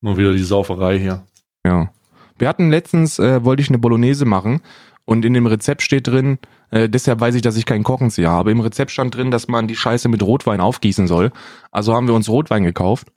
[0.01, 1.23] Nur wieder die Sauferei hier.
[1.65, 1.91] Ja.
[2.37, 4.61] Wir hatten letztens, äh, wollte ich eine Bolognese machen
[5.09, 6.37] und in dem Rezept steht drin,
[6.69, 8.51] äh, deshalb weiß ich, dass ich keinen Korkenzieher habe.
[8.51, 11.31] Im Rezept stand drin, dass man die Scheiße mit Rotwein aufgießen soll.
[11.71, 13.07] Also haben wir uns Rotwein gekauft.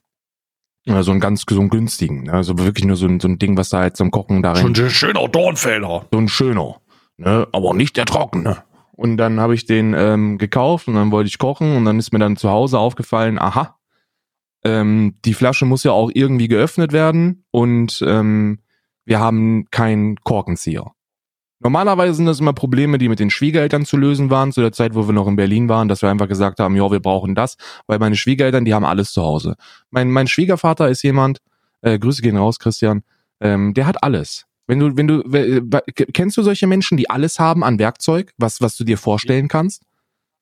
[0.86, 2.22] Ja, so einen ganz so einen günstigen.
[2.22, 2.32] ne?
[2.32, 4.74] Also wirklich nur so ein, so ein Ding, was da halt zum Kochen da rein.
[4.74, 6.06] Schon ein schöner Dornfelder.
[6.10, 6.80] so ein schöner.
[7.18, 7.46] Ne?
[7.52, 8.64] Aber nicht der trockene.
[8.92, 12.10] Und dann habe ich den ähm, gekauft und dann wollte ich kochen und dann ist
[12.10, 13.76] mir dann zu Hause aufgefallen, aha,
[14.64, 18.60] ähm, die Flasche muss ja auch irgendwie geöffnet werden und ähm,
[19.04, 20.92] wir haben keinen Korkenzieher.
[21.62, 24.94] Normalerweise sind das immer Probleme, die mit den Schwiegereltern zu lösen waren, zu der Zeit,
[24.94, 27.56] wo wir noch in Berlin waren, dass wir einfach gesagt haben, ja, wir brauchen das,
[27.86, 29.56] weil meine Schwiegereltern, die haben alles zu Hause.
[29.90, 31.38] Mein, mein Schwiegervater ist jemand,
[31.82, 33.02] äh, Grüße gehen raus, Christian,
[33.40, 34.46] ähm, der hat alles.
[34.66, 35.60] Wenn du, wenn du, äh,
[36.12, 39.82] kennst du solche Menschen, die alles haben an Werkzeug, was, was du dir vorstellen kannst?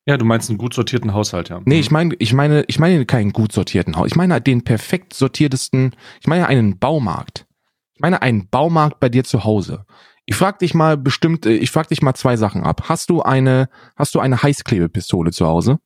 [0.06, 1.60] Ja, du meinst einen gut sortierten Haushalt, ja.
[1.64, 4.08] Nee, ich meine, ich meine, ich meine keinen gut sortierten Haus.
[4.08, 7.46] Ich meine den perfekt sortiertesten, ich meine einen Baumarkt.
[7.94, 9.84] Ich meine einen Baumarkt bei dir zu Hause.
[10.30, 12.88] Ich frag dich mal bestimmt, äh, ich frag dich mal zwei Sachen ab.
[12.88, 15.80] Hast du eine, hast du eine Heißklebepistole zu Hause?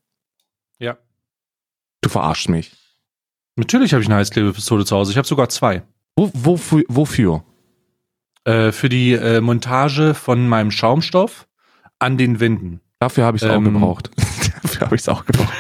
[0.79, 0.99] Ja.
[2.03, 2.77] Du verarschst mich.
[3.57, 5.13] Natürlich habe ich eine Heißklebepistole zu Hause.
[5.13, 5.83] Ich habe sogar zwei.
[6.15, 7.43] Wo, wofür, wofür?
[8.45, 11.49] Äh, für die äh, Montage von meinem Schaumstoff
[11.99, 12.83] an den Wänden.
[12.99, 13.65] Dafür habe ich es auch Ähm.
[13.65, 14.11] gebraucht.
[14.63, 15.55] Dafür habe ich es auch gebraucht.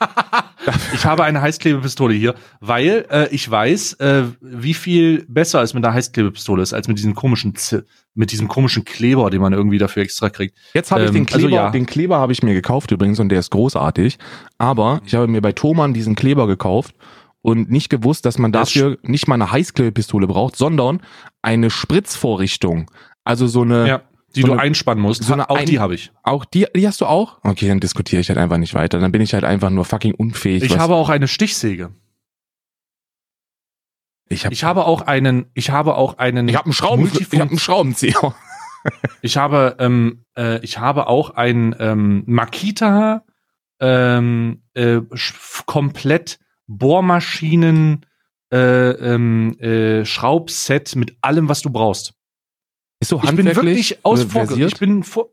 [0.94, 5.84] Ich habe eine Heißklebepistole hier, weil äh, ich weiß, äh, wie viel besser es mit
[5.84, 7.84] einer Heißklebepistole ist, als mit diesem komischen Z
[8.14, 10.56] mit diesem komischen Kleber, den man irgendwie dafür extra kriegt.
[10.72, 11.70] Jetzt habe ich Ähm, den also Kleber, ja.
[11.70, 14.18] den Kleber habe ich mir gekauft übrigens und der ist großartig.
[14.56, 16.94] Aber ich habe mir bei Thomann diesen Kleber gekauft
[17.42, 21.00] und nicht gewusst, dass man dafür nicht mal eine Heißklebepistole braucht, sondern
[21.42, 22.90] eine Spritzvorrichtung.
[23.22, 24.02] Also so eine, Ja,
[24.36, 25.22] die so du eine- einspannen musst.
[25.24, 26.12] so eine auch ein- die habe ich.
[26.22, 27.38] auch die, die hast du auch?
[27.42, 28.98] Okay, dann diskutiere ich halt einfach nicht weiter.
[29.00, 30.62] Dann bin ich halt einfach nur fucking unfähig.
[30.62, 31.92] Ich habe auch eine Stichsäge.
[34.28, 37.32] ich habe, Ich habe auch einen, ich habe auch einen, ich habe einen Schrauben, ich
[37.38, 38.34] habe einen Schraubenzieher.
[39.22, 43.24] ich habe, ähm, äh, ich habe auch ein ähm, Makita
[43.80, 45.00] ähm, äh,
[45.66, 48.04] komplett Bohrmaschinen
[48.52, 52.14] äh, ähm, äh, Schraubset mit allem, was du brauchst.
[53.00, 54.72] Ist so Ich bin handwerklich wirklich aus versiert?
[54.72, 55.30] Ich bin vor.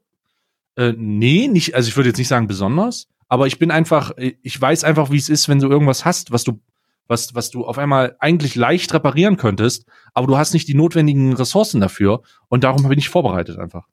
[0.76, 4.34] Äh, nee, nicht, also ich würde jetzt nicht sagen besonders, aber ich bin einfach, äh,
[4.42, 6.60] ich weiß einfach, wie es ist, wenn du irgendwas hast, was du,
[7.08, 11.34] was, was du auf einmal eigentlich leicht reparieren könntest, aber du hast nicht die notwendigen
[11.34, 13.88] Ressourcen dafür und darum bin ich vorbereitet einfach.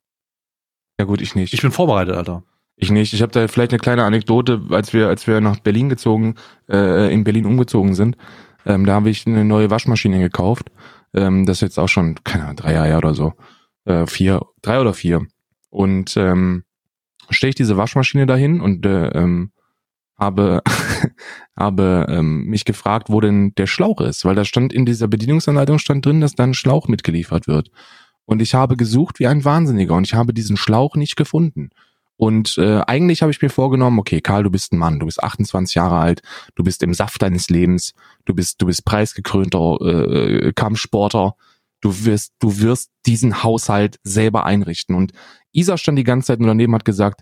[0.99, 1.53] Ja gut, ich nicht.
[1.53, 2.43] Ich bin vorbereitet, Alter.
[2.75, 3.13] Ich nicht.
[3.13, 6.35] Ich habe da vielleicht eine kleine Anekdote, als wir, als wir nach Berlin gezogen,
[6.67, 8.17] äh, in Berlin umgezogen sind.
[8.65, 10.71] Ähm, da habe ich eine neue Waschmaschine gekauft.
[11.13, 13.33] Ähm, das ist jetzt auch schon, keine Ahnung, drei Jahre oder so.
[13.85, 15.25] Äh, vier, drei oder vier.
[15.69, 16.63] Und ähm,
[17.29, 19.51] stelle ich diese Waschmaschine dahin und äh, ähm,
[20.17, 20.61] habe,
[21.57, 25.79] habe ähm, mich gefragt, wo denn der Schlauch ist, weil da stand in dieser Bedienungsanleitung
[25.79, 27.71] stand drin, dass da ein Schlauch mitgeliefert wird.
[28.25, 31.71] Und ich habe gesucht wie ein Wahnsinniger und ich habe diesen Schlauch nicht gefunden.
[32.17, 35.23] Und äh, eigentlich habe ich mir vorgenommen, okay, Karl, du bist ein Mann, du bist
[35.23, 36.21] 28 Jahre alt,
[36.53, 37.95] du bist im Saft deines Lebens,
[38.25, 41.33] du bist, du bist preisgekrönter äh, Kampfsporter,
[41.81, 44.95] du wirst, du wirst diesen Haushalt selber einrichten.
[44.95, 45.11] Und
[45.51, 47.21] Isa stand die ganze Zeit nur daneben hat gesagt,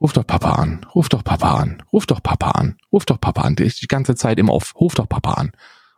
[0.00, 3.42] ruf doch Papa an, ruf doch Papa an, ruf doch Papa an, ruf doch Papa
[3.42, 3.54] an.
[3.56, 5.52] Die die ganze Zeit im Off, ruf doch Papa an.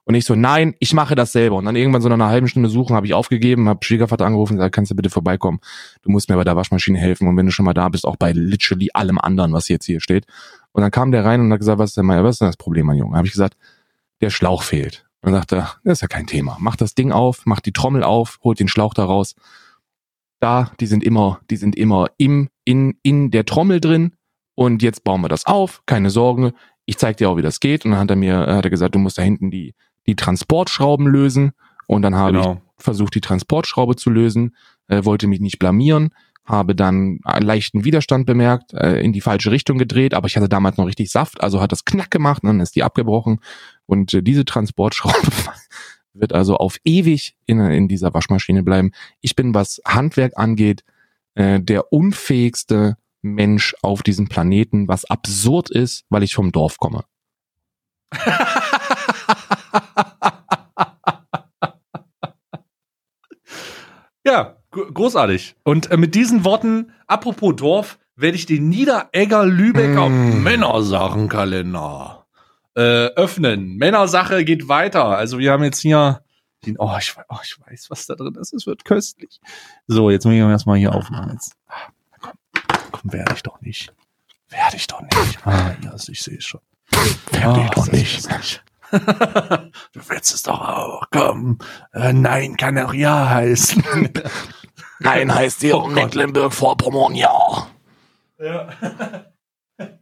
[0.07, 1.57] Und ich so, nein, ich mache das selber.
[1.57, 4.57] Und dann irgendwann so nach einer halben Stunde suchen habe ich aufgegeben, habe Schwiegervater angerufen
[4.57, 5.61] gesagt, kannst du bitte vorbeikommen?
[6.03, 7.27] Du musst mir bei der Waschmaschine helfen.
[7.27, 10.01] Und wenn du schon mal da bist, auch bei literally allem anderen, was jetzt hier
[10.01, 10.27] steht.
[10.73, 12.49] Und dann kam der rein und hat gesagt, was ist denn, mein, was ist denn
[12.49, 13.16] das Problem, mein Junge?
[13.16, 13.57] Habe ich gesagt,
[14.21, 15.07] der Schlauch fehlt.
[15.25, 16.59] Und dann sagte er, das ist ja kein Thema.
[16.61, 19.35] Mach das Ding auf, mach die Trommel auf, holt den Schlauch da raus.
[20.41, 24.13] Da, die sind immer, die sind immer im, in, in der Trommel drin.
[24.55, 26.53] Und jetzt bauen wir das auf, keine Sorge.
[26.85, 27.85] Ich zeig dir auch, wie das geht.
[27.85, 29.75] Und dann hat er mir, hat er gesagt, du musst da hinten die,
[30.07, 31.53] die Transportschrauben lösen.
[31.87, 32.53] Und dann habe Genau.
[32.77, 34.55] ich versucht, die Transportschraube zu lösen,
[34.89, 36.11] äh, wollte mich nicht blamieren,
[36.45, 40.77] habe dann leichten Widerstand bemerkt, äh, in die falsche Richtung gedreht, aber ich hatte damals
[40.77, 43.41] noch richtig Saft, also hat das Knack gemacht und dann ist die abgebrochen.
[43.87, 45.33] Und äh, diese Transportschraube
[46.12, 48.93] wird also auf ewig in, in dieser Waschmaschine bleiben.
[49.21, 50.85] Ich bin, was Handwerk angeht,
[51.35, 57.05] äh, der unfähigste Mensch auf diesem Planeten, was absurd ist, weil ich vom Dorf komme.
[64.27, 65.57] Ja, großartig.
[65.65, 70.43] Und äh, mit diesen Worten, apropos Dorf, werde ich den Niederegger Lübecker Mm.
[70.43, 72.27] Männersachenkalender
[72.77, 72.81] äh,
[73.15, 73.77] öffnen.
[73.77, 75.05] Männersache geht weiter.
[75.07, 76.23] Also wir haben jetzt hier
[76.67, 78.53] den, oh ich, oh, ich weiß, was da drin ist.
[78.55, 79.41] Es wird köstlich.
[79.87, 81.33] So, jetzt muss ich erstmal hier aufmachen.
[81.33, 81.75] Jetzt, ah,
[82.21, 82.33] komm,
[82.93, 83.93] komm, werde ich doch nicht.
[84.49, 85.47] Werde ich doch nicht.
[85.47, 86.61] Ah, ja, also ich sehe es schon.
[87.33, 88.29] Werde ich Ah, doch nicht.
[88.31, 88.63] nicht.
[88.93, 91.03] du willst es doch auch.
[91.11, 91.59] Komm.
[91.93, 93.83] Äh, nein, kann auch ja heißen.
[95.01, 95.87] Nein, heißt hier Oh.
[95.89, 97.69] Mecklenburg-Vorpommern, ja.
[98.39, 98.69] Ja.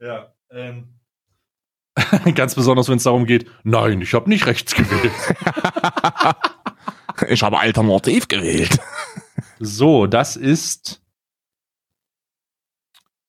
[0.00, 0.32] ja.
[0.50, 0.88] Ähm.
[2.34, 5.12] Ganz besonders, wenn es darum geht, nein, ich habe nicht rechts gewählt.
[7.28, 8.80] Ich habe alternativ gewählt.
[9.60, 11.00] So, das ist.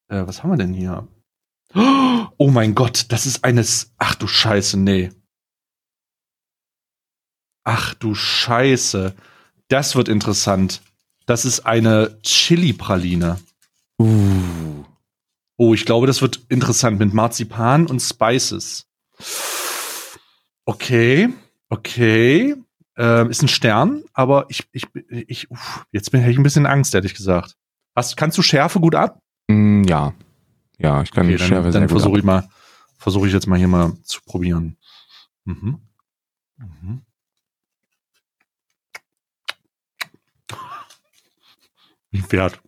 [0.07, 1.07] Äh, was haben wir denn hier?
[2.38, 3.94] Oh mein Gott, das ist eines.
[3.99, 5.11] Ach du Scheiße, nee.
[7.64, 9.15] Ach du Scheiße.
[9.68, 10.81] Das wird interessant.
[11.25, 13.39] Das ist eine Chili-Praline.
[13.99, 14.83] Uh.
[15.57, 18.85] Oh, ich glaube, das wird interessant mit Marzipan und Spices.
[20.65, 21.29] Okay,
[21.69, 22.55] okay.
[22.95, 26.93] Ähm, ist ein Stern, aber ich, ich, ich, uff, jetzt bin ich ein bisschen Angst,
[26.93, 27.55] ehrlich gesagt.
[27.95, 29.19] Hast, kannst du Schärfe gut ab?
[29.47, 30.13] Mm, ja.
[30.77, 32.19] Ja, ich kann Okay, die Schärfe dann, sehr dann gut versuche ab.
[32.19, 32.49] ich mal,
[32.97, 34.77] versuche ich jetzt mal hier mal zu probieren.
[35.45, 35.79] Mhm.
[36.57, 37.01] Mhm.
[42.14, 42.61] Ein Pferd.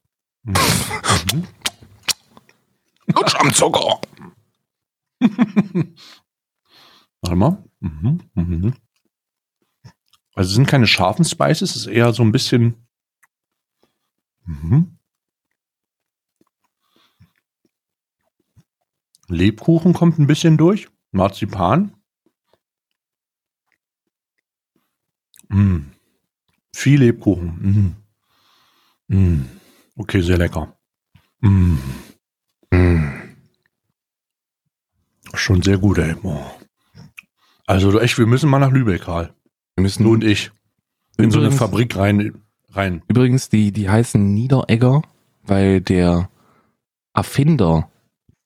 [0.44, 1.48] Mhm.
[3.08, 4.02] Lutsch am Zucker.
[7.22, 7.64] Warte mal.
[7.80, 8.22] Mhm.
[8.34, 8.74] Mhm.
[10.34, 12.88] Also es sind keine scharfen Spices, es ist eher so ein bisschen.
[14.46, 14.98] Mhm.
[19.28, 20.88] Lebkuchen kommt ein bisschen durch.
[21.12, 21.96] Marzipan.
[25.50, 25.92] Mm.
[26.74, 27.48] Viel Lebkuchen.
[27.62, 28.05] Mm.
[29.08, 29.42] Mm.
[29.96, 30.76] Okay, sehr lecker.
[31.42, 31.76] Mm.
[32.72, 33.12] Mm.
[35.34, 36.16] Schon sehr gut, ey.
[36.16, 36.52] Boah.
[37.68, 39.34] Also echt, wir müssen mal nach Lübeck, Karl.
[39.76, 40.52] Wir müssen Du und ich.
[41.18, 42.42] In so eine Übrigens- Fabrik rein.
[42.72, 43.02] rein.
[43.08, 45.02] Übrigens, die, die heißen Niederegger,
[45.44, 46.30] weil der
[47.14, 47.90] Erfinder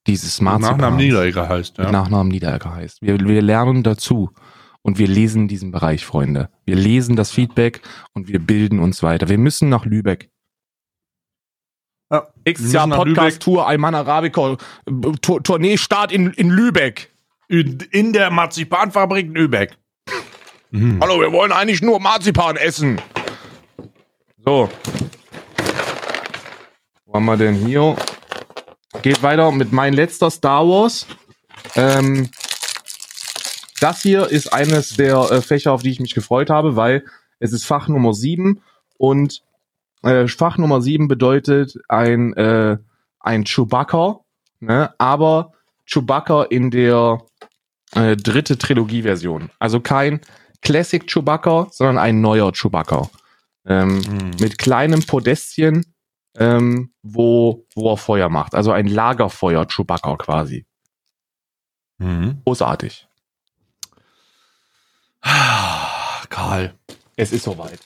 [0.07, 1.91] dieses Marzipans Nachnamen Niederegger heißt, ja.
[1.91, 3.02] Nachnamen Niederegger heißt.
[3.02, 4.31] Wir, wir lernen dazu
[4.81, 6.49] und wir lesen diesen Bereich, Freunde.
[6.65, 7.81] Wir lesen das Feedback
[8.14, 9.30] und wir bilden uns weiter.
[9.30, 10.30] Wir müssen nach Lübeck.
[12.11, 12.27] Ja.
[12.45, 14.57] Nächstes Wir Jahr Podcast-Tour, Alman Arabica,
[15.22, 17.10] Tour- Tournee-Start in, in Lübeck.
[17.48, 19.77] In, in der Marzipanfabrik Lübeck.
[20.72, 20.99] Mhm.
[21.02, 23.02] Hallo, wir wollen eigentlich nur Marzipan essen.
[24.45, 24.69] So.
[27.06, 27.95] Wo haben wir denn hier?
[29.02, 31.07] Geht weiter mit mein letzter Star Wars.
[31.76, 32.30] Ähm,
[33.80, 37.03] das hier ist eines der äh, Fächer, auf die ich mich gefreut habe, weil
[37.40, 38.61] es ist Fach Nummer 7
[38.98, 39.41] und
[40.04, 42.78] äh, Fach Nummer 7 bedeutet ein, äh,
[43.20, 44.20] ein Chewbacca,
[44.60, 44.94] ne?
[44.98, 45.54] aber
[45.86, 47.22] Chewbacca in der
[47.96, 49.50] äh, dritte Trilogie-Version.
[49.60, 50.22] Also kein
[50.62, 53.10] Classic Chewbacca, sondern ein neuer Chewbacca.
[53.66, 54.32] Ähm, Hm.
[54.40, 55.86] mit kleinem Podestchen,
[56.38, 58.56] ähm, wo, wo er Feuer macht.
[58.56, 60.66] Also ein Lagerfeuer Chewbacca quasi.
[61.98, 62.42] Mhm.
[62.46, 63.08] Großartig.
[66.30, 66.74] Karl.
[67.16, 67.80] Es ist soweit.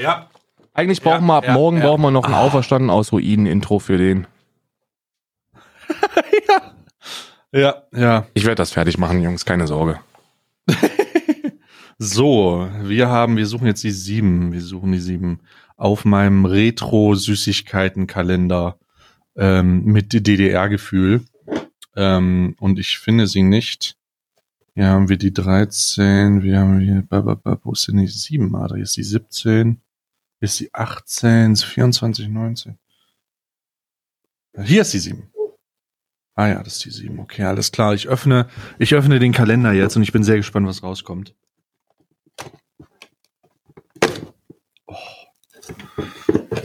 [0.00, 0.28] Ja.
[0.76, 1.86] Eigentlich Ja, brauchen wir ab ja, morgen ja.
[1.86, 2.40] brauchen wir noch ein Ah.
[2.42, 4.26] Auferstanden aus Ruinen-Intro für den.
[7.52, 8.26] Ja, ja.
[8.34, 9.98] Ich werde das fertig machen, Jungs, keine Sorge.
[11.98, 14.52] So, wir haben, wir suchen jetzt die sieben.
[14.52, 15.40] Wir suchen die sieben
[15.78, 18.76] auf meinem Retro-Süßigkeiten-Kalender
[19.34, 21.22] ähm, mit DDR-Gefühl.
[21.96, 23.96] Ähm, und ich finde sie nicht.
[24.74, 27.02] Hier haben wir die 13, wir haben hier,
[27.62, 28.54] wo ist denn die 7?
[28.54, 29.76] Ah, da ist die 17, hier
[30.40, 32.78] ist die 18, 24, 19.
[34.64, 35.30] Hier ist die 7.
[36.34, 37.18] Ah ja, das ist die 7.
[37.18, 37.94] Okay, alles klar.
[37.94, 38.48] Ich öffne,
[38.78, 41.34] ich öffne den Kalender jetzt und ich bin sehr gespannt, was rauskommt.
[44.86, 44.96] Oh.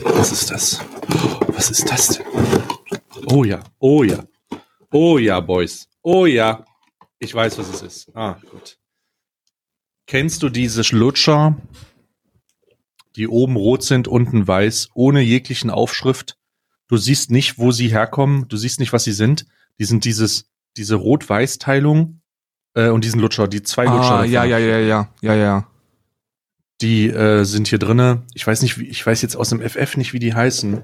[0.02, 0.80] Was ist das?
[1.48, 2.26] Was ist das denn?
[3.26, 4.24] Oh ja, oh ja.
[4.90, 5.88] Oh ja, Boys.
[6.02, 6.64] Oh ja.
[7.18, 8.16] Ich weiß, was es ist.
[8.16, 8.78] Ah, gut.
[10.06, 11.56] Kennst du diese Lutscher,
[13.16, 16.36] die oben rot sind, unten weiß, ohne jeglichen Aufschrift?
[16.88, 19.46] Du siehst nicht, wo sie herkommen, du siehst nicht, was sie sind.
[19.78, 22.20] Die sind dieses, diese Rot-Weiß-Teilung
[22.74, 24.02] äh, und diesen Lutscher, die zwei Lutscher.
[24.02, 24.30] Ah, davon.
[24.30, 25.66] ja, ja, ja, ja, ja, ja.
[26.80, 28.22] Die äh, sind hier drinne.
[28.34, 30.82] Ich weiß nicht, wie, ich weiß jetzt aus dem FF nicht, wie die heißen.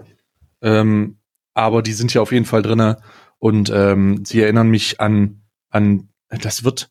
[0.63, 1.19] Ähm,
[1.55, 3.03] aber die sind hier auf jeden Fall drinne
[3.39, 6.91] und ähm, sie erinnern mich an an das wird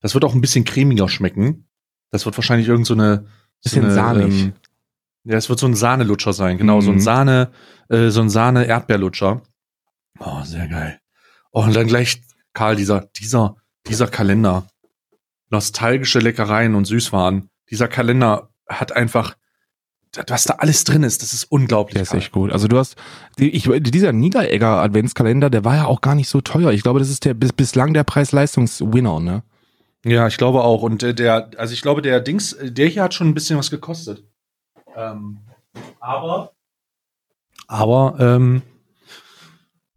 [0.00, 1.66] das wird auch ein bisschen cremiger schmecken.
[2.10, 3.26] Das wird wahrscheinlich irgend so eine
[3.64, 4.42] Bisschen eine, sahnig.
[4.42, 4.52] Ähm,
[5.24, 7.00] ja, es wird so ein Sahnelutscher sein, genau, so ein Mhm.
[7.00, 7.50] Sahne
[7.88, 9.42] äh, so ein Sahne Erdbeerlutscher.
[10.20, 11.00] Oh, sehr geil.
[11.50, 12.22] Oh, und dann gleich
[12.52, 13.56] Karl dieser dieser
[13.88, 14.66] dieser Kalender
[15.50, 17.48] nostalgische Leckereien und Süßwaren.
[17.70, 19.36] Dieser Kalender hat einfach,
[20.26, 21.94] was da alles drin ist, das ist unglaublich.
[21.94, 22.50] Der ist echt gut.
[22.52, 22.96] Also du hast,
[23.38, 26.72] ich, dieser Niederegger Adventskalender, der war ja auch gar nicht so teuer.
[26.72, 29.42] Ich glaube, das ist der bis, bislang der Preis-Leistungs-Winner, ne?
[30.04, 30.82] Ja, ich glaube auch.
[30.82, 33.58] Und äh, der, also ich glaube, der Dings, äh, der hier hat schon ein bisschen
[33.58, 34.22] was gekostet.
[34.96, 35.38] Ähm,
[36.00, 36.52] aber,
[37.66, 38.62] aber, ähm,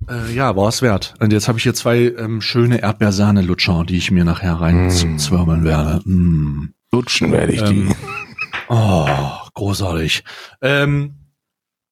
[0.10, 1.14] äh, ja, war es wert.
[1.20, 5.18] Und jetzt habe ich hier zwei ähm, schöne Erdbeersahne-Lutscher, die ich mir nachher rein Mm.
[5.18, 6.02] zwirbeln werde.
[6.10, 6.74] Mm.
[6.92, 7.96] Lutschen werde ich Ähm, die.
[8.70, 9.08] Oh,
[9.54, 10.24] großartig.
[10.62, 11.16] Ähm,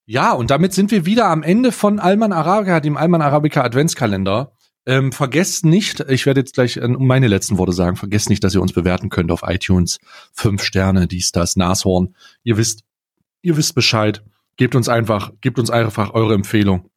[0.06, 4.52] ja, und damit sind wir wieder am Ende von Alman Arabica, dem Alman Arabica Adventskalender.
[4.88, 8.54] Ähm, vergesst nicht, ich werde jetzt gleich äh, meine letzten Worte sagen, vergesst nicht, dass
[8.54, 10.00] ihr uns bewerten könnt auf iTunes.
[10.34, 12.16] Fünf Sterne, dies, das, Nashorn.
[12.44, 12.84] Ihr wisst,
[13.42, 14.24] ihr wisst Bescheid.
[14.58, 16.90] Gebt uns einfach, gebt uns einfach eure Empfehlung.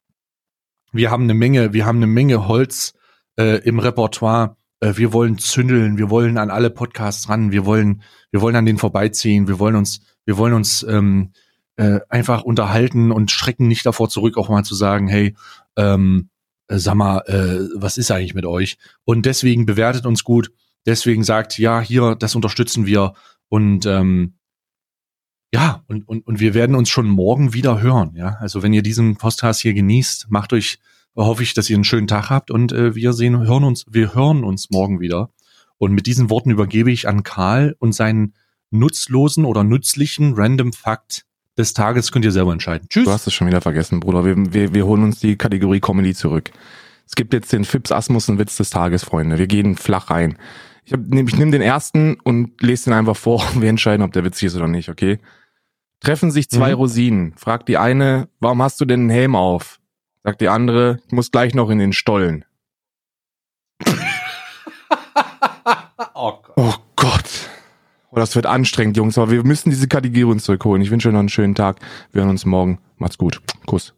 [0.91, 2.93] Wir haben eine Menge, wir haben eine Menge Holz
[3.37, 4.55] äh, im Repertoire.
[4.79, 8.65] Äh, wir wollen zündeln, wir wollen an alle Podcasts ran, wir wollen, wir wollen an
[8.65, 11.31] denen vorbeiziehen, wir wollen uns, wir wollen uns ähm,
[11.75, 15.35] äh, einfach unterhalten und schrecken nicht davor zurück, auch mal zu sagen, hey,
[15.75, 16.38] ähm, äh,
[16.69, 18.77] sag mal, äh, was ist eigentlich mit euch?
[19.03, 20.51] Und deswegen bewertet uns gut,
[20.85, 23.13] deswegen sagt, ja, hier, das unterstützen wir
[23.49, 24.35] und ähm,
[25.51, 28.37] ja, und, und, und wir werden uns schon morgen wieder hören, ja.
[28.39, 30.79] Also wenn ihr diesen Podcast hier genießt, macht euch,
[31.15, 34.13] hoffe ich, dass ihr einen schönen Tag habt und äh, wir sehen, hören uns, wir
[34.13, 35.31] hören uns morgen wieder.
[35.79, 38.35] Und mit diesen Worten übergebe ich an Karl und seinen
[38.69, 41.25] nutzlosen oder nützlichen Random Fakt
[41.59, 42.87] des Tages könnt ihr selber entscheiden.
[42.89, 43.05] Tschüss.
[43.05, 44.25] Du hast es schon wieder vergessen, Bruder.
[44.25, 46.49] Wir, wir, wir holen uns die Kategorie Comedy zurück.
[47.05, 49.37] Es gibt jetzt den Fips Asmussen Witz des Tages, Freunde.
[49.37, 50.37] Wir gehen flach rein.
[50.85, 54.13] Ich, hab, ich nehme den ersten und lese den einfach vor und wir entscheiden, ob
[54.13, 55.19] der witzig ist oder nicht, okay?
[55.99, 56.75] Treffen sich zwei Mhm.
[56.75, 57.33] Rosinen.
[57.35, 59.79] Fragt die eine, warum hast du denn einen Helm auf?
[60.23, 62.45] Sagt die andere, ich muss gleich noch in den Stollen.
[66.13, 66.53] oh Gott.
[66.55, 66.81] Oh Gott.
[68.11, 70.81] Oh, das wird anstrengend, Jungs, aber wir müssen diese Kategorie uns zurückholen.
[70.81, 71.77] Ich wünsche euch noch einen schönen Tag.
[72.11, 72.79] Wir hören uns morgen.
[72.97, 73.41] Macht's gut.
[73.67, 73.93] Kuss.